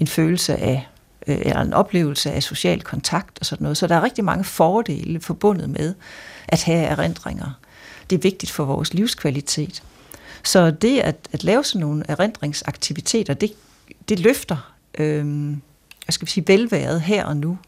en 0.00 0.06
følelse 0.06 0.56
af 0.56 0.88
øh, 1.26 1.38
eller 1.40 1.60
en 1.60 1.72
oplevelse 1.72 2.32
af 2.32 2.42
social 2.42 2.82
kontakt 2.82 3.38
og 3.40 3.46
sådan 3.46 3.62
noget. 3.62 3.76
Så 3.76 3.86
der 3.86 3.94
er 3.94 4.02
rigtig 4.02 4.24
mange 4.24 4.44
fordele 4.44 5.20
forbundet 5.20 5.70
med 5.70 5.94
at 6.48 6.62
have 6.62 6.84
erindringer. 6.84 7.58
Det 8.10 8.16
er 8.16 8.20
vigtigt 8.20 8.52
for 8.52 8.64
vores 8.64 8.94
livskvalitet. 8.94 9.82
Så 10.42 10.70
det 10.70 10.98
at, 10.98 11.16
at 11.32 11.44
lave 11.44 11.64
sådan 11.64 11.80
nogle 11.80 12.04
erindringsaktiviteter, 12.08 13.34
det, 13.34 13.52
det 14.08 14.18
løfter 14.20 14.72
øh, 14.98 15.56
jeg 16.06 16.14
skal 16.14 16.28
sige, 16.28 16.48
velværet 16.48 17.00
her 17.00 17.24
og 17.24 17.36
nu. 17.36 17.58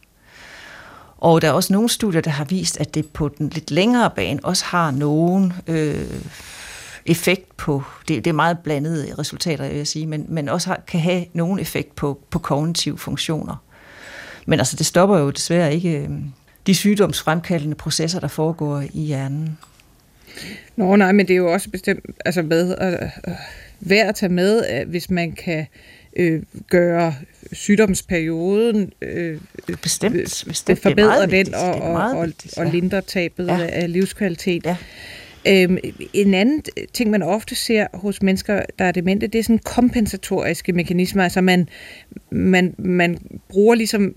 Og 1.18 1.42
der 1.42 1.48
er 1.48 1.52
også 1.52 1.72
nogle 1.72 1.88
studier, 1.88 2.20
der 2.20 2.30
har 2.30 2.44
vist, 2.44 2.80
at 2.80 2.94
det 2.94 3.06
på 3.06 3.28
den 3.28 3.48
lidt 3.48 3.70
længere 3.70 4.10
bane 4.10 4.44
også 4.44 4.64
har 4.64 4.90
nogen 4.90 5.52
øh, 5.66 6.20
effekt 7.06 7.56
på, 7.56 7.82
det, 8.08 8.24
det 8.24 8.30
er 8.30 8.34
meget 8.34 8.58
blandede 8.58 9.14
resultater, 9.18 9.64
jeg 9.64 9.74
vil 9.74 9.86
sige, 9.86 10.06
men, 10.06 10.26
men 10.28 10.48
også 10.48 10.68
har, 10.68 10.80
kan 10.86 11.00
have 11.00 11.24
nogen 11.32 11.58
effekt 11.58 11.94
på, 11.94 12.20
på 12.30 12.38
kognitive 12.38 12.98
funktioner. 12.98 13.56
Men 14.46 14.58
altså, 14.58 14.76
det 14.76 14.86
stopper 14.86 15.18
jo 15.18 15.30
desværre 15.30 15.74
ikke 15.74 15.98
øhm, 15.98 16.32
de 16.66 16.74
sygdomsfremkaldende 16.74 17.74
processer, 17.74 18.20
der 18.20 18.28
foregår 18.28 18.80
i 18.92 19.00
hjernen. 19.00 19.58
Nå 20.76 20.96
nej, 20.96 21.12
men 21.12 21.28
det 21.28 21.34
er 21.34 21.38
jo 21.38 21.52
også 21.52 21.70
bestemt 21.70 22.04
altså 22.24 22.42
med, 22.42 22.76
øh, 22.82 22.92
øh, 22.92 23.34
værd 23.80 24.08
at 24.08 24.14
tage 24.14 24.32
med, 24.32 24.64
at 24.64 24.86
hvis 24.86 25.10
man 25.10 25.32
kan 25.32 25.66
øh, 26.16 26.42
gøre 26.70 27.14
sygdomsperioden, 27.52 28.92
øh, 29.02 29.40
bestemt, 29.82 30.44
bestemt 30.48 30.78
forbedre 30.78 31.26
den 31.26 31.54
og, 31.54 31.74
og, 31.74 31.94
og, 31.94 32.28
og 32.56 32.66
lindre 32.66 33.00
tabet 33.00 33.46
ja. 33.46 33.66
af 33.66 33.92
livskvalitet. 33.92 34.66
Ja. 34.66 34.76
Øhm, 35.48 35.78
en 36.12 36.34
anden 36.34 36.62
ting, 36.92 37.10
man 37.10 37.22
ofte 37.22 37.54
ser 37.54 37.86
hos 37.94 38.22
mennesker, 38.22 38.62
der 38.78 38.84
er 38.84 38.92
demente, 38.92 39.26
det 39.26 39.38
er 39.38 39.42
sådan 39.42 39.58
kompensatoriske 39.58 40.72
mekanismer. 40.72 41.22
Altså 41.22 41.40
man, 41.40 41.68
man, 42.30 42.74
man 42.78 43.18
bruger 43.48 43.74
ligesom 43.74 44.14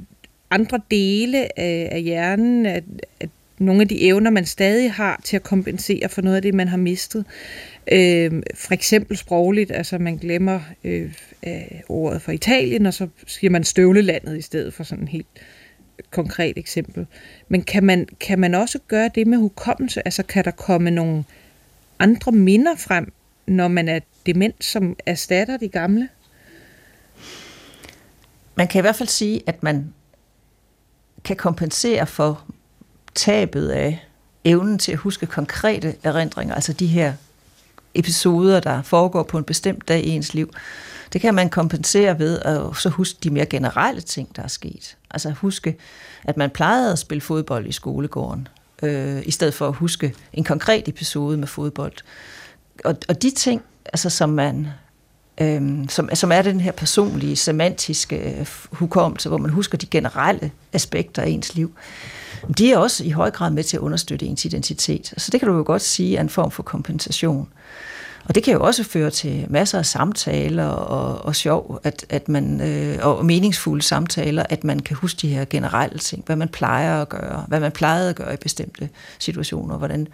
andre 0.51 0.79
dele 0.91 1.59
af, 1.59 1.89
af 1.91 2.01
hjernen, 2.01 2.65
at, 2.65 2.83
at 3.19 3.29
nogle 3.61 3.81
af 3.81 3.87
de 3.87 4.01
evner, 4.01 4.31
man 4.31 4.45
stadig 4.45 4.91
har 4.91 5.21
til 5.23 5.35
at 5.35 5.43
kompensere 5.43 6.09
for 6.09 6.21
noget 6.21 6.35
af 6.35 6.41
det, 6.41 6.53
man 6.53 6.67
har 6.67 6.77
mistet. 6.77 7.25
Øh, 7.91 8.43
for 8.55 8.73
eksempel 8.73 9.17
sprogligt, 9.17 9.71
altså 9.71 9.97
man 9.97 10.17
glemmer 10.17 10.59
øh, 10.83 11.13
øh, 11.47 11.61
ordet 11.89 12.21
for 12.21 12.31
Italien, 12.31 12.85
og 12.85 12.93
så 12.93 13.07
siger 13.27 13.51
man 13.51 13.63
støvlelandet 13.63 14.37
i 14.37 14.41
stedet 14.41 14.73
for 14.73 14.83
sådan 14.83 15.03
en 15.03 15.07
helt 15.07 15.27
konkret 16.11 16.57
eksempel. 16.57 17.07
Men 17.49 17.61
kan 17.61 17.83
man, 17.83 18.07
kan 18.19 18.39
man 18.39 18.55
også 18.55 18.79
gøre 18.87 19.09
det 19.15 19.27
med 19.27 19.37
hukommelse? 19.37 20.07
Altså 20.07 20.23
kan 20.23 20.45
der 20.45 20.51
komme 20.51 20.91
nogle 20.91 21.23
andre 21.99 22.31
minder 22.31 22.75
frem, 22.75 23.13
når 23.47 23.67
man 23.67 23.89
er 23.89 23.99
dement, 24.25 24.63
som 24.63 24.95
erstatter 25.05 25.57
de 25.57 25.67
gamle? 25.67 26.09
Man 28.55 28.67
kan 28.67 28.79
i 28.79 28.81
hvert 28.81 28.95
fald 28.95 29.09
sige, 29.09 29.41
at 29.47 29.63
man 29.63 29.93
kan 31.23 31.35
kompensere 31.35 32.07
for 32.07 32.45
tabet 33.15 33.69
af 33.69 34.05
evnen 34.43 34.79
til 34.79 34.91
at 34.91 34.97
huske 34.97 35.25
konkrete 35.25 35.95
erindringer, 36.03 36.55
altså 36.55 36.73
de 36.73 36.87
her 36.87 37.13
episoder, 37.93 38.59
der 38.59 38.81
foregår 38.81 39.23
på 39.23 39.37
en 39.37 39.43
bestemt 39.43 39.87
dag 39.87 40.03
i 40.03 40.09
ens 40.09 40.33
liv. 40.33 40.53
Det 41.13 41.21
kan 41.21 41.35
man 41.35 41.49
kompensere 41.49 42.19
ved 42.19 42.39
at 42.39 42.77
så 42.77 42.89
huske 42.89 43.19
de 43.23 43.29
mere 43.29 43.45
generelle 43.45 44.01
ting, 44.01 44.35
der 44.35 44.43
er 44.43 44.47
sket. 44.47 44.97
Altså 45.11 45.31
huske, 45.31 45.77
at 46.23 46.37
man 46.37 46.49
plejede 46.49 46.91
at 46.91 46.99
spille 46.99 47.21
fodbold 47.21 47.67
i 47.67 47.71
skolegården, 47.71 48.47
øh, 48.83 49.21
i 49.25 49.31
stedet 49.31 49.53
for 49.53 49.67
at 49.67 49.73
huske 49.73 50.13
en 50.33 50.43
konkret 50.43 50.87
episode 50.87 51.37
med 51.37 51.47
fodbold. 51.47 51.93
Og, 52.85 52.97
og 53.09 53.21
de 53.21 53.31
ting, 53.31 53.61
altså, 53.85 54.09
som 54.09 54.29
man 54.29 54.67
øh, 55.41 55.89
som, 55.89 56.09
som 56.13 56.31
er 56.31 56.41
den 56.41 56.59
her 56.59 56.71
personlige, 56.71 57.35
semantiske 57.35 58.39
øh, 58.39 58.47
hukommelse, 58.71 59.29
hvor 59.29 59.37
man 59.37 59.51
husker 59.51 59.77
de 59.77 59.85
generelle 59.85 60.51
aspekter 60.73 61.21
af 61.21 61.27
ens 61.27 61.55
liv, 61.55 61.75
de 62.57 62.71
er 62.71 62.77
også 62.77 63.03
i 63.03 63.09
høj 63.09 63.31
grad 63.31 63.51
med 63.51 63.63
til 63.63 63.77
at 63.77 63.81
understøtte 63.81 64.25
ens 64.25 64.45
identitet. 64.45 65.13
Så 65.17 65.29
det 65.31 65.39
kan 65.39 65.49
du 65.49 65.55
jo 65.55 65.63
godt 65.65 65.81
sige 65.81 66.17
er 66.17 66.21
en 66.21 66.29
form 66.29 66.51
for 66.51 66.63
kompensation. 66.63 67.47
Og 68.25 68.35
det 68.35 68.43
kan 68.43 68.53
jo 68.53 68.63
også 68.63 68.83
føre 68.83 69.09
til 69.09 69.45
masser 69.49 69.77
af 69.79 69.85
samtaler 69.85 70.65
og, 70.65 71.25
og 71.25 71.35
sjov, 71.35 71.79
at, 71.83 72.05
at 72.09 72.29
man, 72.29 72.61
øh, 72.61 72.97
og 73.01 73.25
meningsfulde 73.25 73.81
samtaler, 73.81 74.43
at 74.49 74.63
man 74.63 74.79
kan 74.79 74.95
huske 74.95 75.17
de 75.21 75.27
her 75.27 75.45
generelle 75.45 75.99
ting, 75.99 76.23
hvad 76.25 76.35
man 76.35 76.49
plejer 76.49 77.01
at 77.01 77.09
gøre, 77.09 77.45
hvad 77.47 77.59
man 77.59 77.71
plejede 77.71 78.09
at 78.09 78.15
gøre 78.15 78.33
i 78.33 78.37
bestemte 78.37 78.89
situationer, 79.19 79.77
hvordan 79.77 80.07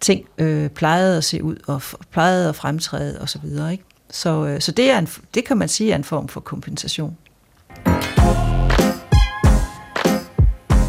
ting 0.00 0.24
øh, 0.38 0.68
plejede 0.70 1.16
at 1.16 1.24
se 1.24 1.42
ud 1.42 1.56
og 1.66 1.82
plejede 2.10 2.48
at 2.48 2.56
fremtræde 2.56 3.20
osv. 3.20 3.44
Ikke? 3.72 3.84
Så, 4.10 4.46
øh, 4.46 4.60
så 4.60 4.72
det, 4.72 4.90
er 4.90 4.98
en, 4.98 5.08
det 5.34 5.44
kan 5.44 5.56
man 5.56 5.68
sige 5.68 5.92
er 5.92 5.96
en 5.96 6.04
form 6.04 6.28
for 6.28 6.40
kompensation. 6.40 7.16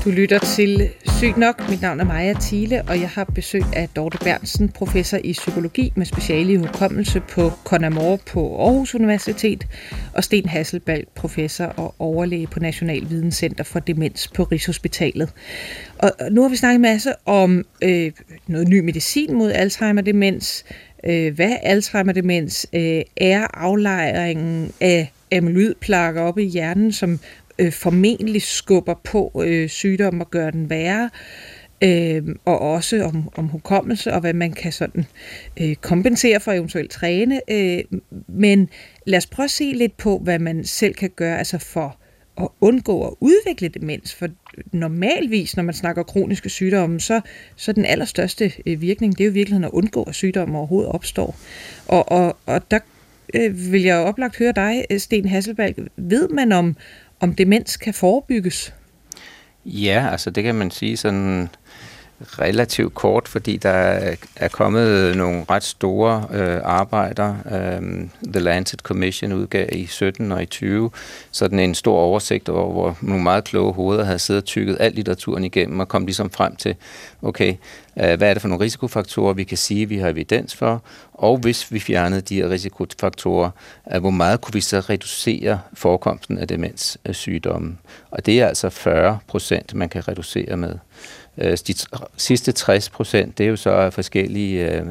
Du 0.05 0.09
lytter 0.09 0.39
til 0.39 0.89
Sygt 1.19 1.37
nok. 1.37 1.69
Mit 1.69 1.81
navn 1.81 1.99
er 1.99 2.03
Maja 2.03 2.33
Thiele, 2.41 2.81
og 2.87 2.99
jeg 2.99 3.09
har 3.09 3.23
besøg 3.23 3.63
af 3.73 3.89
Dorte 3.95 4.17
Bernsen, 4.17 4.69
professor 4.69 5.17
i 5.23 5.33
psykologi 5.33 5.93
med 5.95 6.05
speciale 6.05 6.53
i 6.53 6.55
hukommelse 6.55 7.21
på 7.29 7.51
Conamore 7.63 8.17
på 8.27 8.65
Aarhus 8.65 8.95
Universitet, 8.95 9.67
og 10.13 10.23
Sten 10.23 10.49
Hasselbalg, 10.49 11.07
professor 11.15 11.65
og 11.65 11.95
overlæge 11.99 12.47
på 12.47 12.59
National 12.59 13.09
Videnscenter 13.09 13.63
for 13.63 13.79
Demens 13.79 14.27
på 14.27 14.43
Rigshospitalet. 14.43 15.29
Og 15.97 16.11
nu 16.31 16.41
har 16.41 16.49
vi 16.49 16.55
snakket 16.55 16.75
en 16.75 16.81
masse 16.81 17.13
om 17.25 17.65
øh, 17.83 18.11
noget 18.47 18.67
ny 18.67 18.79
medicin 18.79 19.33
mod 19.33 19.51
Alzheimer-demens, 19.51 20.65
øh, 21.03 21.35
hvad 21.35 21.55
Alzheimer-demens 21.63 22.65
øh, 22.73 23.01
er 23.17 23.47
aflejringen 23.53 24.71
af 24.81 25.11
amyloidplakker 25.37 26.21
oppe 26.21 26.43
i 26.43 26.47
hjernen, 26.47 26.91
som 26.91 27.19
øh, 27.59 27.71
formentlig 27.71 28.41
skubber 28.41 28.93
på 29.03 29.43
øh, 29.45 29.69
sygdommen 29.69 30.21
og 30.21 30.31
gør 30.31 30.49
den 30.49 30.69
værre, 30.69 31.09
øh, 31.83 32.23
og 32.45 32.59
også 32.59 33.03
om, 33.03 33.29
om 33.35 33.47
hukommelse 33.47 34.13
og 34.13 34.19
hvad 34.19 34.33
man 34.33 34.51
kan 34.51 34.71
sådan 34.71 35.05
øh, 35.61 35.75
kompensere 35.75 36.39
for 36.39 36.51
eventuelt 36.51 36.91
træne. 36.91 37.41
Øh, 37.51 37.83
men 38.27 38.69
lad 39.05 39.17
os 39.17 39.27
prøve 39.27 39.45
at 39.45 39.51
se 39.51 39.63
lidt 39.75 39.97
på, 39.97 40.17
hvad 40.17 40.39
man 40.39 40.63
selv 40.63 40.93
kan 40.93 41.09
gøre 41.15 41.37
altså 41.37 41.57
for 41.57 41.97
at 42.41 42.47
undgå 42.61 43.07
at 43.07 43.13
udvikle 43.19 43.67
demens. 43.67 44.15
For 44.15 44.27
normalvis, 44.71 45.55
når 45.55 45.63
man 45.63 45.73
snakker 45.73 46.03
kroniske 46.03 46.49
sygdomme, 46.49 46.99
så, 46.99 47.21
så 47.55 47.71
den 47.71 47.85
allerstørste 47.85 48.51
øh, 48.65 48.81
virkning, 48.81 49.17
det 49.17 49.23
er 49.23 49.25
jo 49.25 49.31
i 49.31 49.33
virkeligheden 49.33 49.63
at 49.63 49.71
undgå, 49.71 50.03
at 50.03 50.15
sygdommen 50.15 50.55
overhovedet 50.55 50.91
opstår. 50.91 51.35
Og, 51.87 52.11
og, 52.11 52.37
og 52.45 52.71
der 52.71 52.79
øh, 53.33 53.71
vil 53.71 53.81
jeg 53.81 53.97
oplagt 53.97 54.37
høre 54.37 54.51
dig, 54.51 54.85
øh, 54.91 54.99
Sten 54.99 55.25
Hasselbalg. 55.25 55.87
Ved 55.97 56.27
man 56.27 56.51
om, 56.51 56.75
om 57.19 57.35
demens 57.35 57.77
kan 57.77 57.93
forebygges? 57.93 58.73
Ja, 59.65 60.07
altså 60.11 60.29
det 60.29 60.43
kan 60.43 60.55
man 60.55 60.71
sige 60.71 60.97
sådan 60.97 61.49
relativt 62.21 62.93
kort, 62.93 63.27
fordi 63.27 63.57
der 63.57 63.99
er 64.35 64.47
kommet 64.47 65.17
nogle 65.17 65.45
ret 65.49 65.63
store 65.63 66.25
øh, 66.33 66.59
arbejder. 66.63 67.35
Øhm, 67.51 68.09
The 68.33 68.39
Lancet 68.39 68.79
Commission 68.79 69.33
udgav 69.33 69.69
i 69.71 69.85
17 69.85 70.31
og 70.31 70.43
i 70.43 70.45
20 70.45 70.91
sådan 71.31 71.59
en 71.59 71.75
stor 71.75 71.97
oversigt 71.97 72.49
over, 72.49 72.71
hvor 72.71 72.97
nogle 73.01 73.23
meget 73.23 73.43
kloge 73.43 73.73
hoveder 73.73 74.03
havde 74.03 74.19
siddet 74.19 74.41
og 74.41 74.45
tykket 74.45 74.77
al 74.79 74.93
litteraturen 74.93 75.43
igennem 75.43 75.79
og 75.79 75.87
kom 75.87 76.05
ligesom 76.05 76.29
frem 76.29 76.55
til, 76.55 76.75
okay, 77.21 77.55
øh, 77.99 78.17
hvad 78.17 78.29
er 78.29 78.33
det 78.33 78.41
for 78.41 78.47
nogle 78.49 78.63
risikofaktorer, 78.63 79.33
vi 79.33 79.43
kan 79.43 79.57
sige, 79.57 79.85
vi 79.85 79.97
har 79.97 80.09
evidens 80.09 80.55
for, 80.55 80.83
og 81.13 81.37
hvis 81.37 81.71
vi 81.71 81.79
fjernede 81.79 82.21
de 82.21 82.35
her 82.35 82.49
risikofaktorer, 82.49 83.49
øh, 83.93 83.99
hvor 83.99 84.09
meget 84.09 84.41
kunne 84.41 84.53
vi 84.53 84.61
så 84.61 84.79
reducere 84.79 85.59
forekomsten 85.73 86.37
af 86.37 86.47
demenssygdomme? 86.47 87.69
Øh, 87.69 87.75
og 88.11 88.25
det 88.25 88.41
er 88.41 88.47
altså 88.47 88.69
40 88.69 89.19
procent, 89.27 89.73
man 89.73 89.89
kan 89.89 90.07
reducere 90.07 90.57
med. 90.57 90.75
Øh, 91.39 91.57
de 91.67 91.73
sidste 92.17 92.51
60 92.51 92.89
procent, 92.89 93.37
det 93.37 93.43
er 93.43 93.49
jo 93.49 93.55
så 93.55 93.89
forskellige 93.89 94.71
øh, 94.71 94.85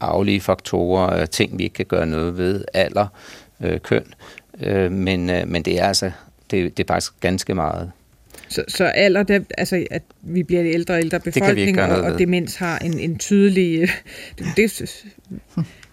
aflige 0.00 0.40
faktorer, 0.40 1.20
øh, 1.20 1.28
ting 1.28 1.58
vi 1.58 1.64
ikke 1.64 1.74
kan 1.74 1.86
gøre 1.86 2.06
noget 2.06 2.38
ved, 2.38 2.64
alder, 2.74 3.06
køn, 3.82 4.04
men, 4.90 5.26
men 5.26 5.62
det 5.62 5.80
er 5.80 5.86
altså 5.86 6.10
det, 6.50 6.76
det 6.76 6.84
er 6.84 6.92
faktisk 6.92 7.12
ganske 7.20 7.54
meget. 7.54 7.92
Så, 8.48 8.64
så 8.68 8.84
alder, 8.84 9.22
det, 9.22 9.46
altså 9.58 9.86
at 9.90 10.02
vi 10.22 10.42
bliver 10.42 10.64
ældre 10.64 10.94
og 10.94 11.00
ældre 11.00 11.20
befolkning, 11.20 11.80
og, 11.80 12.00
og 12.00 12.18
demens 12.18 12.56
har 12.56 12.78
en, 12.78 12.98
en 12.98 13.18
tydelig... 13.18 13.88
Det, 14.38 14.46
det, 14.56 15.04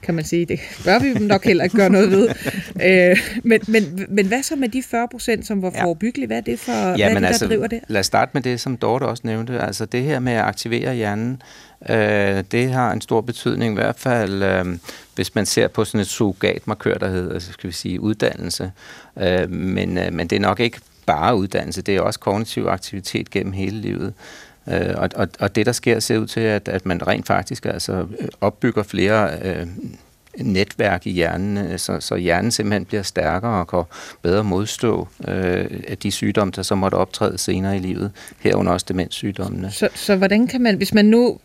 kan 0.04 0.16
man 0.16 0.26
sige. 0.26 0.46
Det 0.46 0.60
bør 0.86 1.00
vi 1.00 1.26
nok 1.26 1.46
heller 1.46 1.64
ikke 1.64 1.78
gøre 1.78 1.90
noget 1.90 2.12
ved. 2.12 2.30
Øh, 2.84 3.18
men, 3.44 3.62
men, 3.68 4.06
men 4.10 4.26
hvad 4.26 4.44
så 4.44 4.56
med 4.56 4.70
de 4.70 4.84
40 4.84 5.08
procent, 5.08 5.48
som 5.48 5.62
var 5.62 5.72
forebyggelige? 5.82 6.28
Hvad 6.28 6.38
er 6.38 6.42
det 6.42 6.60
for, 6.60 6.72
ja, 6.72 6.96
hvad 6.96 7.06
er 7.06 7.14
det, 7.14 7.22
der 7.22 7.28
altså, 7.28 7.48
driver 7.48 7.68
det? 7.68 7.80
Lad 7.88 8.00
os 8.00 8.06
starte 8.06 8.32
med 8.34 8.42
det, 8.42 8.60
som 8.60 8.78
Dorte 8.78 9.04
også 9.04 9.22
nævnte. 9.26 9.60
Altså 9.60 9.86
det 9.86 10.04
her 10.04 10.20
med 10.20 10.34
at 10.34 10.42
aktivere 10.42 10.96
hjernen, 10.96 11.42
øh, 11.90 12.44
det 12.52 12.72
har 12.72 12.92
en 12.92 13.02
stor 13.02 13.22
betydning, 13.22 13.74
i 13.74 13.76
hvert 13.76 14.00
fald 14.00 14.44
øh, 14.44 14.66
hvis 15.16 15.36
man 15.36 15.46
ser 15.46 15.68
på 15.68 15.86
sådan 15.86 16.02
et 16.02 16.08
surrogatmarkør, 16.08 16.98
der 16.98 17.10
hedder, 17.10 17.34
altså, 17.34 17.52
skal 17.52 17.68
vi 17.68 17.74
sige, 17.74 18.02
uddannelse. 18.02 18.72
Øh, 19.20 19.52
men, 19.52 19.98
øh, 19.98 20.14
men 20.14 20.28
det 20.28 20.36
er 20.36 20.40
nok 20.40 20.60
ikke 20.60 20.80
bare 21.06 21.36
uddannelse, 21.36 21.82
det 21.82 21.96
er 21.96 22.02
også 22.02 22.20
kognitiv 22.20 22.66
aktivitet 22.66 23.30
gennem 23.30 23.54
hele 23.54 23.78
livet. 23.78 24.14
Øh, 24.68 24.94
og, 24.98 25.10
og, 25.16 25.28
og 25.40 25.56
det, 25.56 25.66
der 25.66 25.72
sker, 25.72 26.00
ser 26.00 26.18
ud 26.18 26.28
til, 26.28 26.40
at, 26.40 26.68
at 26.68 26.86
man 26.86 27.08
rent 27.08 27.28
faktisk 27.28 27.66
altså, 27.66 28.08
opbygger 28.42 28.84
flere 28.84 29.30
øh, 29.44 29.68
netværk 30.38 31.08
i 31.08 31.12
hjernen, 31.12 31.58
øh, 31.58 31.80
så, 31.80 31.98
så 32.00 32.16
hjernen 32.16 32.52
simpelthen 32.52 32.86
bliver 32.86 33.04
stærkere 33.04 33.52
og 33.52 33.68
kan 33.68 33.84
bedre 34.22 34.44
modstå 34.44 35.08
øh, 35.28 35.66
de 36.04 36.12
sygdomme, 36.12 36.54
der 36.56 36.62
så 36.62 36.76
måtte 36.76 36.96
optræde 36.96 37.38
senere 37.38 37.76
i 37.76 37.80
livet, 37.80 38.12
herunder 38.40 38.72
også 38.72 38.86
demenssygdommene. 38.90 39.72
Så, 39.72 39.90
så 39.96 40.16
hvordan 40.16 40.48
kan 40.48 40.62
man, 40.62 40.76
hvis 40.76 40.94
man 40.94 41.06
nu 41.06 41.40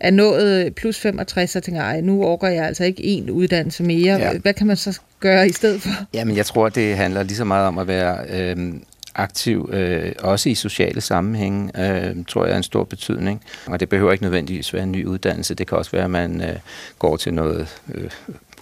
er 0.00 0.10
nået 0.10 0.74
plus 0.74 0.98
65 0.98 1.56
og 1.56 1.62
tænker, 1.62 1.82
ej, 1.82 2.00
nu 2.00 2.24
overgår 2.24 2.46
jeg 2.46 2.64
altså 2.64 2.84
ikke 2.84 3.02
en 3.04 3.30
uddannelse 3.30 3.82
mere, 3.82 4.16
ja. 4.16 4.38
hvad 4.38 4.54
kan 4.54 4.66
man 4.66 4.76
så 4.76 5.00
gøre 5.20 5.48
i 5.48 5.52
stedet 5.52 5.82
for? 5.82 5.90
Jamen, 6.14 6.36
jeg 6.36 6.46
tror, 6.46 6.68
det 6.68 6.96
handler 6.96 7.22
lige 7.22 7.36
så 7.36 7.44
meget 7.44 7.66
om 7.66 7.78
at 7.78 7.86
være 7.86 8.18
øh, 8.30 8.74
aktiv, 9.14 9.70
øh, 9.72 10.12
også 10.18 10.48
i 10.48 10.54
sociale 10.54 11.00
sammenhænge, 11.00 11.70
øh, 11.80 12.24
tror 12.28 12.44
jeg 12.44 12.52
er 12.52 12.56
en 12.56 12.62
stor 12.62 12.84
betydning. 12.84 13.42
Og 13.66 13.80
det 13.80 13.88
behøver 13.88 14.12
ikke 14.12 14.24
nødvendigvis 14.24 14.74
være 14.74 14.82
en 14.82 14.92
ny 14.92 15.06
uddannelse. 15.06 15.54
Det 15.54 15.66
kan 15.66 15.78
også 15.78 15.90
være, 15.90 16.04
at 16.04 16.10
man 16.10 16.40
øh, 16.40 16.56
går 16.98 17.16
til 17.16 17.34
noget 17.34 17.80
øh, 17.94 18.10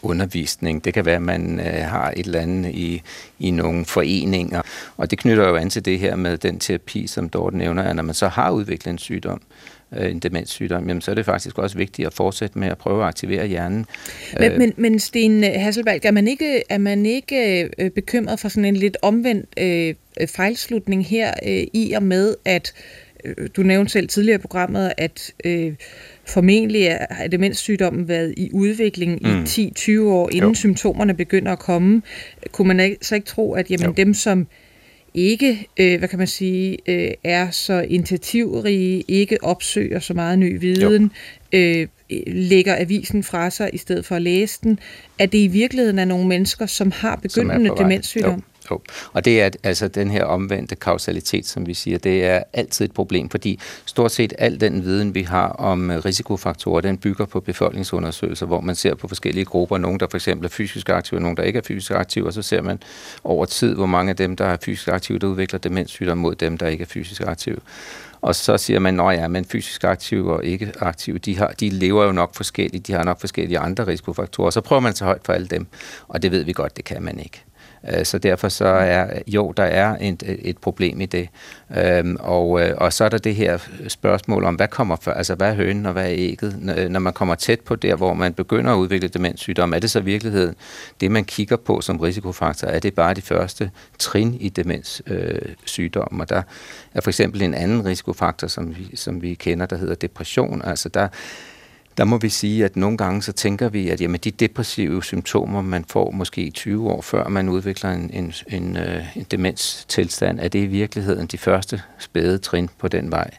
undervisning. 0.03 0.85
Det 0.85 0.95
kan 0.95 1.05
være, 1.05 1.17
at 1.17 1.23
man 1.23 1.61
øh, 1.61 1.89
har 1.89 2.15
et 2.17 2.27
eller 2.27 2.41
andet 2.41 2.71
i, 2.71 3.03
i 3.39 3.51
nogle 3.51 3.85
foreninger. 3.85 4.63
Og 4.97 5.11
det 5.11 5.19
knytter 5.19 5.49
jo 5.49 5.57
an 5.57 5.71
til 5.71 5.85
det 5.85 5.99
her 5.99 6.17
med 6.17 6.39
den 6.39 6.59
terapi, 6.59 7.07
som 7.07 7.29
Dorte 7.29 7.57
nævner, 7.57 7.83
at 7.83 7.97
når 7.97 8.03
man 8.03 8.15
så 8.15 8.29
har 8.29 8.51
udviklet 8.51 8.91
en 8.91 8.99
sygdom, 8.99 9.43
øh, 9.97 10.11
en 10.11 10.19
demenssygdom, 10.19 10.89
jamen, 10.89 11.01
så 11.01 11.11
er 11.11 11.15
det 11.15 11.25
faktisk 11.25 11.59
også 11.59 11.77
vigtigt 11.77 12.07
at 12.07 12.15
fortsætte 12.15 12.59
med 12.59 12.69
at 12.69 12.79
prøve 12.79 13.03
at 13.03 13.09
aktivere 13.09 13.47
hjernen. 13.47 13.87
Men, 14.41 14.59
men, 14.59 14.73
men 14.77 14.99
Sten 14.99 15.45
Hasselbalg, 15.45 16.05
er 16.05 16.11
man 16.11 16.29
ikke, 16.29 16.63
er 16.69 16.79
man 16.79 17.07
ikke 17.07 17.71
bekymret 17.95 18.41
for 18.41 18.49
sådan 18.49 18.65
en 18.65 18.77
lidt 18.77 18.97
omvendt 19.03 19.49
øh, 19.59 19.95
fejlslutning 20.27 21.07
her 21.07 21.33
øh, 21.47 21.67
i 21.73 21.93
og 21.97 22.03
med, 22.03 22.35
at 22.45 22.73
øh, 23.25 23.49
du 23.57 23.63
nævnte 23.63 23.93
selv 23.93 24.09
tidligere 24.09 24.39
i 24.39 24.41
programmet, 24.41 24.93
at 24.97 25.33
øh, 25.45 25.73
formentlig 26.27 26.99
har 27.11 27.27
demenssygdommen 27.27 28.09
været 28.09 28.35
i 28.37 28.51
udvikling 28.53 29.19
mm. 29.23 29.45
i 29.57 29.73
10-20 29.79 30.01
år, 30.01 30.31
inden 30.33 30.51
jo. 30.51 30.55
symptomerne 30.55 31.15
begynder 31.15 31.53
at 31.53 31.59
komme. 31.59 32.03
Kunne 32.53 32.75
man 32.75 32.97
så 33.03 33.15
ikke 33.15 33.27
tro, 33.27 33.53
at 33.53 33.71
jamen, 33.71 33.97
dem, 33.97 34.15
som 34.15 34.47
ikke, 35.15 35.67
øh, 35.77 35.99
hvad 35.99 36.09
kan 36.09 36.19
man 36.19 36.27
sige, 36.27 36.79
øh, 36.87 37.13
er 37.25 37.51
så 37.51 37.81
initiativrige, 37.89 39.05
ikke 39.09 39.45
opsøger 39.45 39.99
så 39.99 40.15
meget 40.15 40.39
ny 40.39 40.61
viden, 40.61 41.13
øh, 41.53 41.89
lægger 42.27 42.77
avisen 42.79 43.23
fra 43.23 43.51
sig 43.51 43.71
i 43.73 43.79
stedet 43.79 44.05
for 44.05 44.17
at 44.17 44.23
læse 44.23 44.59
den, 44.63 44.79
at 45.19 45.33
det 45.33 45.39
i 45.39 45.47
virkeligheden 45.47 45.99
er 45.99 46.05
nogle 46.05 46.29
mennesker, 46.29 46.67
som 46.67 46.91
har 46.91 47.17
begyndende 47.17 47.71
demenssygdom. 47.79 48.35
Jo. 48.35 48.41
Jo. 48.71 48.81
Og 49.13 49.25
det 49.25 49.43
er 49.43 49.51
altså 49.63 49.89
den 49.89 50.11
her 50.11 50.25
omvendte 50.25 50.77
kausalitet, 50.77 51.47
som 51.47 51.67
vi 51.67 51.75
siger, 51.75 51.99
det 51.99 52.25
er 52.25 52.43
altid 52.53 52.85
et 52.85 52.93
problem, 52.93 53.29
fordi 53.29 53.61
stort 53.87 54.13
set 54.13 54.33
al 54.39 54.61
den 54.61 54.85
viden, 54.85 55.15
vi 55.15 55.23
har 55.23 55.49
om 55.49 55.91
øh, 55.91 56.05
risikofaktorer, 56.05 56.81
den 56.81 56.99
bygger 56.99 57.25
på 57.25 57.41
befolkningsundersøgelser, 57.41 58.47
hvor 58.47 58.61
man 58.61 58.75
ser 58.75 58.95
på 58.95 59.09
forskellige 59.09 59.45
grupper, 59.45 59.79
nogen 59.79 60.01
der 60.01 60.07
for 60.11 60.17
eksempel 60.17 60.45
er 60.45 60.51
fysisk 60.51 60.89
aktive, 60.89 61.19
og 61.19 61.23
nogen 61.23 61.37
der 61.37 61.43
ikke 61.43 61.59
er 61.59 61.63
fysisk 61.63 61.91
aktive, 61.91 62.27
og 62.27 62.33
så 62.33 62.43
ser 62.43 62.63
man 62.63 62.79
over 63.25 63.45
tid, 63.45 63.75
hvor 63.75 63.87
mange 63.87 64.11
af 64.11 64.17
dem, 64.17 64.37
der 64.37 64.45
er 64.45 64.57
fysisk 64.65 64.89
aktive, 64.89 65.19
der 65.19 65.27
udvikler 65.27 65.59
demenssygdom 65.59 66.19
mod 66.19 66.35
dem, 66.35 66.59
der 66.59 66.67
ikke 66.67 66.83
er 66.83 66.87
fysisk 66.87 67.23
aktive. 67.27 67.57
Og 68.21 68.35
så 68.35 68.59
siger 68.59 68.79
man, 68.79 69.01
at 69.01 69.19
ja, 69.19 69.29
men 69.29 69.45
fysisk 69.45 69.85
aktive 69.85 70.33
og 70.33 70.45
ikke 70.45 70.73
aktive, 70.81 71.19
de, 71.19 71.39
har, 71.39 71.49
de 71.49 71.69
lever 71.69 72.05
jo 72.05 72.13
nok 72.13 72.35
forskelligt, 72.35 72.87
de 72.87 72.93
har 72.93 73.05
nok 73.05 73.21
forskellige 73.21 73.59
andre 73.59 73.87
risikofaktorer. 73.87 74.51
Så 74.51 74.61
prøver 74.61 74.81
man 74.81 74.95
så 74.95 75.05
højt 75.05 75.21
for 75.25 75.33
alle 75.33 75.47
dem, 75.47 75.67
og 76.09 76.23
det 76.23 76.31
ved 76.31 76.45
vi 76.45 76.53
godt, 76.53 76.77
det 76.77 76.85
kan 76.85 77.03
man 77.03 77.19
ikke. 77.19 77.45
Øh, 77.89 78.05
så 78.05 78.19
derfor 78.19 78.49
så 78.49 78.67
er, 78.67 79.07
jo, 79.27 79.53
der 79.57 79.63
er 79.63 79.97
et, 80.01 80.23
et 80.43 80.59
problem 80.59 81.01
i 81.01 81.07
det. 81.07 81.29
Øhm, 81.77 82.17
og, 82.21 82.61
øh, 82.63 82.75
og 82.77 82.93
så 82.93 83.05
er 83.05 83.09
der 83.09 83.19
det 83.19 83.35
her 83.35 83.59
spørgsmål 83.89 84.45
om, 84.45 84.55
hvad 84.55 84.69
kommer 84.69 84.97
før, 84.97 85.15
altså 85.15 85.35
hvad 85.35 85.49
er 85.49 85.55
hønen 85.55 85.87
og 85.87 85.93
hvad 85.93 86.05
er 86.05 86.15
ægget? 86.15 86.75
Øh, 86.77 86.89
når 86.89 87.01
man 87.01 87.13
kommer 87.13 87.35
tæt 87.35 87.61
på 87.61 87.77
der, 87.77 87.95
hvor 87.95 88.15
man 88.15 88.35
begynder 88.35 88.73
at 88.73 88.77
udvikle 88.77 89.09
demenssygdom, 89.09 89.75
er 89.75 89.79
det 89.79 89.91
så 89.91 90.01
virkeligheden 90.01 90.55
det, 91.01 91.11
man 91.11 91.25
kigger 91.25 91.57
på 91.57 91.81
som 91.81 92.01
risikofaktor? 92.01 92.69
Er 92.69 92.79
det 92.79 92.95
bare 92.95 93.15
de 93.15 93.23
første 93.23 93.71
trin 93.99 94.37
i 94.41 94.49
demenssygdom? 94.49 96.09
Øh, 96.13 96.21
og 96.21 96.29
der 96.29 96.43
er 96.95 97.01
for 97.01 97.11
eksempel 97.11 97.43
en 97.43 97.55
anden 97.55 97.85
risikofaktor, 97.87 98.47
som 98.47 98.77
vi, 98.77 98.97
som 98.97 99.23
vi 99.23 99.35
kender, 99.35 99.67
der 99.67 99.77
hedder 99.77 99.95
depression. 99.95 100.63
Altså 100.65 100.89
der 100.89 101.09
der 102.01 102.07
må 102.07 102.19
vi 102.19 102.29
sige, 102.29 102.65
at 102.65 102.77
nogle 102.77 102.97
gange 102.97 103.23
så 103.23 103.33
tænker 103.33 103.69
vi, 103.69 103.89
at 103.89 104.01
jamen, 104.01 104.21
de 104.25 104.31
depressive 104.31 105.05
symptomer, 105.05 105.63
man 105.63 105.85
får 105.85 106.11
måske 106.11 106.51
20 106.51 106.91
år 106.91 107.03
før 107.03 107.29
man 107.29 107.49
udvikler 107.49 107.91
en, 107.91 108.11
en, 108.13 108.33
en, 108.49 108.77
øh, 108.77 109.17
en 109.17 109.27
demenstilstand, 109.31 110.41
er 110.41 110.49
det 110.49 110.59
i 110.59 110.67
virkeligheden 110.67 111.27
de 111.27 111.39
første 111.39 111.83
spæde 111.99 112.39
trin 112.39 112.69
på 112.79 112.89
den 112.89 113.11
vej, 113.11 113.31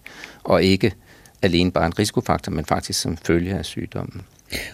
og 0.43 0.63
ikke 0.63 0.93
alene 1.41 1.71
bare 1.71 1.85
en 1.85 1.99
risikofaktor, 1.99 2.51
men 2.51 2.65
faktisk 2.65 3.01
som 3.01 3.17
følge 3.17 3.53
af 3.53 3.65
sygdommen. 3.65 4.21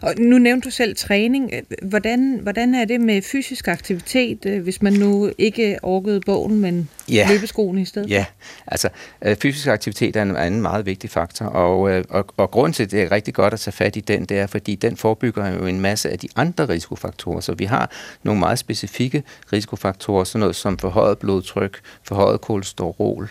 Og 0.01 0.13
nu 0.17 0.37
nævnte 0.37 0.65
du 0.65 0.71
selv 0.71 0.95
træning. 0.95 1.51
Hvordan, 1.81 2.39
hvordan 2.43 2.75
er 2.75 2.85
det 2.85 3.01
med 3.01 3.21
fysisk 3.21 3.67
aktivitet, 3.67 4.45
øh, 4.45 4.63
hvis 4.63 4.81
man 4.81 4.93
nu 4.93 5.31
ikke 5.37 5.77
orkede 5.83 6.21
bogen, 6.25 6.59
men 6.59 6.89
ja. 7.11 7.27
løbeskoene 7.31 7.81
i 7.81 7.85
stedet? 7.85 8.09
Ja, 8.09 8.25
altså 8.67 8.89
øh, 9.21 9.35
fysisk 9.35 9.67
aktivitet 9.67 10.15
er 10.15 10.21
en 10.21 10.35
anden 10.35 10.61
meget 10.61 10.85
vigtig 10.85 11.09
faktor, 11.09 11.45
og, 11.45 11.91
øh, 11.91 12.03
og, 12.09 12.25
og 12.37 12.51
grunden 12.51 12.73
til, 12.73 12.83
at 12.83 12.91
det 12.91 13.01
er 13.01 13.11
rigtig 13.11 13.33
godt 13.33 13.53
at 13.53 13.59
tage 13.59 13.71
fat 13.71 13.95
i 13.95 13.99
den, 13.99 14.25
det 14.25 14.39
er, 14.39 14.47
fordi 14.47 14.75
den 14.75 14.97
forebygger 14.97 15.47
jo 15.47 15.65
en 15.65 15.81
masse 15.81 16.09
af 16.09 16.19
de 16.19 16.27
andre 16.35 16.69
risikofaktorer. 16.69 17.39
Så 17.39 17.53
vi 17.53 17.65
har 17.65 17.91
nogle 18.23 18.39
meget 18.39 18.59
specifikke 18.59 19.23
risikofaktorer, 19.53 20.23
sådan 20.23 20.39
noget 20.39 20.55
som 20.55 20.77
forhøjet 20.77 21.17
blodtryk, 21.17 21.79
forhøjet 22.03 22.41
kolesterol, 22.41 23.29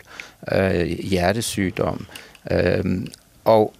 øh, 0.53 0.87
hjertesygdom, 0.87 2.07
øh, 2.51 2.85
og 3.45 3.75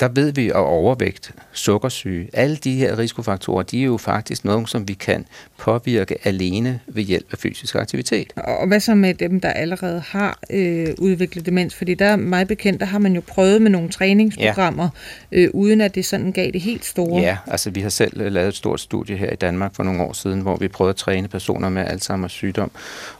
der 0.00 0.08
ved 0.08 0.32
vi, 0.32 0.48
at 0.48 0.56
overvægt, 0.56 1.32
sukkersyge, 1.52 2.28
alle 2.32 2.56
de 2.56 2.74
her 2.74 2.98
risikofaktorer, 2.98 3.62
de 3.62 3.80
er 3.80 3.84
jo 3.84 3.96
faktisk 3.96 4.44
noget, 4.44 4.68
som 4.68 4.88
vi 4.88 4.94
kan 4.94 5.24
påvirke 5.58 6.16
alene 6.24 6.80
ved 6.86 7.02
hjælp 7.02 7.26
af 7.32 7.38
fysisk 7.38 7.74
aktivitet. 7.74 8.32
Og 8.36 8.66
hvad 8.66 8.80
så 8.80 8.94
med 8.94 9.14
dem, 9.14 9.40
der 9.40 9.50
allerede 9.50 10.02
har 10.06 10.38
øh, 10.50 10.86
udviklet 10.98 11.46
demens? 11.46 11.74
Fordi 11.74 11.94
der 11.94 12.06
er 12.06 12.16
meget 12.16 12.48
bekendt, 12.48 12.80
der 12.80 12.86
har 12.86 12.98
man 12.98 13.14
jo 13.14 13.22
prøvet 13.26 13.62
med 13.62 13.70
nogle 13.70 13.88
træningsprogrammer, 13.88 14.88
ja. 15.32 15.38
øh, 15.38 15.50
uden 15.54 15.80
at 15.80 15.94
det 15.94 16.04
sådan 16.04 16.32
gav 16.32 16.50
det 16.50 16.60
helt 16.60 16.84
store. 16.84 17.22
Ja, 17.22 17.36
altså 17.46 17.70
vi 17.70 17.80
har 17.80 17.88
selv 17.88 18.20
øh, 18.20 18.32
lavet 18.32 18.48
et 18.48 18.54
stort 18.54 18.80
studie 18.80 19.16
her 19.16 19.32
i 19.32 19.36
Danmark 19.36 19.74
for 19.74 19.82
nogle 19.82 20.02
år 20.02 20.12
siden, 20.12 20.40
hvor 20.40 20.56
vi 20.56 20.68
prøvede 20.68 20.90
at 20.90 20.96
træne 20.96 21.28
personer 21.28 21.68
med 21.68 21.84
Alzheimer's 21.84 22.28
sygdom. 22.28 22.70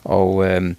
Og 0.04 0.46
øh, 0.46 0.74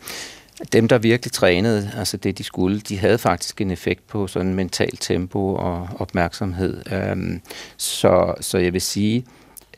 dem, 0.73 0.87
der 0.87 0.97
virkelig 0.97 1.31
trænede, 1.31 1.91
altså 1.97 2.17
det 2.17 2.37
de 2.37 2.43
skulle, 2.43 2.79
de 2.79 2.97
havde 2.97 3.17
faktisk 3.17 3.61
en 3.61 3.71
effekt 3.71 4.07
på 4.07 4.27
sådan 4.27 4.53
mental 4.53 4.97
tempo 4.97 5.55
og 5.55 5.89
opmærksomhed. 5.99 6.81
Øhm, 6.91 7.41
så, 7.77 8.33
så 8.41 8.57
jeg 8.57 8.73
vil 8.73 8.81
sige, 8.81 9.25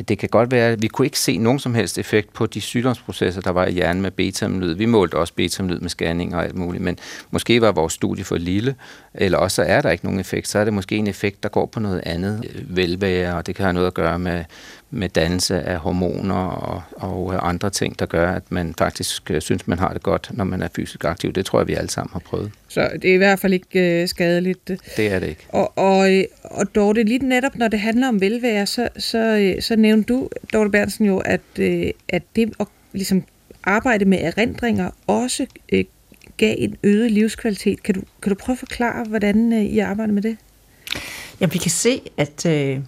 det 0.07 0.17
kan 0.19 0.29
godt 0.29 0.51
være, 0.51 0.71
at 0.71 0.81
vi 0.81 0.87
kunne 0.87 1.05
ikke 1.05 1.19
se 1.19 1.37
nogen 1.37 1.59
som 1.59 1.73
helst 1.73 1.97
effekt 1.97 2.33
på 2.33 2.45
de 2.45 2.61
sygdomsprocesser, 2.61 3.41
der 3.41 3.49
var 3.49 3.65
i 3.65 3.71
hjernen 3.71 4.01
med 4.01 4.11
beta-amyloid. 4.11 4.73
Vi 4.73 4.85
målte 4.85 5.15
også 5.15 5.33
beta-amyloid 5.33 5.79
med 5.79 5.89
scanning 5.89 6.35
og 6.35 6.43
alt 6.43 6.55
muligt, 6.55 6.83
men 6.83 6.97
måske 7.31 7.61
var 7.61 7.71
vores 7.71 7.93
studie 7.93 8.23
for 8.23 8.37
lille, 8.37 8.75
eller 9.13 9.37
også 9.37 9.63
er 9.63 9.81
der 9.81 9.89
ikke 9.89 10.05
nogen 10.05 10.19
effekt. 10.19 10.47
Så 10.47 10.59
er 10.59 10.63
det 10.63 10.73
måske 10.73 10.95
en 10.95 11.07
effekt, 11.07 11.43
der 11.43 11.49
går 11.49 11.65
på 11.65 11.79
noget 11.79 12.01
andet 12.05 12.63
velvære, 12.67 13.35
og 13.35 13.47
det 13.47 13.55
kan 13.55 13.63
have 13.63 13.73
noget 13.73 13.87
at 13.87 13.93
gøre 13.93 14.19
med, 14.19 14.43
med 14.91 15.09
dannelse 15.09 15.61
af 15.61 15.77
hormoner 15.77 16.35
og, 16.35 16.81
og 16.93 17.49
andre 17.49 17.69
ting, 17.69 17.99
der 17.99 18.05
gør, 18.05 18.31
at 18.31 18.43
man 18.49 18.73
faktisk 18.77 19.31
øh, 19.31 19.41
synes, 19.41 19.67
man 19.67 19.79
har 19.79 19.93
det 19.93 20.03
godt, 20.03 20.29
når 20.33 20.43
man 20.43 20.61
er 20.61 20.67
fysisk 20.75 21.05
aktiv. 21.05 21.33
Det 21.33 21.45
tror 21.45 21.59
jeg, 21.59 21.67
vi 21.67 21.73
alle 21.73 21.89
sammen 21.89 22.09
har 22.13 22.19
prøvet. 22.19 22.51
Så 22.67 22.89
det 23.01 23.09
er 23.09 23.13
i 23.13 23.17
hvert 23.17 23.39
fald 23.39 23.53
ikke 23.53 24.01
øh, 24.01 24.07
skadeligt. 24.07 24.67
Det 24.97 25.11
er 25.11 25.19
det 25.19 25.27
ikke. 25.27 25.45
Og, 25.49 25.77
og, 25.77 26.13
øh, 26.13 26.23
og 26.43 26.75
Dorte, 26.75 27.03
lige 27.03 27.27
netop 27.27 27.55
når 27.55 27.67
det 27.67 27.79
handler 27.79 28.07
om 28.07 28.21
velvære, 28.21 28.65
så, 28.65 28.89
så, 28.97 29.55
så 29.59 29.75
nævnte 29.75 30.13
du, 30.13 30.29
Dorte 30.53 30.69
Berntsen 30.69 31.05
jo, 31.05 31.17
at, 31.17 31.59
at 32.09 32.23
det 32.35 32.53
at 32.59 32.67
ligesom 32.93 33.23
arbejde 33.63 34.05
med 34.05 34.17
erindringer 34.21 34.89
også 35.07 35.45
øh, 35.71 35.83
gav 36.37 36.55
en 36.57 36.75
øget 36.83 37.11
livskvalitet. 37.11 37.83
Kan 37.83 37.95
du, 37.95 38.01
kan 38.21 38.29
du 38.29 38.35
prøve 38.35 38.53
at 38.53 38.59
forklare, 38.59 39.05
hvordan 39.05 39.51
I 39.51 39.79
arbejder 39.79 40.13
med 40.13 40.21
det? 40.21 40.37
Jamen, 41.39 41.53
vi 41.53 41.57
kan 41.57 41.71
se, 41.71 42.01
at 42.17 42.45
øh, 42.45 42.79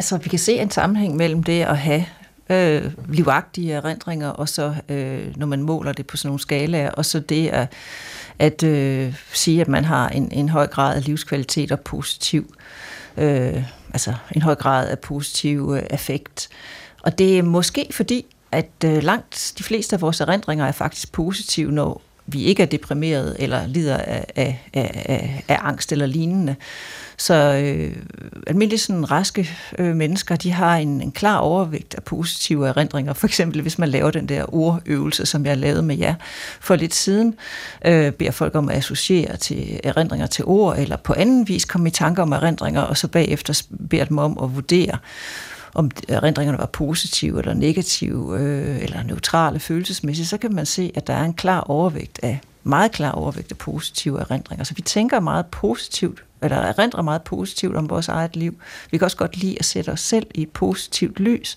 Altså, 0.00 0.16
vi 0.16 0.28
kan 0.28 0.38
se 0.38 0.52
en 0.52 0.70
sammenhæng 0.70 1.16
mellem 1.16 1.42
det 1.42 1.62
at 1.62 1.78
have 1.78 2.04
øh, 2.50 2.92
livagtige 3.08 3.72
erindringer, 3.72 4.28
og 4.28 4.48
så 4.48 4.74
øh, 4.88 5.36
når 5.36 5.46
man 5.46 5.62
måler 5.62 5.92
det 5.92 6.06
på 6.06 6.16
sådan 6.16 6.28
nogle 6.28 6.40
skalaer, 6.40 6.90
og 6.90 7.04
så 7.04 7.20
det 7.20 7.48
at, 7.48 7.72
at 8.38 8.62
øh, 8.62 9.14
sige, 9.32 9.60
at 9.60 9.68
man 9.68 9.84
har 9.84 10.08
en, 10.08 10.32
en 10.32 10.48
høj 10.48 10.66
grad 10.66 10.96
af 10.96 11.04
livskvalitet 11.04 11.72
og 11.72 11.80
positiv, 11.80 12.54
øh, 13.16 13.62
altså 13.92 14.14
en 14.32 14.42
høj 14.42 14.54
grad 14.54 14.88
af 14.88 14.98
positiv 14.98 15.74
øh, 15.76 15.82
effekt. 15.90 16.48
Og 17.02 17.18
det 17.18 17.38
er 17.38 17.42
måske 17.42 17.86
fordi, 17.90 18.26
at 18.52 18.70
øh, 18.84 19.02
langt 19.02 19.54
de 19.58 19.62
fleste 19.62 19.96
af 19.96 20.00
vores 20.00 20.20
erindringer 20.20 20.66
er 20.66 20.72
faktisk 20.72 21.12
positive, 21.12 21.72
når 21.72 22.02
vi 22.26 22.42
ikke 22.42 22.62
er 22.62 22.66
deprimeret 22.66 23.36
eller 23.38 23.66
lider 23.66 23.96
af, 23.96 24.24
af, 24.36 24.68
af, 24.74 25.44
af 25.48 25.58
angst 25.62 25.92
eller 25.92 26.06
lignende. 26.06 26.56
Så 27.20 27.34
øh, 27.34 27.96
almindelige 28.46 28.78
sådan 28.78 29.10
raske 29.10 29.50
øh, 29.78 29.96
mennesker, 29.96 30.36
de 30.36 30.50
har 30.50 30.76
en, 30.76 31.00
en 31.00 31.12
klar 31.12 31.38
overvægt 31.38 31.94
af 31.94 32.02
positive 32.02 32.68
erindringer. 32.68 33.12
For 33.12 33.26
eksempel 33.26 33.62
hvis 33.62 33.78
man 33.78 33.88
laver 33.88 34.10
den 34.10 34.26
der 34.26 34.54
ordøvelse, 34.54 35.26
som 35.26 35.46
jeg 35.46 35.58
lavede 35.58 35.82
med 35.82 35.98
jer 35.98 36.14
for 36.60 36.76
lidt 36.76 36.94
siden, 36.94 37.34
øh, 37.84 38.12
beder 38.12 38.30
folk 38.30 38.54
om 38.54 38.68
at 38.68 38.76
associere 38.76 39.36
til 39.36 39.80
erindringer 39.84 40.26
til 40.26 40.44
ord, 40.44 40.78
eller 40.78 40.96
på 40.96 41.12
anden 41.12 41.48
vis 41.48 41.64
komme 41.64 41.88
i 41.88 41.90
tanker 41.90 42.22
om 42.22 42.32
erindringer, 42.32 42.80
og 42.80 42.96
så 42.96 43.08
bagefter 43.08 43.62
beder 43.90 44.04
dem 44.04 44.18
om 44.18 44.38
at 44.42 44.54
vurdere, 44.54 44.98
om 45.74 45.90
erindringerne 46.08 46.58
var 46.58 46.66
positive 46.66 47.38
eller 47.38 47.54
negative, 47.54 48.38
øh, 48.40 48.82
eller 48.82 49.02
neutrale 49.02 49.60
følelsesmæssigt, 49.60 50.28
så 50.28 50.38
kan 50.38 50.54
man 50.54 50.66
se, 50.66 50.92
at 50.94 51.06
der 51.06 51.14
er 51.14 51.24
en 51.24 51.34
klar 51.34 51.60
overvægt 51.60 52.20
af 52.22 52.40
meget 52.64 52.92
klar 52.92 53.12
overvægt 53.12 53.50
af 53.50 53.58
positive 53.58 54.20
erindringer. 54.20 54.64
Så 54.64 54.74
vi 54.74 54.82
tænker 54.82 55.20
meget 55.20 55.46
positivt, 55.46 56.24
eller 56.42 56.56
erindrer 56.56 57.02
meget 57.02 57.22
positivt 57.22 57.76
om 57.76 57.90
vores 57.90 58.08
eget 58.08 58.36
liv. 58.36 58.54
Vi 58.90 58.98
kan 58.98 59.04
også 59.04 59.16
godt 59.16 59.36
lide 59.36 59.56
at 59.58 59.64
sætte 59.64 59.90
os 59.90 60.00
selv 60.00 60.26
i 60.34 60.42
et 60.42 60.50
positivt 60.50 61.20
lys. 61.20 61.56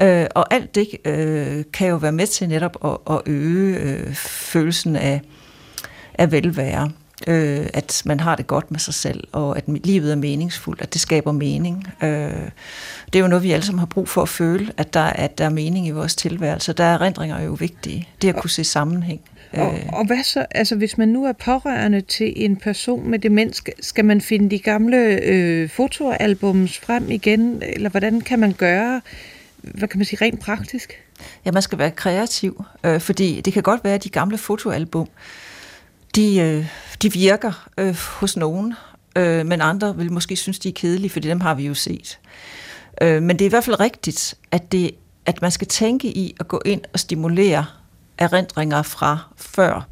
Øh, 0.00 0.26
og 0.34 0.54
alt 0.54 0.74
det 0.74 0.88
øh, 1.04 1.64
kan 1.72 1.88
jo 1.88 1.96
være 1.96 2.12
med 2.12 2.26
til 2.26 2.48
netop 2.48 2.76
at, 2.84 3.14
at 3.14 3.22
øge 3.26 3.76
øh, 3.76 4.14
følelsen 4.14 4.96
af, 4.96 5.20
af 6.14 6.32
velvære 6.32 6.90
øh, 7.26 7.66
at 7.74 8.02
man 8.04 8.20
har 8.20 8.36
det 8.36 8.46
godt 8.46 8.70
med 8.70 8.80
sig 8.80 8.94
selv, 8.94 9.24
og 9.32 9.56
at 9.56 9.64
livet 9.66 10.12
er 10.12 10.16
meningsfuldt, 10.16 10.80
at 10.80 10.92
det 10.92 11.00
skaber 11.00 11.32
mening. 11.32 11.88
Øh, 12.02 12.10
det 13.12 13.18
er 13.18 13.20
jo 13.20 13.26
noget, 13.26 13.42
vi 13.42 13.52
alle 13.52 13.66
sammen 13.66 13.78
har 13.78 13.86
brug 13.86 14.08
for 14.08 14.22
at 14.22 14.28
føle, 14.28 14.72
at 14.76 14.94
der, 14.94 15.02
at 15.02 15.38
der 15.38 15.44
er 15.44 15.50
mening 15.50 15.86
i 15.86 15.90
vores 15.90 16.14
tilværelse. 16.14 16.72
Der 16.72 16.84
er 16.84 16.94
erindringer 16.94 17.40
jo 17.40 17.52
vigtige. 17.52 18.08
Det 18.22 18.28
at 18.28 18.36
kunne 18.36 18.50
se 18.50 18.64
sammenhæng. 18.64 19.20
Og, 19.52 19.74
Øh, 19.74 19.84
og 19.92 20.06
hvad 20.06 20.24
så, 20.24 20.46
altså 20.50 20.76
hvis 20.76 20.98
man 20.98 21.08
nu 21.08 21.24
er 21.24 21.32
pårørende 21.32 22.00
til 22.00 22.32
en 22.36 22.56
person 22.56 23.10
med 23.10 23.18
demens, 23.18 23.56
skal- 23.56 23.74
skal 23.80 24.04
man 24.04 24.20
finde 24.20 24.50
de 24.50 24.58
gamle 24.58 24.96
øh, 25.22 25.68
fotoalbums 25.70 26.78
frem 26.78 27.10
igen, 27.10 27.62
eller 27.62 27.90
hvordan 27.90 28.20
kan 28.20 28.38
man 28.38 28.52
gøre, 28.52 29.00
hvad 29.56 29.88
kan 29.88 29.98
man 29.98 30.04
sige, 30.04 30.18
rent 30.24 30.40
praktisk? 30.40 30.92
Ja, 31.44 31.50
man 31.52 31.62
skal 31.62 31.78
være 31.78 31.90
kreativ, 31.90 32.64
øh, 32.84 33.00
fordi 33.00 33.40
det 33.40 33.52
kan 33.52 33.62
godt 33.62 33.84
være, 33.84 33.94
at 33.94 34.04
de 34.04 34.08
gamle 34.08 34.38
fotoalbum, 34.38 35.08
de, 36.16 36.38
øh, 36.38 36.66
de 37.02 37.12
virker 37.12 37.68
øh, 37.78 37.96
hos 38.20 38.36
nogen, 38.36 38.74
øh, 39.16 39.46
men 39.46 39.60
andre 39.60 39.96
vil 39.96 40.12
måske 40.12 40.36
synes, 40.36 40.58
de 40.58 40.68
er 40.68 40.72
kedelige, 40.72 41.10
fordi 41.10 41.28
dem 41.28 41.40
har 41.40 41.54
vi 41.54 41.66
jo 41.66 41.74
set. 41.74 42.18
Øh, 43.02 43.22
men 43.22 43.38
det 43.38 43.44
er 43.44 43.46
i 43.46 43.50
hvert 43.50 43.64
fald 43.64 43.80
rigtigt, 43.80 44.34
at, 44.50 44.72
det, 44.72 44.90
at 45.26 45.42
man 45.42 45.50
skal 45.50 45.66
tænke 45.66 46.08
i 46.08 46.34
at 46.40 46.48
gå 46.48 46.62
ind 46.64 46.80
og 46.92 47.00
stimulere 47.00 47.64
erindringer 48.22 48.82
fra 48.82 49.18
før 49.36 49.88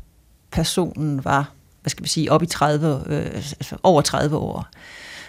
personen 0.51 1.25
var, 1.25 1.53
hvad 1.83 1.91
skal 1.91 2.05
vi 2.05 2.09
sige, 2.09 2.33
op 2.33 2.43
i 2.43 2.47
30, 2.47 3.03
øh, 3.07 3.27
altså 3.35 3.77
over 3.83 4.03
30 4.03 4.37
år. 4.37 4.67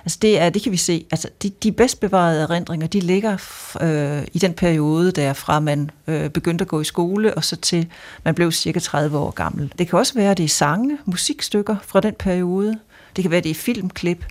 Altså 0.06 0.18
det, 0.22 0.39
er, 0.39 0.49
det 0.49 0.62
kan 0.64 0.72
vi 0.72 0.78
se. 0.78 1.06
Altså 1.12 1.30
de, 1.43 1.49
de 1.49 1.72
bedst 1.72 1.99
bevarede 1.99 2.41
erindringer, 2.41 2.88
de 2.88 2.99
ligger 2.99 3.38
øh, 3.82 4.28
i 4.34 4.39
den 4.39 4.54
periode, 4.54 5.12
der 5.12 5.34
fra 5.34 5.60
man 5.60 5.91
øh, 6.08 6.30
begyndte 6.30 6.62
at 6.62 6.68
gå 6.68 6.82
i 6.82 6.84
skole, 6.84 7.34
og 7.34 7.43
så 7.43 7.56
til 7.56 7.88
man 8.24 8.36
blev 8.36 8.52
cirka 8.52 8.80
30 8.80 9.18
år 9.18 9.32
gammel. 9.32 9.74
Det 9.80 9.89
kan 9.89 9.99
også 9.99 10.14
være, 10.14 10.32
at 10.32 10.38
det 10.38 10.43
er 10.43 10.47
sange, 10.49 10.97
musikstykker 11.06 11.76
fra 11.84 12.02
den 12.02 12.14
periode. 12.20 12.80
Det 13.16 13.24
kan 13.24 13.32
være, 13.32 13.38
at 13.38 13.43
det 13.43 13.49
er 13.49 13.56
filmklip. 13.56 14.26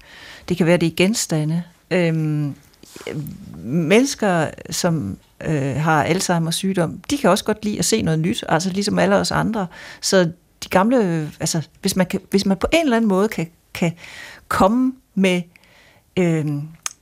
Det 0.48 0.56
kan 0.56 0.66
være, 0.66 0.74
at 0.74 0.80
det 0.80 0.86
er 0.86 0.96
genstande. 0.96 1.62
Øhm, 1.90 2.54
mennesker, 3.56 4.50
som 4.70 5.18
øh, 5.46 5.76
har 5.76 6.04
Alzheimer's 6.04 6.50
sygdom, 6.50 7.00
de 7.10 7.18
kan 7.18 7.30
også 7.30 7.44
godt 7.44 7.64
lide 7.64 7.78
at 7.78 7.84
se 7.84 8.02
noget 8.02 8.18
nyt, 8.18 8.44
altså 8.48 8.70
ligesom 8.70 8.98
alle 8.98 9.16
os 9.16 9.30
andre. 9.30 9.66
Så 10.00 10.30
de 10.64 10.68
gamle, 10.68 11.04
øh, 11.04 11.28
altså 11.40 11.68
hvis 11.80 11.96
man, 11.96 12.06
kan, 12.06 12.20
hvis 12.30 12.46
man 12.46 12.56
på 12.56 12.66
en 12.72 12.84
eller 12.84 12.96
anden 12.96 13.08
måde 13.08 13.28
kan, 13.28 13.46
kan 13.74 13.92
komme 14.48 14.92
med 15.14 15.42
øh, 16.16 16.46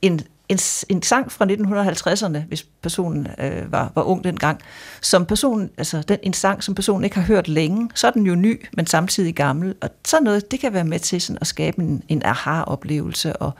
en, 0.01 0.21
en, 0.49 0.59
en 0.89 1.01
sang 1.01 1.31
fra 1.31 1.45
1950'erne, 1.45 2.47
hvis 2.47 2.63
personen 2.81 3.27
øh, 3.39 3.71
var, 3.71 3.91
var 3.95 4.03
ung 4.03 4.23
dengang, 4.23 4.59
som 5.01 5.25
personen, 5.25 5.69
altså 5.77 6.01
den, 6.07 6.17
en 6.23 6.33
sang, 6.33 6.63
som 6.63 6.75
personen 6.75 7.03
ikke 7.03 7.15
har 7.15 7.23
hørt 7.23 7.47
længe, 7.47 7.89
så 7.95 8.07
er 8.07 8.11
den 8.11 8.25
jo 8.25 8.35
ny, 8.35 8.65
men 8.73 8.87
samtidig 8.87 9.35
gammel. 9.35 9.75
Og 9.81 9.89
sådan 10.05 10.23
noget, 10.23 10.51
det 10.51 10.59
kan 10.59 10.73
være 10.73 10.83
med 10.83 10.99
til 10.99 11.21
sådan 11.21 11.37
at 11.41 11.47
skabe 11.47 11.81
en, 11.81 12.03
en 12.07 12.21
aha-oplevelse 12.25 13.35
og, 13.35 13.51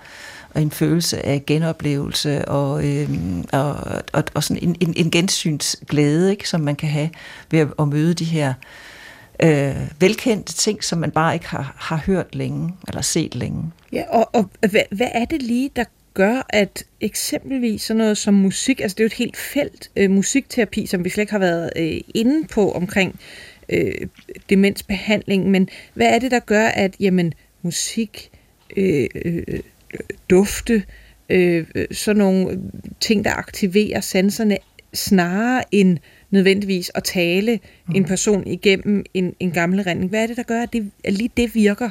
og 0.54 0.62
en 0.62 0.72
følelse 0.72 1.26
af 1.26 1.46
genoplevelse 1.46 2.46
og, 2.46 2.88
øh, 2.88 3.10
og, 3.54 3.76
og, 4.14 4.24
og 4.34 4.44
sådan 4.44 4.64
en, 4.64 4.76
en, 4.80 4.94
en 4.98 5.12
gensynsglæde, 5.12 6.32
ikke, 6.32 6.50
som 6.50 6.62
man 6.62 6.76
kan 6.76 6.90
have 6.90 7.10
ved 7.52 7.60
at, 7.60 7.68
at 7.80 7.88
møde 7.88 8.14
de 8.14 8.26
her 8.26 8.54
øh, 9.44 9.76
velkendte 10.00 10.54
ting, 10.54 10.84
som 10.84 11.00
man 11.00 11.12
bare 11.12 11.34
ikke 11.34 11.48
har, 11.48 11.76
har 11.78 11.98
hørt 12.06 12.36
længe 12.36 12.74
eller 12.88 13.02
set 13.02 13.36
længe. 13.36 13.72
Ja, 13.94 14.04
og, 14.10 14.30
og 14.34 14.50
hvad, 14.60 14.82
hvad 14.92 15.08
er 15.14 15.26
det 15.26 15.42
lige, 15.42 15.72
der 15.76 15.84
gør, 16.14 16.46
at 16.50 16.84
eksempelvis 17.02 17.82
sådan 17.82 17.98
noget 17.98 18.18
som 18.18 18.34
musik, 18.34 18.82
altså 18.82 18.96
det 18.96 19.00
er 19.00 19.06
jo 19.06 19.08
et 19.08 19.14
helt 19.14 19.38
felt, 19.38 19.92
øh, 19.96 20.12
musikterapi, 20.12 20.86
som 20.86 21.04
vi 21.04 21.10
slet 21.10 21.22
ikke 21.22 21.32
har 21.32 21.40
været 21.40 21.70
øh, 21.76 22.02
inde 22.14 22.48
på 22.48 22.72
omkring 22.72 23.20
øh, 23.70 24.08
demensbehandling, 24.50 25.50
men 25.52 25.70
hvad 25.94 26.08
er 26.08 26.20
det, 26.20 26.32
der 26.32 26.40
gør, 26.40 26.66
at 26.66 26.96
jamen, 27.00 27.34
musik, 27.62 28.30
øh, 28.78 29.08
øh, 29.26 29.44
dufte, 30.30 30.84
øh, 31.30 31.66
sådan 31.92 32.18
nogle 32.18 32.62
ting, 33.00 33.26
der 33.26 33.34
aktiverer 33.34 34.02
sanserne, 34.02 34.58
snarere 34.94 35.64
end 35.72 35.98
nødvendigvis 36.32 36.92
at 36.96 37.04
tale 37.04 37.60
mm. 37.88 37.96
en 37.96 38.06
person 38.06 38.48
igennem 38.48 39.06
en, 39.14 39.34
en 39.40 39.52
gammel 39.52 39.82
rending. 39.82 40.10
Hvad 40.10 40.24
er 40.24 40.28
det, 40.28 40.38
der 40.38 40.44
gør, 40.44 40.62
at, 40.62 40.74
det, 40.74 40.92
at 41.04 41.14
lige 41.14 41.30
det 41.38 41.56
virker 41.56 41.90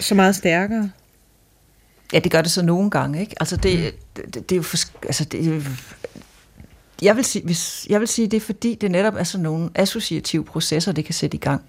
så 0.00 0.14
meget 0.14 0.36
stærkere? 0.36 0.90
Ja, 2.12 2.18
det 2.18 2.32
gør 2.32 2.42
det 2.42 2.50
så 2.50 2.64
nogle 2.64 2.90
gange, 2.90 3.20
ikke? 3.20 3.34
Altså 3.40 3.56
det, 3.56 3.94
det, 4.16 4.34
det, 4.34 4.34
det 4.34 4.52
er 4.52 4.56
jo 4.56 4.62
for, 4.62 4.76
altså 5.02 5.24
det, 5.24 5.64
jeg 7.02 7.16
vil 7.16 7.24
sige, 7.24 7.44
hvis, 7.44 7.86
jeg 7.90 8.00
vil 8.00 8.08
sige, 8.08 8.28
det 8.28 8.36
er 8.36 8.40
fordi, 8.40 8.74
det 8.74 8.90
netop 8.90 9.14
er 9.14 9.24
sådan 9.24 9.42
nogle 9.42 9.70
associative 9.74 10.44
processer, 10.44 10.92
det 10.92 11.04
kan 11.04 11.14
sætte 11.14 11.36
i 11.36 11.40
gang. 11.40 11.62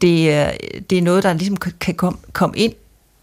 Det 0.00 0.32
er, 0.32 0.52
det 0.90 0.98
er 0.98 1.02
noget, 1.02 1.22
der 1.22 1.32
ligesom 1.32 1.56
kan- 1.56 1.72
kan 1.80 1.94
komme 1.94 2.18
kom 2.32 2.54
ind 2.56 2.72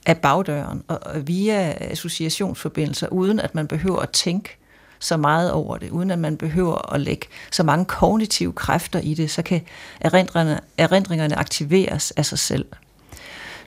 af 0.08 0.18
bagdøren, 0.18 0.84
og, 0.88 1.00
og 1.02 1.28
via 1.28 1.74
associationsforbindelser, 1.80 3.08
uden 3.08 3.40
at 3.40 3.56
man 3.56 3.68
behøver 3.68 4.00
at 4.00 4.10
tænke 4.10 4.58
så 5.00 5.18
meget 5.18 5.52
over 5.52 5.78
det, 5.78 5.90
uden 5.90 6.12
at 6.12 6.20
man 6.20 6.38
behøver 6.38 6.94
at 6.94 7.02
lægge 7.02 7.28
så 7.52 7.64
mange 7.64 7.86
kognitive 7.86 8.54
kræfter 8.54 9.00
i 9.00 9.14
det, 9.14 9.32
så 9.32 9.42
kan 9.42 9.62
erindringerne, 10.02 10.60
erindringerne 10.78 11.36
aktiveres 11.36 12.12
af 12.12 12.26
sig 12.26 12.40
selv. 12.40 12.66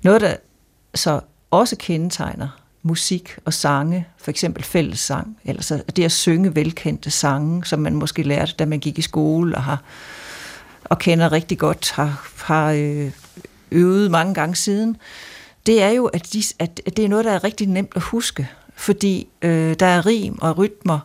Noget, 0.02 0.20
der 0.20 0.34
så 0.94 1.20
også 1.50 1.76
kendetegner 1.76 2.48
musik 2.82 3.36
og 3.44 3.54
sange, 3.54 4.06
for 4.18 4.30
eksempel 4.30 4.64
fællessang, 4.64 5.38
eller 5.44 5.62
så 5.62 5.82
det 5.96 6.04
at 6.04 6.12
synge 6.12 6.54
velkendte 6.54 7.10
sange, 7.10 7.64
som 7.64 7.80
man 7.80 7.94
måske 7.94 8.22
lærte, 8.22 8.54
da 8.58 8.66
man 8.66 8.80
gik 8.80 8.98
i 8.98 9.02
skole 9.02 9.56
og 9.56 9.62
har 9.62 9.82
og 10.84 10.98
kender 10.98 11.32
rigtig 11.32 11.58
godt, 11.58 11.90
har, 11.90 12.30
har 12.44 12.70
øh, 12.70 13.10
øvet 13.70 14.10
mange 14.10 14.34
gange 14.34 14.56
siden, 14.56 14.96
det 15.66 15.82
er 15.82 15.88
jo, 15.88 16.06
at, 16.06 16.32
de, 16.32 16.42
at 16.60 16.80
det 16.96 17.04
er 17.04 17.08
noget, 17.08 17.24
der 17.24 17.30
er 17.30 17.44
rigtig 17.44 17.66
nemt 17.66 17.92
at 17.96 18.02
huske, 18.02 18.48
fordi 18.76 19.26
øh, 19.42 19.74
der 19.80 19.86
er 19.86 20.06
rim 20.06 20.38
og 20.40 20.58
rytmer, 20.58 20.98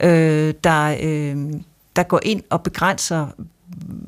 øh, 0.00 0.54
der, 0.64 0.96
øh, 1.02 1.52
der 1.96 2.02
går 2.02 2.20
ind 2.22 2.42
og 2.50 2.62
begrænser, 2.62 3.26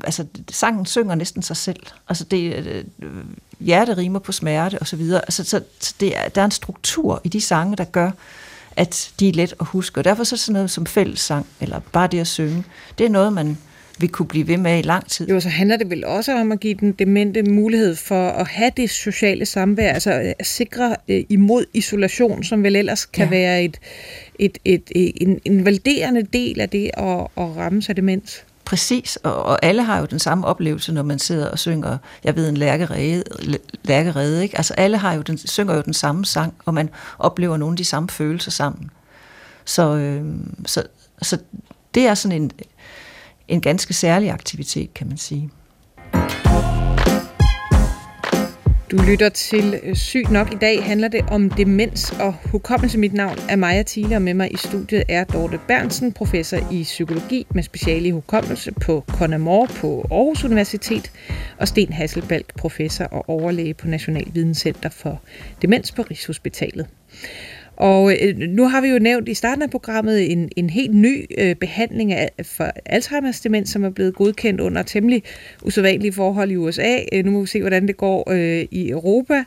altså 0.04 0.26
sangen 0.50 0.86
synger 0.86 1.14
næsten 1.14 1.42
sig 1.42 1.56
selv. 1.56 1.80
Altså 2.08 2.24
det, 2.24 2.66
øh, 2.66 2.84
hjerte 3.60 3.96
rimer 3.96 4.18
på 4.18 4.32
smerte 4.32 4.78
og 4.78 4.86
så 4.86 4.96
videre. 4.96 5.20
Altså, 5.20 5.44
så, 5.44 5.62
så 5.80 5.94
det 6.00 6.16
er, 6.16 6.28
der 6.28 6.40
er 6.40 6.44
en 6.44 6.50
struktur 6.50 7.20
i 7.24 7.28
de 7.28 7.40
sange, 7.40 7.76
der 7.76 7.84
gør, 7.84 8.10
at 8.76 9.12
de 9.20 9.28
er 9.28 9.32
let 9.32 9.54
at 9.60 9.66
huske. 9.66 10.00
Og 10.00 10.04
derfor 10.04 10.24
så 10.24 10.36
sådan 10.36 10.52
noget 10.52 10.70
som 10.70 10.86
fællessang, 10.86 11.46
eller 11.60 11.80
bare 11.92 12.06
det 12.06 12.20
at 12.20 12.26
synge, 12.26 12.64
det 12.98 13.06
er 13.06 13.10
noget, 13.10 13.32
man 13.32 13.58
vil 13.98 14.08
kunne 14.08 14.26
blive 14.26 14.48
ved 14.48 14.56
med 14.56 14.78
i 14.78 14.82
lang 14.82 15.06
tid. 15.10 15.28
Jo, 15.28 15.40
så 15.40 15.48
handler 15.48 15.76
det 15.76 15.90
vel 15.90 16.04
også 16.04 16.32
om 16.40 16.52
at 16.52 16.60
give 16.60 16.74
den 16.74 16.92
demente 16.92 17.42
mulighed 17.42 17.96
for 17.96 18.28
at 18.28 18.48
have 18.48 18.70
det 18.76 18.90
sociale 18.90 19.46
samvær, 19.46 19.92
altså 19.92 20.34
at 20.38 20.46
sikre 20.46 20.96
øh, 21.08 21.24
imod 21.28 21.64
isolation, 21.74 22.44
som 22.44 22.62
vel 22.62 22.76
ellers 22.76 23.04
kan 23.04 23.28
Ja. 23.32 23.36
ja. 23.36 23.42
være 23.42 23.64
et, 23.64 23.76
et, 24.38 24.58
et, 24.64 24.82
et, 24.94 25.12
en, 25.16 25.40
en 25.44 25.64
validerende 25.64 26.22
del 26.22 26.60
af 26.60 26.68
det 26.68 26.90
at, 26.96 27.20
at 27.20 27.56
ramme 27.56 27.82
sig 27.82 27.96
demens. 27.96 28.44
Præcis, 28.64 29.16
og, 29.16 29.42
og 29.42 29.64
alle 29.64 29.82
har 29.82 29.98
jo 30.00 30.06
den 30.06 30.18
samme 30.18 30.46
oplevelse, 30.46 30.92
når 30.92 31.02
man 31.02 31.18
sidder 31.18 31.48
og 31.48 31.58
synger, 31.58 31.98
jeg 32.24 32.36
ved, 32.36 32.48
en 32.48 32.56
lærkerede, 32.56 33.24
lærkerede 33.84 34.42
ikke? 34.42 34.56
Altså 34.56 34.74
alle 34.74 34.96
har 34.96 35.14
jo 35.14 35.22
den, 35.22 35.38
synger 35.38 35.74
jo 35.74 35.82
den 35.82 35.94
samme 35.94 36.24
sang, 36.24 36.54
og 36.64 36.74
man 36.74 36.90
oplever 37.18 37.56
nogle 37.56 37.72
af 37.72 37.76
de 37.76 37.84
samme 37.84 38.08
følelser 38.08 38.50
sammen. 38.50 38.90
Så, 39.64 39.96
øh, 39.96 40.22
så, 40.66 40.82
så 41.22 41.38
det 41.94 42.06
er 42.06 42.14
sådan 42.14 42.42
en, 42.42 42.50
en 43.48 43.60
ganske 43.60 43.94
særlig 43.94 44.30
aktivitet, 44.30 44.94
kan 44.94 45.08
man 45.08 45.16
sige. 45.16 45.50
Du 48.90 49.02
lytter 49.02 49.28
til 49.28 49.80
øh, 49.82 49.96
Sygt 49.96 50.30
nok. 50.30 50.52
I 50.52 50.56
dag 50.56 50.84
handler 50.84 51.08
det 51.08 51.20
om 51.30 51.50
demens 51.50 52.10
og 52.10 52.34
hukommelse. 52.44 52.98
Mit 52.98 53.12
navn 53.12 53.38
er 53.48 53.56
Maja 53.56 53.82
Thiele, 53.86 54.16
og 54.16 54.22
med 54.22 54.34
mig 54.34 54.52
i 54.52 54.56
studiet 54.56 55.04
er 55.08 55.24
Dorte 55.24 55.60
Bernsen, 55.68 56.12
professor 56.12 56.58
i 56.72 56.82
psykologi 56.82 57.46
med 57.54 57.62
speciale 57.62 58.08
i 58.08 58.10
hukommelse 58.10 58.72
på 58.72 59.04
Conamore 59.08 59.68
på 59.68 60.06
Aarhus 60.10 60.44
Universitet, 60.44 61.12
og 61.58 61.68
Sten 61.68 61.92
Hasselbalg, 61.92 62.46
professor 62.58 63.04
og 63.04 63.28
overlæge 63.28 63.74
på 63.74 63.86
National 63.86 64.24
Videnscenter 64.32 64.88
for 64.88 65.20
Demens 65.62 65.92
på 65.92 66.02
Rigshospitalet. 66.02 66.86
Og 67.76 68.16
øh, 68.20 68.36
nu 68.38 68.68
har 68.68 68.80
vi 68.80 68.88
jo 68.88 68.98
nævnt 68.98 69.28
i 69.28 69.34
starten 69.34 69.62
af 69.62 69.70
programmet 69.70 70.32
en, 70.32 70.50
en 70.56 70.70
helt 70.70 70.94
ny 70.94 71.26
øh, 71.38 71.56
behandling 71.56 72.12
af, 72.12 72.30
for 72.42 72.72
Alzheimer's 72.90 73.40
demens, 73.44 73.70
som 73.70 73.84
er 73.84 73.90
blevet 73.90 74.14
godkendt 74.14 74.60
under 74.60 74.82
temmelig 74.82 75.22
usædvanlige 75.62 76.12
forhold 76.12 76.50
i 76.50 76.56
USA. 76.56 76.98
Øh, 77.12 77.24
nu 77.24 77.30
må 77.30 77.40
vi 77.40 77.46
se, 77.46 77.60
hvordan 77.60 77.86
det 77.86 77.96
går 77.96 78.30
øh, 78.30 78.66
i 78.70 78.90
Europa. 78.90 79.44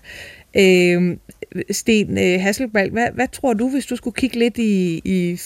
Øh, 0.57 1.17
Sten 1.71 2.17
øh, 2.17 2.41
Hasselbalg, 2.41 2.91
hvad, 2.91 3.07
hvad 3.13 3.27
tror 3.27 3.53
du, 3.53 3.69
hvis 3.69 3.85
du 3.85 3.95
skulle 3.95 4.13
kigge 4.13 4.39
lidt 4.39 4.57
i, 4.57 5.01
i 5.05 5.39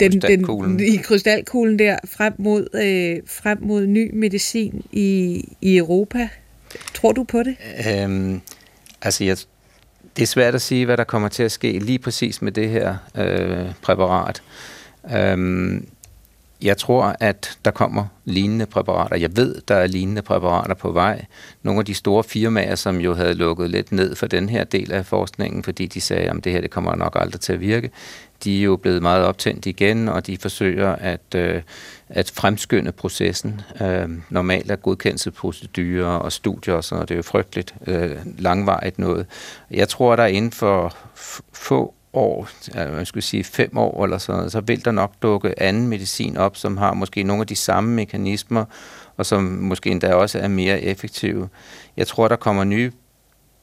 den, 0.00 0.12
Krystalkuglen. 0.12 0.78
den, 0.78 0.94
i 0.94 0.96
krystalkuglen 0.96 1.78
der 1.78 1.98
frem 2.04 2.32
mod, 2.38 2.68
øh, 2.74 3.22
frem 3.26 3.58
mod 3.60 3.86
ny 3.86 4.10
medicin 4.14 4.82
i, 4.92 5.42
i 5.60 5.76
Europa? 5.76 6.28
Tror 6.94 7.12
du 7.12 7.24
på 7.24 7.42
det? 7.42 7.56
Øhm, 7.88 8.40
altså, 9.02 9.24
jeg, 9.24 9.36
det 10.16 10.22
er 10.22 10.26
svært 10.26 10.54
at 10.54 10.62
sige, 10.62 10.84
hvad 10.84 10.96
der 10.96 11.04
kommer 11.04 11.28
til 11.28 11.42
at 11.42 11.52
ske 11.52 11.78
lige 11.78 11.98
præcis 11.98 12.42
med 12.42 12.52
det 12.52 12.68
her 12.68 12.96
øh, 13.14 13.66
præparat. 13.82 14.42
Øhm, 15.14 15.88
jeg 16.62 16.76
tror, 16.76 17.16
at 17.20 17.58
der 17.64 17.70
kommer 17.70 18.04
lignende 18.24 18.66
præparater. 18.66 19.16
Jeg 19.16 19.36
ved, 19.36 19.62
der 19.68 19.74
er 19.74 19.86
lignende 19.86 20.22
præparater 20.22 20.74
på 20.74 20.92
vej. 20.92 21.24
Nogle 21.62 21.78
af 21.78 21.84
de 21.84 21.94
store 21.94 22.24
firmaer, 22.24 22.74
som 22.74 23.00
jo 23.00 23.14
havde 23.14 23.34
lukket 23.34 23.70
lidt 23.70 23.92
ned 23.92 24.14
for 24.14 24.26
den 24.26 24.48
her 24.48 24.64
del 24.64 24.92
af 24.92 25.06
forskningen, 25.06 25.62
fordi 25.62 25.86
de 25.86 26.00
sagde, 26.00 26.30
at 26.30 26.44
det 26.44 26.52
her 26.52 26.60
det 26.60 26.70
kommer 26.70 26.94
nok 26.94 27.16
aldrig 27.20 27.40
til 27.40 27.52
at 27.52 27.60
virke, 27.60 27.90
de 28.44 28.58
er 28.58 28.62
jo 28.62 28.76
blevet 28.76 29.02
meget 29.02 29.24
optændt 29.24 29.66
igen, 29.66 30.08
og 30.08 30.26
de 30.26 30.38
forsøger 30.38 30.92
at, 30.92 31.34
øh, 31.34 31.62
at 32.08 32.30
fremskynde 32.34 32.92
processen. 32.92 33.60
Øh, 33.80 34.08
normalt 34.30 34.70
er 34.70 34.76
godkendelsesprocedurer 34.76 36.06
og 36.06 36.32
studier 36.32 36.74
og 36.74 36.84
sådan 36.84 36.96
noget, 36.96 37.08
det 37.08 37.14
er 37.14 37.18
jo 37.18 37.22
frygteligt 37.22 37.74
øh, 37.86 38.16
langvarigt 38.38 38.98
noget. 38.98 39.26
Jeg 39.70 39.88
tror, 39.88 40.16
der 40.16 40.26
inden 40.26 40.52
for 40.52 40.96
få 41.52 41.94
år, 42.12 42.48
altså 42.74 42.94
man 42.94 43.06
skulle 43.06 43.24
sige 43.24 43.44
fem 43.44 43.78
år 43.78 44.04
eller 44.04 44.18
sådan 44.18 44.38
noget, 44.38 44.52
så 44.52 44.60
vil 44.60 44.84
der 44.84 44.90
nok 44.90 45.12
dukke 45.22 45.62
anden 45.62 45.88
medicin 45.88 46.36
op, 46.36 46.56
som 46.56 46.76
har 46.76 46.94
måske 46.94 47.22
nogle 47.22 47.40
af 47.40 47.46
de 47.46 47.56
samme 47.56 47.94
mekanismer, 47.94 48.64
og 49.16 49.26
som 49.26 49.42
måske 49.42 49.90
endda 49.90 50.14
også 50.14 50.38
er 50.38 50.48
mere 50.48 50.80
effektive. 50.80 51.48
Jeg 51.96 52.06
tror, 52.06 52.28
der 52.28 52.36
kommer 52.36 52.64
nye 52.64 52.92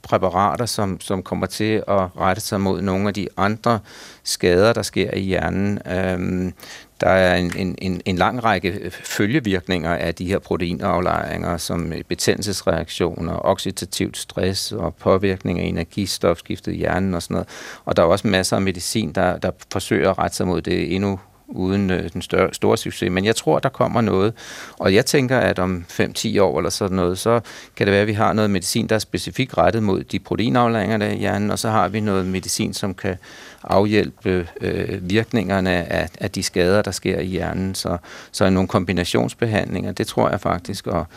præparater, 0.04 0.66
som, 0.66 1.02
som 1.02 1.24
kommer 1.24 1.46
til 1.46 1.84
at 1.88 2.18
rette 2.18 2.42
sig 2.42 2.62
mod 2.62 2.82
nogle 2.82 3.08
af 3.08 3.14
de 3.14 3.28
andre 3.38 3.80
skader, 4.24 4.74
der 4.74 4.82
sker 4.82 5.14
i 5.14 5.20
hjernen. 5.20 5.80
Øhm, 5.88 6.54
der 7.02 7.10
er 7.10 7.36
en, 7.36 7.52
en, 7.58 7.76
en, 7.82 8.02
en 8.06 8.16
lang 8.16 8.44
række 8.44 8.92
følgevirkninger 8.92 9.96
af 9.96 10.16
de 10.16 10.26
her 10.26 10.40
proteinaflejringer, 10.40 11.58
som 11.58 11.94
betændelsesreaktioner, 12.08 13.46
oxidativt 13.46 14.18
stress 14.18 14.72
og 14.72 14.96
påvirkning 14.96 15.60
af 15.60 15.64
energistofskiftet 15.64 16.74
i 16.74 16.78
hjernen 16.78 17.14
og 17.14 17.22
sådan 17.22 17.36
noget. 17.36 17.48
Og 17.86 17.98
der 17.98 18.04
er 18.04 18.08
også 18.08 18.28
masser 18.28 18.56
af 18.56 18.62
medicin, 18.62 19.12
der, 19.12 19.38
der 19.38 19.52
forsøger 19.72 20.10
at 20.12 20.18
rette 20.18 20.38
sig 20.38 20.48
mod 20.48 20.62
det 20.62 20.96
endnu 20.96 21.20
uden 21.54 21.90
øh, 21.92 22.14
den 22.14 22.22
større, 22.22 22.54
store 22.54 22.78
succes. 22.78 23.12
Men 23.12 23.26
jeg 23.26 23.36
tror, 23.36 23.60
der 23.60 23.70
kommer 23.70 24.02
noget. 24.02 24.34
Og 24.80 24.94
jeg 24.94 25.06
tænker, 25.06 25.38
at 25.38 25.60
om 25.60 25.86
5-10 25.90 26.42
år 26.42 26.58
eller 26.58 26.70
sådan 26.70 26.96
noget, 26.96 27.18
så 27.18 27.40
kan 27.76 27.88
det 27.88 27.92
være, 27.92 28.02
at 28.02 28.08
vi 28.08 28.14
har 28.14 28.34
noget 28.34 28.50
medicin, 28.50 28.88
der 28.88 28.96
er 28.96 29.00
specifikt 29.00 29.58
rettet 29.58 29.84
mod 29.84 30.04
de 30.04 30.20
proteinaflejringer 30.20 30.98
der 30.98 31.10
i 31.10 31.18
hjernen, 31.18 31.52
og 31.52 31.60
så 31.60 31.70
har 31.70 31.88
vi 31.88 32.00
noget 32.00 32.26
medicin, 32.26 32.74
som 32.74 32.94
kan 32.94 33.16
afhjælpe 33.64 34.48
øh, 34.62 35.10
virkningerne 35.10 35.70
af, 35.94 36.10
af 36.20 36.32
de 36.32 36.44
skader, 36.44 36.82
der 36.82 36.92
sker 36.92 37.20
i 37.20 37.26
hjernen. 37.26 37.76
Så, 37.76 37.98
så 38.32 38.50
nogle 38.50 38.68
kombinationsbehandlinger, 38.68 39.92
det 39.92 40.08
tror 40.08 40.30
jeg 40.30 40.42
faktisk, 40.42 40.88
og 40.88 41.08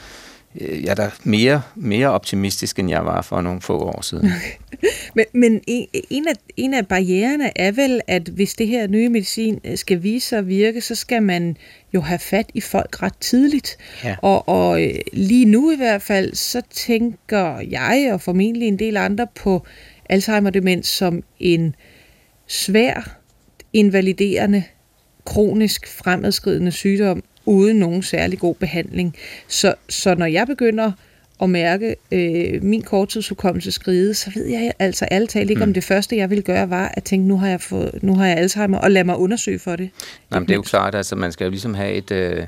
jeg 0.60 0.90
er 0.90 0.94
da 0.94 1.10
mere, 1.24 1.62
mere 1.74 2.08
optimistisk, 2.08 2.78
end 2.78 2.90
jeg 2.90 3.04
var 3.04 3.22
for 3.22 3.40
nogle 3.40 3.60
få 3.60 3.78
år 3.78 4.02
siden. 4.02 4.32
men 5.16 5.24
men 5.32 5.60
en, 5.66 6.28
af, 6.28 6.34
en 6.56 6.74
af 6.74 6.86
barriererne 6.86 7.58
er 7.58 7.72
vel, 7.72 8.00
at 8.06 8.22
hvis 8.22 8.54
det 8.54 8.68
her 8.68 8.86
nye 8.86 9.08
medicin 9.08 9.60
øh, 9.64 9.76
skal 9.76 10.02
vise 10.02 10.28
sig 10.28 10.38
at 10.38 10.48
virke, 10.48 10.80
så 10.80 10.94
skal 10.94 11.22
man 11.22 11.56
jo 11.94 12.00
have 12.00 12.18
fat 12.18 12.50
i 12.54 12.60
folk 12.60 13.02
ret 13.02 13.18
tidligt. 13.20 13.78
Ja. 14.04 14.16
Og, 14.22 14.48
og 14.48 14.82
øh, 14.82 14.94
lige 15.12 15.44
nu 15.44 15.70
i 15.70 15.76
hvert 15.76 16.02
fald, 16.02 16.34
så 16.34 16.62
tænker 16.70 17.58
jeg 17.70 18.10
og 18.12 18.20
formentlig 18.20 18.68
en 18.68 18.78
del 18.78 18.96
andre 18.96 19.26
på 19.34 19.66
Alzheimer-demens 20.10 20.88
som 20.88 21.22
en 21.40 21.74
svær, 22.46 23.18
invaliderende, 23.72 24.62
kronisk 25.24 25.88
fremadskridende 25.88 26.72
sygdom, 26.72 27.22
uden 27.46 27.76
nogen 27.76 28.02
særlig 28.02 28.38
god 28.38 28.54
behandling. 28.54 29.14
Så, 29.48 29.74
så 29.88 30.14
når 30.14 30.26
jeg 30.26 30.46
begynder 30.46 30.92
at 31.42 31.50
mærke 31.50 31.96
øh, 32.12 32.62
min 32.62 32.82
korttidshukommelse 32.82 33.72
skride, 33.72 34.14
så 34.14 34.30
ved 34.34 34.46
jeg 34.46 34.72
altså 34.78 35.04
alle 35.04 35.26
talt 35.26 35.50
ikke, 35.50 35.64
mm. 35.64 35.68
om 35.70 35.74
det 35.74 35.84
første, 35.84 36.16
jeg 36.16 36.30
ville 36.30 36.42
gøre, 36.42 36.70
var 36.70 36.92
at 36.94 37.04
tænke, 37.04 37.28
nu 37.28 37.38
har 37.38 37.48
jeg, 37.48 37.60
fået, 37.60 37.98
nu 38.02 38.14
har 38.14 38.26
jeg 38.26 38.36
Alzheimer, 38.36 38.78
og 38.78 38.90
lad 38.90 39.04
mig 39.04 39.16
undersøge 39.16 39.58
for 39.58 39.76
det. 39.76 39.90
Nej, 40.30 40.40
men 40.40 40.48
det 40.48 40.54
er 40.54 40.56
jo 40.56 40.62
klart, 40.62 40.94
altså 40.94 41.16
man 41.16 41.32
skal 41.32 41.44
jo 41.44 41.50
ligesom 41.50 41.74
have 41.74 41.92
et, 41.92 42.10
øh, 42.10 42.46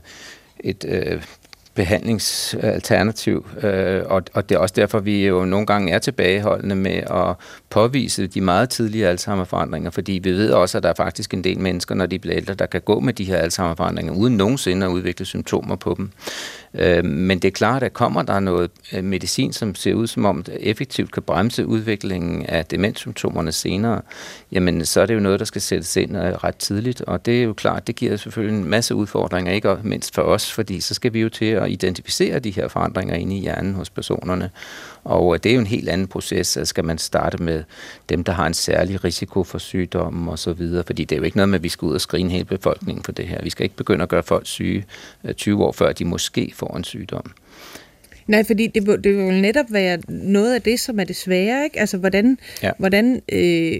et 0.61 0.84
øh, 0.88 1.22
behandlingsalternativ, 1.79 3.47
øh, 3.62 4.03
og, 4.07 4.22
og 4.35 4.49
det 4.49 4.55
er 4.55 4.59
også 4.59 4.74
derfor, 4.76 4.99
vi 4.99 5.26
jo 5.26 5.45
nogle 5.45 5.66
gange 5.66 5.93
er 5.93 5.99
tilbageholdende 5.99 6.76
med 6.76 6.97
at 7.11 7.37
påvise 7.70 8.26
de 8.26 8.41
meget 8.41 8.70
tidlige 8.70 9.09
Alzheimer-forandringer, 9.09 9.91
fordi 9.91 10.12
vi 10.12 10.31
ved 10.31 10.51
også, 10.51 10.79
at 10.79 10.83
der 10.83 10.89
er 10.89 10.95
faktisk 10.95 11.35
en 11.35 11.45
del 11.45 11.61
mennesker, 11.61 11.95
når 11.95 12.07
de 12.07 12.18
bliver 12.18 12.37
ældre, 12.37 12.55
der 12.55 12.66
kan 12.66 12.81
gå 12.81 13.01
med 13.01 13.12
de 13.12 13.24
her 13.24 13.37
Alzheimer-forandringer, 13.37 14.12
uden 14.12 14.37
nogensinde 14.37 14.87
at 14.87 14.91
udvikle 14.91 15.26
symptomer 15.26 15.76
på 15.76 15.95
dem. 15.97 16.11
Øh, 16.75 17.05
men 17.05 17.39
det 17.39 17.49
er 17.49 17.53
klart, 17.53 17.83
at 17.83 17.93
kommer 17.93 18.23
der 18.23 18.41
noget 18.41 18.71
øh, 18.93 19.05
medicin, 19.05 19.53
som 19.53 19.75
ser 19.75 19.95
ud 19.95 20.07
som 20.07 20.25
om 20.25 20.43
det 20.43 20.57
effektivt 20.61 21.12
kan 21.12 21.23
bremse 21.23 21.66
udviklingen 21.66 22.47
af 22.47 22.66
demenssymptomerne 22.66 23.53
senere, 23.53 24.01
jamen 24.53 24.85
så 24.85 25.01
er 25.01 25.07
det 25.07 25.14
jo 25.14 25.21
noget, 25.21 25.41
der 25.41 25.47
skal 25.47 25.61
sættes 25.61 25.97
ind 25.97 26.16
øh, 26.16 26.23
ret 26.23 26.57
tidligt, 26.57 27.01
og 27.01 27.27
det 27.27 27.39
er 27.39 27.43
jo 27.43 27.53
klart, 27.53 27.87
det 27.87 27.97
giver 27.97 28.16
selvfølgelig 28.16 28.59
en 28.59 28.64
masse 28.64 28.95
udfordringer, 28.95 29.53
ikke? 29.53 29.77
Mindst 29.83 30.14
for 30.14 30.23
os, 30.23 30.53
fordi 30.53 30.81
så 30.81 30.95
skal 30.95 31.12
vi 31.12 31.21
jo 31.21 31.29
til 31.29 31.45
at 31.45 31.71
identificere 31.71 32.39
de 32.39 32.51
her 32.51 32.69
forandringer 32.69 33.14
inde 33.14 33.37
i 33.37 33.41
hjernen 33.41 33.75
hos 33.75 33.91
personerne, 33.91 34.51
og 35.05 35.34
øh, 35.34 35.40
det 35.42 35.51
er 35.51 35.55
jo 35.55 35.61
en 35.61 35.66
helt 35.66 35.88
anden 35.88 36.07
proces. 36.07 36.46
Så 36.46 36.64
skal 36.64 36.84
man 36.84 36.99
starte 36.99 37.42
med 37.42 37.64
dem, 38.09 38.24
der 38.24 38.32
har 38.32 38.46
en 38.46 38.55
særlig 38.55 39.05
risiko 39.05 39.44
for 39.44 39.59
sygdommen 39.59 40.28
og 40.28 40.38
så 40.38 40.53
videre. 40.53 40.84
Fordi 40.84 41.05
det 41.05 41.16
er 41.16 41.18
jo 41.18 41.24
ikke 41.24 41.36
noget 41.36 41.49
med, 41.49 41.59
at 41.59 41.62
vi 41.62 41.68
skal 41.68 41.86
ud 41.86 41.94
og 41.94 42.01
skrine 42.01 42.30
hele 42.30 42.44
befolkningen 42.44 43.05
for 43.05 43.12
det 43.12 43.28
her. 43.28 43.42
Vi 43.42 43.51
skal 43.51 43.64
ikke 43.64 43.76
begynde 43.76 44.03
at 44.03 44.09
gøre 44.09 44.22
folk 44.22 44.46
syge 44.46 44.84
20 45.36 45.55
øh, 45.55 45.61
år 45.61 45.72
før 45.72 45.92
de 45.92 46.05
måske 46.05 46.53
får 46.55 46.76
en 46.76 46.84
sygdom. 46.84 47.32
Nej, 48.28 48.44
fordi 48.44 48.66
det, 48.66 49.05
det 49.05 49.16
vil 49.16 49.40
netop 49.40 49.66
være 49.70 49.99
noget 50.09 50.55
af 50.55 50.62
det, 50.62 50.80
som 50.80 51.01
er 51.01 51.05
det 51.05 51.16
svære. 51.16 51.64
Ikke? 51.64 51.80
Altså, 51.80 51.99
hvordan, 51.99 52.38
ja. 52.62 52.70
hvordan 52.78 53.22
øh, 53.32 53.78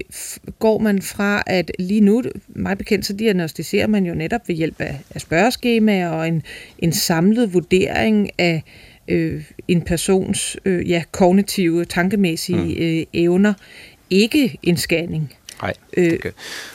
går 0.59 0.79
man 0.79 1.01
fra, 1.01 1.43
at 1.47 1.71
lige 1.79 2.01
nu, 2.01 2.23
meget 2.47 2.77
bekendt, 2.77 3.05
så 3.05 3.13
diagnostiserer 3.13 3.87
man 3.87 4.05
jo 4.05 4.13
netop 4.13 4.41
ved 4.47 4.55
hjælp 4.55 4.81
af, 4.81 4.99
af 5.15 5.21
spørgeskemaer 5.21 6.09
og 6.09 6.27
en, 6.27 6.43
en 6.79 6.93
samlet 6.93 7.53
vurdering 7.53 8.29
af 8.37 8.63
øh, 8.65 8.88
en 9.67 9.81
persons 9.81 10.57
øh, 10.65 10.89
ja, 10.89 11.03
kognitive, 11.11 11.85
tankemæssige 11.85 12.57
mm. 12.57 12.83
øh, 12.83 13.05
evner, 13.13 13.53
ikke 14.09 14.59
en 14.63 14.77
scanning. 14.77 15.33
Nej, 15.61 15.73
øh, 15.97 16.13
okay. 16.13 16.31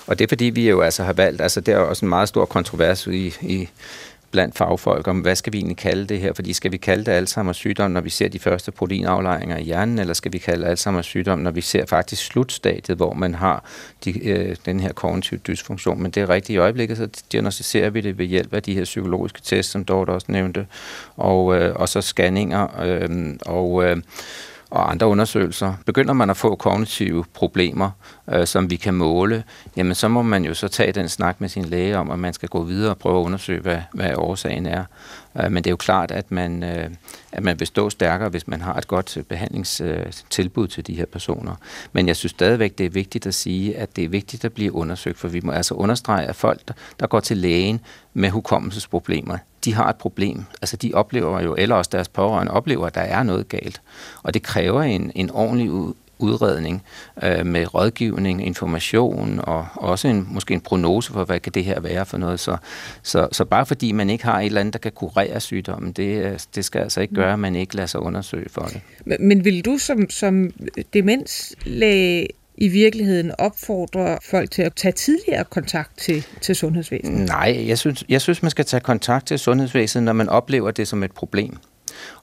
og 0.06 0.18
det 0.18 0.24
er 0.24 0.28
fordi, 0.28 0.44
vi 0.44 0.68
jo 0.68 0.80
altså 0.80 1.04
har 1.04 1.12
valgt, 1.12 1.40
altså 1.40 1.60
der 1.60 1.74
er 1.74 1.78
også 1.78 2.06
en 2.06 2.08
meget 2.08 2.28
stor 2.28 2.44
kontrovers 2.44 3.06
i, 3.06 3.34
i 3.42 3.68
blandt 4.34 4.56
fagfolk 4.56 5.08
om, 5.08 5.18
hvad 5.20 5.36
skal 5.36 5.52
vi 5.52 5.58
egentlig 5.58 5.76
kalde 5.76 6.06
det 6.06 6.20
her? 6.20 6.32
Fordi 6.32 6.52
skal 6.52 6.72
vi 6.72 6.76
kalde 6.76 7.04
det 7.04 7.22
Alzheimer's 7.22 7.52
sygdom, 7.52 7.90
når 7.90 8.00
vi 8.00 8.10
ser 8.10 8.28
de 8.28 8.38
første 8.38 8.72
proteinaflejringer 8.72 9.56
i 9.56 9.62
hjernen, 9.62 9.98
eller 9.98 10.14
skal 10.14 10.32
vi 10.32 10.38
kalde 10.38 10.64
det 10.64 10.76
Alzheimer's 10.76 11.02
sygdom, 11.02 11.38
når 11.38 11.50
vi 11.50 11.60
ser 11.60 11.86
faktisk 11.86 12.26
slutstadiet, 12.26 12.96
hvor 12.96 13.14
man 13.14 13.34
har 13.34 13.64
de, 14.04 14.28
øh, 14.28 14.56
den 14.66 14.80
her 14.80 14.92
kognitive 14.92 15.40
dysfunktion? 15.46 16.02
Men 16.02 16.10
det 16.10 16.22
er 16.22 16.28
rigtigt 16.28 16.56
i 16.56 16.58
øjeblikket, 16.58 16.96
så 16.96 17.08
diagnostiserer 17.32 17.90
vi 17.90 18.00
det 18.00 18.18
ved 18.18 18.26
hjælp 18.26 18.54
af 18.54 18.62
de 18.62 18.74
her 18.74 18.84
psykologiske 18.84 19.40
tests, 19.44 19.72
som 19.72 19.84
Dorte 19.84 20.10
også 20.10 20.26
nævnte, 20.30 20.66
og, 21.16 21.56
øh, 21.56 21.76
og 21.76 21.88
så 21.88 22.00
scanninger, 22.00 22.80
øh, 22.82 23.36
og 23.46 23.84
øh, 23.84 23.96
og 24.74 24.90
andre 24.90 25.06
undersøgelser. 25.06 25.74
Begynder 25.86 26.12
man 26.12 26.30
at 26.30 26.36
få 26.36 26.54
kognitive 26.54 27.24
problemer, 27.34 27.90
øh, 28.32 28.46
som 28.46 28.70
vi 28.70 28.76
kan 28.76 28.94
måle, 28.94 29.44
jamen 29.76 29.94
så 29.94 30.08
må 30.08 30.22
man 30.22 30.44
jo 30.44 30.54
så 30.54 30.68
tage 30.68 30.92
den 30.92 31.08
snak 31.08 31.40
med 31.40 31.48
sin 31.48 31.64
læge 31.64 31.98
om, 31.98 32.10
at 32.10 32.18
man 32.18 32.32
skal 32.32 32.48
gå 32.48 32.62
videre 32.62 32.90
og 32.90 32.98
prøve 32.98 33.20
at 33.20 33.24
undersøge, 33.24 33.60
hvad, 33.60 33.78
hvad 33.92 34.14
årsagen 34.16 34.66
er. 34.66 34.84
Øh, 35.40 35.52
men 35.52 35.64
det 35.64 35.66
er 35.66 35.72
jo 35.72 35.76
klart, 35.76 36.10
at 36.10 36.30
man, 36.30 36.62
øh, 36.62 36.90
at 37.32 37.42
man 37.42 37.60
vil 37.60 37.66
stå 37.66 37.90
stærkere, 37.90 38.28
hvis 38.28 38.48
man 38.48 38.60
har 38.60 38.74
et 38.74 38.88
godt 38.88 39.16
øh, 39.16 39.22
behandlingstilbud 39.24 40.64
øh, 40.64 40.70
til 40.70 40.86
de 40.86 40.94
her 40.94 41.06
personer. 41.06 41.54
Men 41.92 42.08
jeg 42.08 42.16
synes 42.16 42.30
stadigvæk, 42.30 42.78
det 42.78 42.86
er 42.86 42.90
vigtigt 42.90 43.26
at 43.26 43.34
sige, 43.34 43.76
at 43.76 43.96
det 43.96 44.04
er 44.04 44.08
vigtigt 44.08 44.44
at 44.44 44.52
blive 44.52 44.72
undersøgt, 44.72 45.18
for 45.18 45.28
vi 45.28 45.40
må 45.40 45.52
altså 45.52 45.74
understrege, 45.74 46.26
at 46.26 46.36
folk, 46.36 46.60
der 47.00 47.06
går 47.06 47.20
til 47.20 47.36
lægen 47.36 47.80
med 48.14 48.30
hukommelsesproblemer, 48.30 49.38
de 49.64 49.74
har 49.74 49.88
et 49.88 49.96
problem. 49.96 50.44
Altså 50.62 50.76
de 50.76 50.90
oplever 50.94 51.40
jo, 51.40 51.54
eller 51.58 51.76
også 51.76 51.90
deres 51.92 52.08
pårørende 52.08 52.52
oplever, 52.52 52.86
at 52.86 52.94
der 52.94 53.00
er 53.00 53.22
noget 53.22 53.48
galt. 53.48 53.80
Og 54.22 54.34
det 54.34 54.42
kræver 54.42 54.82
en, 54.82 55.12
en 55.14 55.30
ordentlig 55.30 55.94
udredning 56.18 56.82
øh, 57.22 57.46
med 57.46 57.74
rådgivning, 57.74 58.46
information 58.46 59.40
og 59.42 59.66
også 59.74 60.08
en, 60.08 60.28
måske 60.30 60.54
en 60.54 60.60
prognose 60.60 61.12
for, 61.12 61.24
hvad 61.24 61.40
kan 61.40 61.52
det 61.52 61.64
her 61.64 61.80
være 61.80 62.06
for 62.06 62.18
noget. 62.18 62.40
Så, 62.40 62.56
så, 63.02 63.28
så 63.32 63.44
bare 63.44 63.66
fordi 63.66 63.92
man 63.92 64.10
ikke 64.10 64.24
har 64.24 64.40
et 64.40 64.46
eller 64.46 64.60
andet, 64.60 64.72
der 64.72 64.78
kan 64.78 64.92
kurere 64.92 65.40
sygdommen, 65.40 65.92
det, 65.92 66.46
det 66.54 66.64
skal 66.64 66.80
altså 66.80 67.00
ikke 67.00 67.14
gøre, 67.14 67.32
at 67.32 67.38
man 67.38 67.56
ikke 67.56 67.76
lader 67.76 67.86
sig 67.86 68.00
undersøge 68.00 68.48
for 68.50 68.62
det. 68.62 68.80
Men, 69.04 69.28
men 69.28 69.44
vil 69.44 69.64
du 69.64 69.78
som, 69.78 70.10
som 70.10 70.50
demenslæge 70.92 72.28
i 72.56 72.68
virkeligheden 72.68 73.32
opfordrer 73.38 74.18
folk 74.22 74.50
til 74.50 74.62
at 74.62 74.74
tage 74.74 74.92
tidligere 74.92 75.44
kontakt 75.44 75.98
til, 75.98 76.26
til 76.40 76.56
sundhedsvæsenet? 76.56 77.26
Nej, 77.26 77.64
jeg 77.68 77.78
synes, 77.78 78.04
jeg 78.08 78.20
synes, 78.20 78.42
man 78.42 78.50
skal 78.50 78.64
tage 78.64 78.80
kontakt 78.80 79.26
til 79.26 79.38
sundhedsvæsenet, 79.38 80.04
når 80.04 80.12
man 80.12 80.28
oplever 80.28 80.70
det 80.70 80.88
som 80.88 81.02
et 81.02 81.12
problem. 81.12 81.56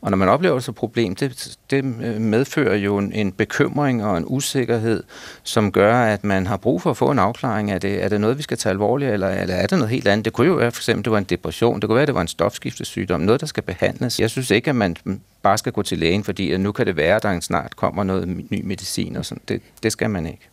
Og 0.01 0.11
når 0.11 0.17
man 0.17 0.29
oplever 0.29 0.59
som 0.59 0.71
et 0.71 0.75
problem, 0.75 1.15
det, 1.15 1.57
det 1.69 1.83
medfører 2.21 2.75
jo 2.75 2.97
en, 2.97 3.13
en 3.13 3.31
bekymring 3.31 4.05
og 4.05 4.17
en 4.17 4.23
usikkerhed, 4.27 5.03
som 5.43 5.71
gør, 5.71 5.95
at 5.95 6.23
man 6.23 6.47
har 6.47 6.57
brug 6.57 6.81
for 6.81 6.89
at 6.91 6.97
få 6.97 7.11
en 7.11 7.19
afklaring 7.19 7.71
af 7.71 7.81
det. 7.81 8.03
Er 8.03 8.09
det 8.09 8.21
noget, 8.21 8.37
vi 8.37 8.43
skal 8.43 8.57
tage 8.57 8.71
alvorligt, 8.71 9.11
eller, 9.11 9.29
eller 9.29 9.55
er 9.55 9.67
det 9.67 9.77
noget 9.77 9.89
helt 9.89 10.07
andet? 10.07 10.25
Det 10.25 10.33
kunne 10.33 10.47
jo 10.47 10.53
være, 10.53 10.71
for 10.71 10.79
eksempel, 10.79 11.05
det 11.05 11.11
var 11.11 11.17
en 11.17 11.23
depression. 11.23 11.79
Det 11.79 11.87
kunne 11.87 11.95
være, 11.95 12.05
det 12.05 12.15
var 12.15 12.21
en 12.21 12.27
stofskiftesygdom. 12.27 13.21
Noget, 13.21 13.41
der 13.41 13.47
skal 13.47 13.63
behandles. 13.63 14.19
Jeg 14.19 14.29
synes 14.29 14.51
ikke, 14.51 14.69
at 14.69 14.75
man 14.75 14.95
bare 15.41 15.57
skal 15.57 15.71
gå 15.71 15.81
til 15.81 15.97
lægen, 15.97 16.23
fordi 16.23 16.57
nu 16.57 16.71
kan 16.71 16.85
det 16.85 16.97
være, 16.97 17.15
at 17.15 17.23
der 17.23 17.39
snart 17.39 17.75
kommer 17.75 18.03
noget 18.03 18.27
ny 18.27 18.61
medicin. 18.63 19.15
Og 19.15 19.25
sådan. 19.25 19.41
Det, 19.47 19.61
det 19.83 19.91
skal 19.91 20.09
man 20.09 20.25
ikke. 20.25 20.49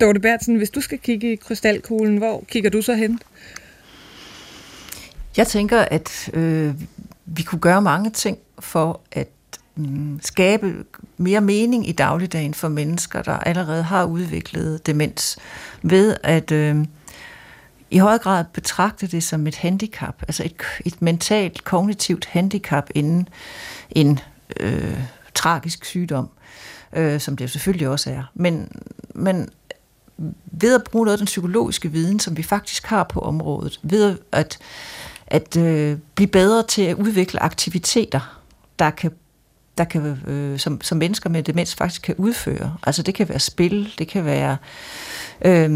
Dorte 0.00 0.20
Bertsen, 0.20 0.56
hvis 0.56 0.70
du 0.70 0.80
skal 0.80 0.98
kigge 0.98 1.32
i 1.32 1.36
krystalkuglen, 1.36 2.16
hvor 2.16 2.44
kigger 2.48 2.70
du 2.70 2.82
så 2.82 2.94
hen? 2.94 3.20
Jeg 5.36 5.46
tænker, 5.46 5.80
at 5.80 6.30
øh, 6.34 6.74
vi 7.26 7.42
kunne 7.42 7.60
gøre 7.60 7.82
mange 7.82 8.10
ting 8.10 8.38
for 8.58 9.00
at 9.12 9.28
mm, 9.76 10.20
skabe 10.22 10.84
mere 11.16 11.40
mening 11.40 11.88
i 11.88 11.92
dagligdagen 11.92 12.54
for 12.54 12.68
mennesker, 12.68 13.22
der 13.22 13.38
allerede 13.38 13.82
har 13.82 14.04
udviklet 14.04 14.86
demens, 14.86 15.38
ved 15.82 16.16
at 16.22 16.52
øh, 16.52 16.84
i 17.90 17.98
høj 17.98 18.18
grad 18.18 18.44
betragte 18.52 19.06
det 19.06 19.22
som 19.22 19.46
et 19.46 19.56
handicap, 19.56 20.22
altså 20.22 20.44
et, 20.44 20.62
et 20.84 21.02
mentalt, 21.02 21.64
kognitivt 21.64 22.24
handicap 22.24 22.90
inden 22.94 23.28
en 23.90 24.18
øh, 24.60 25.00
tragisk 25.34 25.84
sygdom, 25.84 26.28
øh, 26.92 27.20
som 27.20 27.36
det 27.36 27.44
jo 27.44 27.48
selvfølgelig 27.48 27.88
også 27.88 28.10
er. 28.10 28.22
Men, 28.34 28.68
men 29.14 29.48
ved 30.46 30.74
at 30.74 30.84
bruge 30.84 31.04
noget 31.04 31.14
af 31.14 31.18
den 31.18 31.26
psykologiske 31.26 31.92
viden, 31.92 32.20
som 32.20 32.36
vi 32.36 32.42
faktisk 32.42 32.86
har 32.86 33.04
på 33.04 33.20
området, 33.20 33.80
ved 33.82 34.18
at, 34.32 34.58
at 35.26 35.56
øh, 35.56 35.98
blive 36.14 36.28
bedre 36.28 36.62
til 36.62 36.82
at 36.82 36.96
udvikle 36.96 37.42
aktiviteter, 37.42 38.40
der 38.78 38.90
kan 38.90 39.10
der 39.78 39.84
kan, 39.84 40.18
øh, 40.26 40.58
som, 40.58 40.80
som 40.80 40.98
mennesker 40.98 41.30
med 41.30 41.42
demens 41.42 41.74
faktisk 41.74 42.02
kan 42.02 42.14
udføre. 42.18 42.76
Altså 42.82 43.02
det 43.02 43.14
kan 43.14 43.28
være 43.28 43.40
spil, 43.40 43.94
det 43.98 44.08
kan 44.08 44.24
være 44.24 44.56
øh, 45.44 45.70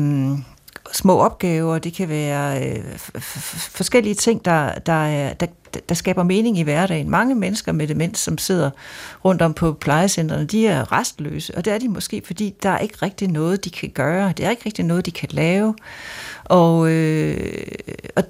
små 0.92 1.18
opgaver, 1.18 1.78
det 1.78 1.92
kan 1.92 2.08
være 2.08 2.68
øh, 2.68 2.84
forskellige 3.50 4.14
ting, 4.14 4.44
der, 4.44 4.74
der, 4.78 5.32
der, 5.32 5.46
der 5.88 5.94
skaber 5.94 6.22
mening 6.22 6.58
i 6.58 6.62
hverdagen. 6.62 7.10
Mange 7.10 7.34
mennesker 7.34 7.72
med 7.72 7.88
demens, 7.88 8.18
som 8.18 8.38
sidder 8.38 8.70
rundt 9.24 9.42
om 9.42 9.54
på 9.54 9.72
plejecentrene, 9.72 10.44
de 10.44 10.66
er 10.66 10.92
restløse, 10.92 11.56
og 11.56 11.64
det 11.64 11.72
er 11.72 11.78
de 11.78 11.88
måske, 11.88 12.22
fordi 12.26 12.54
der 12.62 12.70
er 12.70 12.78
ikke 12.78 12.96
rigtig 13.02 13.28
noget, 13.28 13.64
de 13.64 13.70
kan 13.70 13.90
gøre. 13.90 14.32
Det 14.36 14.46
er 14.46 14.50
ikke 14.50 14.62
rigtig 14.66 14.84
noget, 14.84 15.06
de 15.06 15.10
kan 15.10 15.28
lave. 15.32 15.74
Og, 16.44 16.90
øh, 16.90 17.62
og 18.16 18.24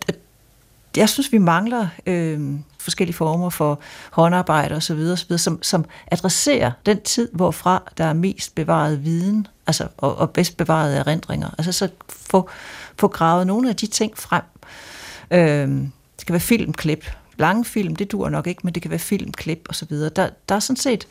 jeg 0.96 1.08
synes, 1.08 1.32
vi 1.32 1.38
mangler 1.38 1.88
øh, 2.06 2.58
forskellige 2.78 3.16
former 3.16 3.50
for 3.50 3.80
håndarbejde 4.10 4.74
osv., 4.74 4.98
osv. 5.12 5.38
Som, 5.38 5.62
som 5.62 5.84
adresserer 6.06 6.72
den 6.86 7.00
tid, 7.00 7.28
hvorfra 7.32 7.92
der 7.98 8.04
er 8.04 8.12
mest 8.12 8.54
bevaret 8.54 9.04
viden, 9.04 9.46
altså, 9.66 9.88
og, 9.96 10.18
og 10.18 10.30
bedst 10.30 10.56
bevarede 10.56 10.96
erindringer. 10.96 11.50
Altså 11.58 11.72
så 11.72 11.88
få, 12.08 12.48
få 12.96 13.08
gravet 13.08 13.46
nogle 13.46 13.68
af 13.68 13.76
de 13.76 13.86
ting 13.86 14.18
frem. 14.18 14.42
Øh, 15.30 15.68
det 16.18 16.26
kan 16.26 16.32
være 16.32 16.40
filmklip. 16.40 17.10
Lange 17.38 17.64
film, 17.64 17.96
det 17.96 18.12
dur 18.12 18.28
nok 18.28 18.46
ikke, 18.46 18.60
men 18.64 18.74
det 18.74 18.82
kan 18.82 18.90
være 18.90 18.98
filmklip 18.98 19.66
osv. 19.68 19.94
Der, 19.94 20.28
der 20.48 20.54
er 20.54 20.60
sådan 20.60 20.76
set 20.76 21.06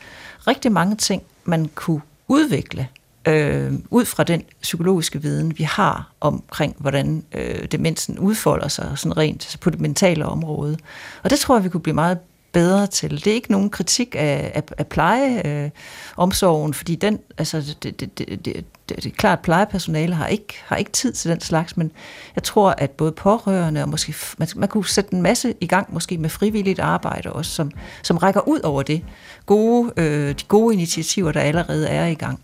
rigtig 0.47 0.71
mange 0.71 0.95
ting, 0.95 1.23
man 1.45 1.69
kunne 1.75 2.01
udvikle 2.27 2.87
øh, 3.29 3.73
ud 3.89 4.05
fra 4.05 4.23
den 4.23 4.43
psykologiske 4.61 5.21
viden, 5.21 5.57
vi 5.57 5.63
har 5.63 6.11
omkring, 6.21 6.75
hvordan 6.79 7.23
øh, 7.35 7.65
demensen 7.71 8.19
udfolder 8.19 8.67
sig 8.67 8.91
sådan 8.95 9.17
rent 9.17 9.45
altså 9.45 9.57
på 9.59 9.69
det 9.69 9.79
mentale 9.79 10.25
område. 10.25 10.77
Og 11.23 11.29
det 11.29 11.39
tror 11.39 11.55
jeg, 11.55 11.63
vi 11.63 11.69
kunne 11.69 11.81
blive 11.81 11.95
meget 11.95 12.17
bedre 12.51 12.87
til. 12.87 13.11
Det 13.11 13.27
er 13.27 13.33
ikke 13.33 13.51
nogen 13.51 13.69
kritik 13.69 14.15
af, 14.19 14.51
af, 14.55 14.63
af 14.77 14.87
plejeomsorgen, 14.87 16.69
øh, 16.69 16.75
fordi 16.75 16.95
den, 16.95 17.19
altså, 17.37 17.75
det, 17.83 17.99
det, 17.99 18.17
det, 18.17 18.27
det, 18.27 18.45
det, 18.45 18.65
det 18.89 19.05
er 19.05 19.09
klart, 19.09 19.39
at 19.39 19.43
plejepersonale 19.43 20.15
har 20.15 20.27
ikke, 20.27 20.53
har 20.65 20.75
ikke 20.75 20.91
tid 20.91 21.13
til 21.13 21.31
den 21.31 21.39
slags, 21.39 21.77
men 21.77 21.91
jeg 22.35 22.43
tror, 22.43 22.75
at 22.77 22.91
både 22.91 23.11
pårørende 23.11 23.81
og 23.81 23.89
måske, 23.89 24.15
man, 24.37 24.47
man 24.55 24.69
kunne 24.69 24.85
sætte 24.85 25.13
en 25.13 25.21
masse 25.21 25.53
i 25.61 25.67
gang, 25.67 25.93
måske 25.93 26.17
med 26.17 26.29
frivilligt 26.29 26.79
arbejde 26.79 27.33
også, 27.33 27.51
som, 27.51 27.71
som 28.03 28.17
rækker 28.17 28.47
ud 28.47 28.59
over 28.59 28.81
det. 28.83 29.03
Gode, 29.45 29.91
øh, 29.97 30.29
de 30.29 30.43
gode 30.47 30.73
initiativer, 30.73 31.31
der 31.31 31.41
allerede 31.41 31.87
er 31.87 32.05
i 32.05 32.13
gang. 32.13 32.39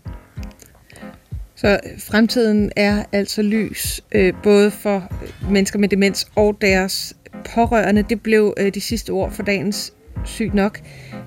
Så 1.56 1.80
fremtiden 1.98 2.72
er 2.76 3.04
altså 3.12 3.42
lys, 3.42 4.00
øh, 4.12 4.32
både 4.42 4.70
for 4.70 4.96
øh, 4.96 5.52
mennesker 5.52 5.78
med 5.78 5.88
demens 5.88 6.28
og 6.36 6.58
deres 6.60 7.16
pårørende. 7.54 8.02
Det 8.02 8.20
blev 8.22 8.54
øh, 8.58 8.74
de 8.74 8.80
sidste 8.80 9.10
ord 9.10 9.32
for 9.32 9.42
dagens 9.42 9.92
Sygt 10.26 10.54
nok. 10.54 10.80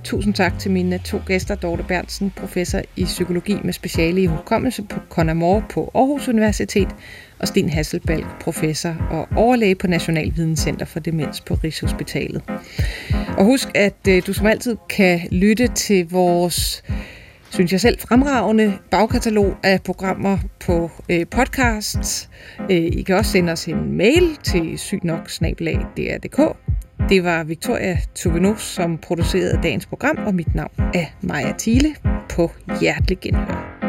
Tusind 0.03 0.33
tak 0.33 0.59
til 0.59 0.71
mine 0.71 0.97
to 0.97 1.17
gæster, 1.25 1.55
Dorte 1.55 1.83
Berntsen, 1.83 2.31
professor 2.35 2.81
i 2.95 3.03
psykologi 3.03 3.57
med 3.63 3.73
speciale 3.73 4.21
i 4.21 4.25
hukommelse 4.25 4.83
på 4.83 4.99
Conamore 5.09 5.63
på 5.69 5.91
Aarhus 5.95 6.27
Universitet, 6.27 6.87
og 7.39 7.47
Sten 7.47 7.69
Hasselbalg, 7.69 8.25
professor 8.41 8.95
og 9.11 9.27
overlæge 9.35 9.75
på 9.75 9.87
National 9.87 10.31
Videnscenter 10.35 10.85
for 10.85 10.99
Demens 10.99 11.41
på 11.41 11.53
Rigshospitalet. 11.53 12.41
Og 13.37 13.45
husk, 13.45 13.67
at 13.75 14.07
øh, 14.09 14.21
du 14.27 14.33
som 14.33 14.47
altid 14.47 14.75
kan 14.89 15.19
lytte 15.31 15.67
til 15.67 16.09
vores 16.09 16.83
synes 17.49 17.71
jeg 17.71 17.81
selv, 17.81 17.99
fremragende 17.99 18.77
bagkatalog 18.91 19.57
af 19.63 19.81
programmer 19.83 20.37
på 20.65 20.91
øh, 21.09 21.25
podcasts. 21.31 22.29
Øh, 22.59 22.77
I 22.77 23.01
kan 23.01 23.15
også 23.15 23.31
sende 23.31 23.51
os 23.51 23.67
en 23.67 23.97
mail 23.97 24.35
til 24.43 24.77
sygnok.dr.dk. 24.77 26.57
Det 27.09 27.23
var 27.23 27.43
Victoria 27.43 27.97
Tuvenos, 28.15 28.61
som 28.61 28.97
producerede 28.97 29.59
dagens 29.63 29.85
program, 29.85 30.17
og 30.25 30.35
mit 30.35 30.55
navn 30.55 30.71
er 30.93 31.05
Maja 31.21 31.53
Thiele 31.59 31.95
på 32.29 32.51
Hjertelig 32.81 33.19
Genhør. 33.19 33.88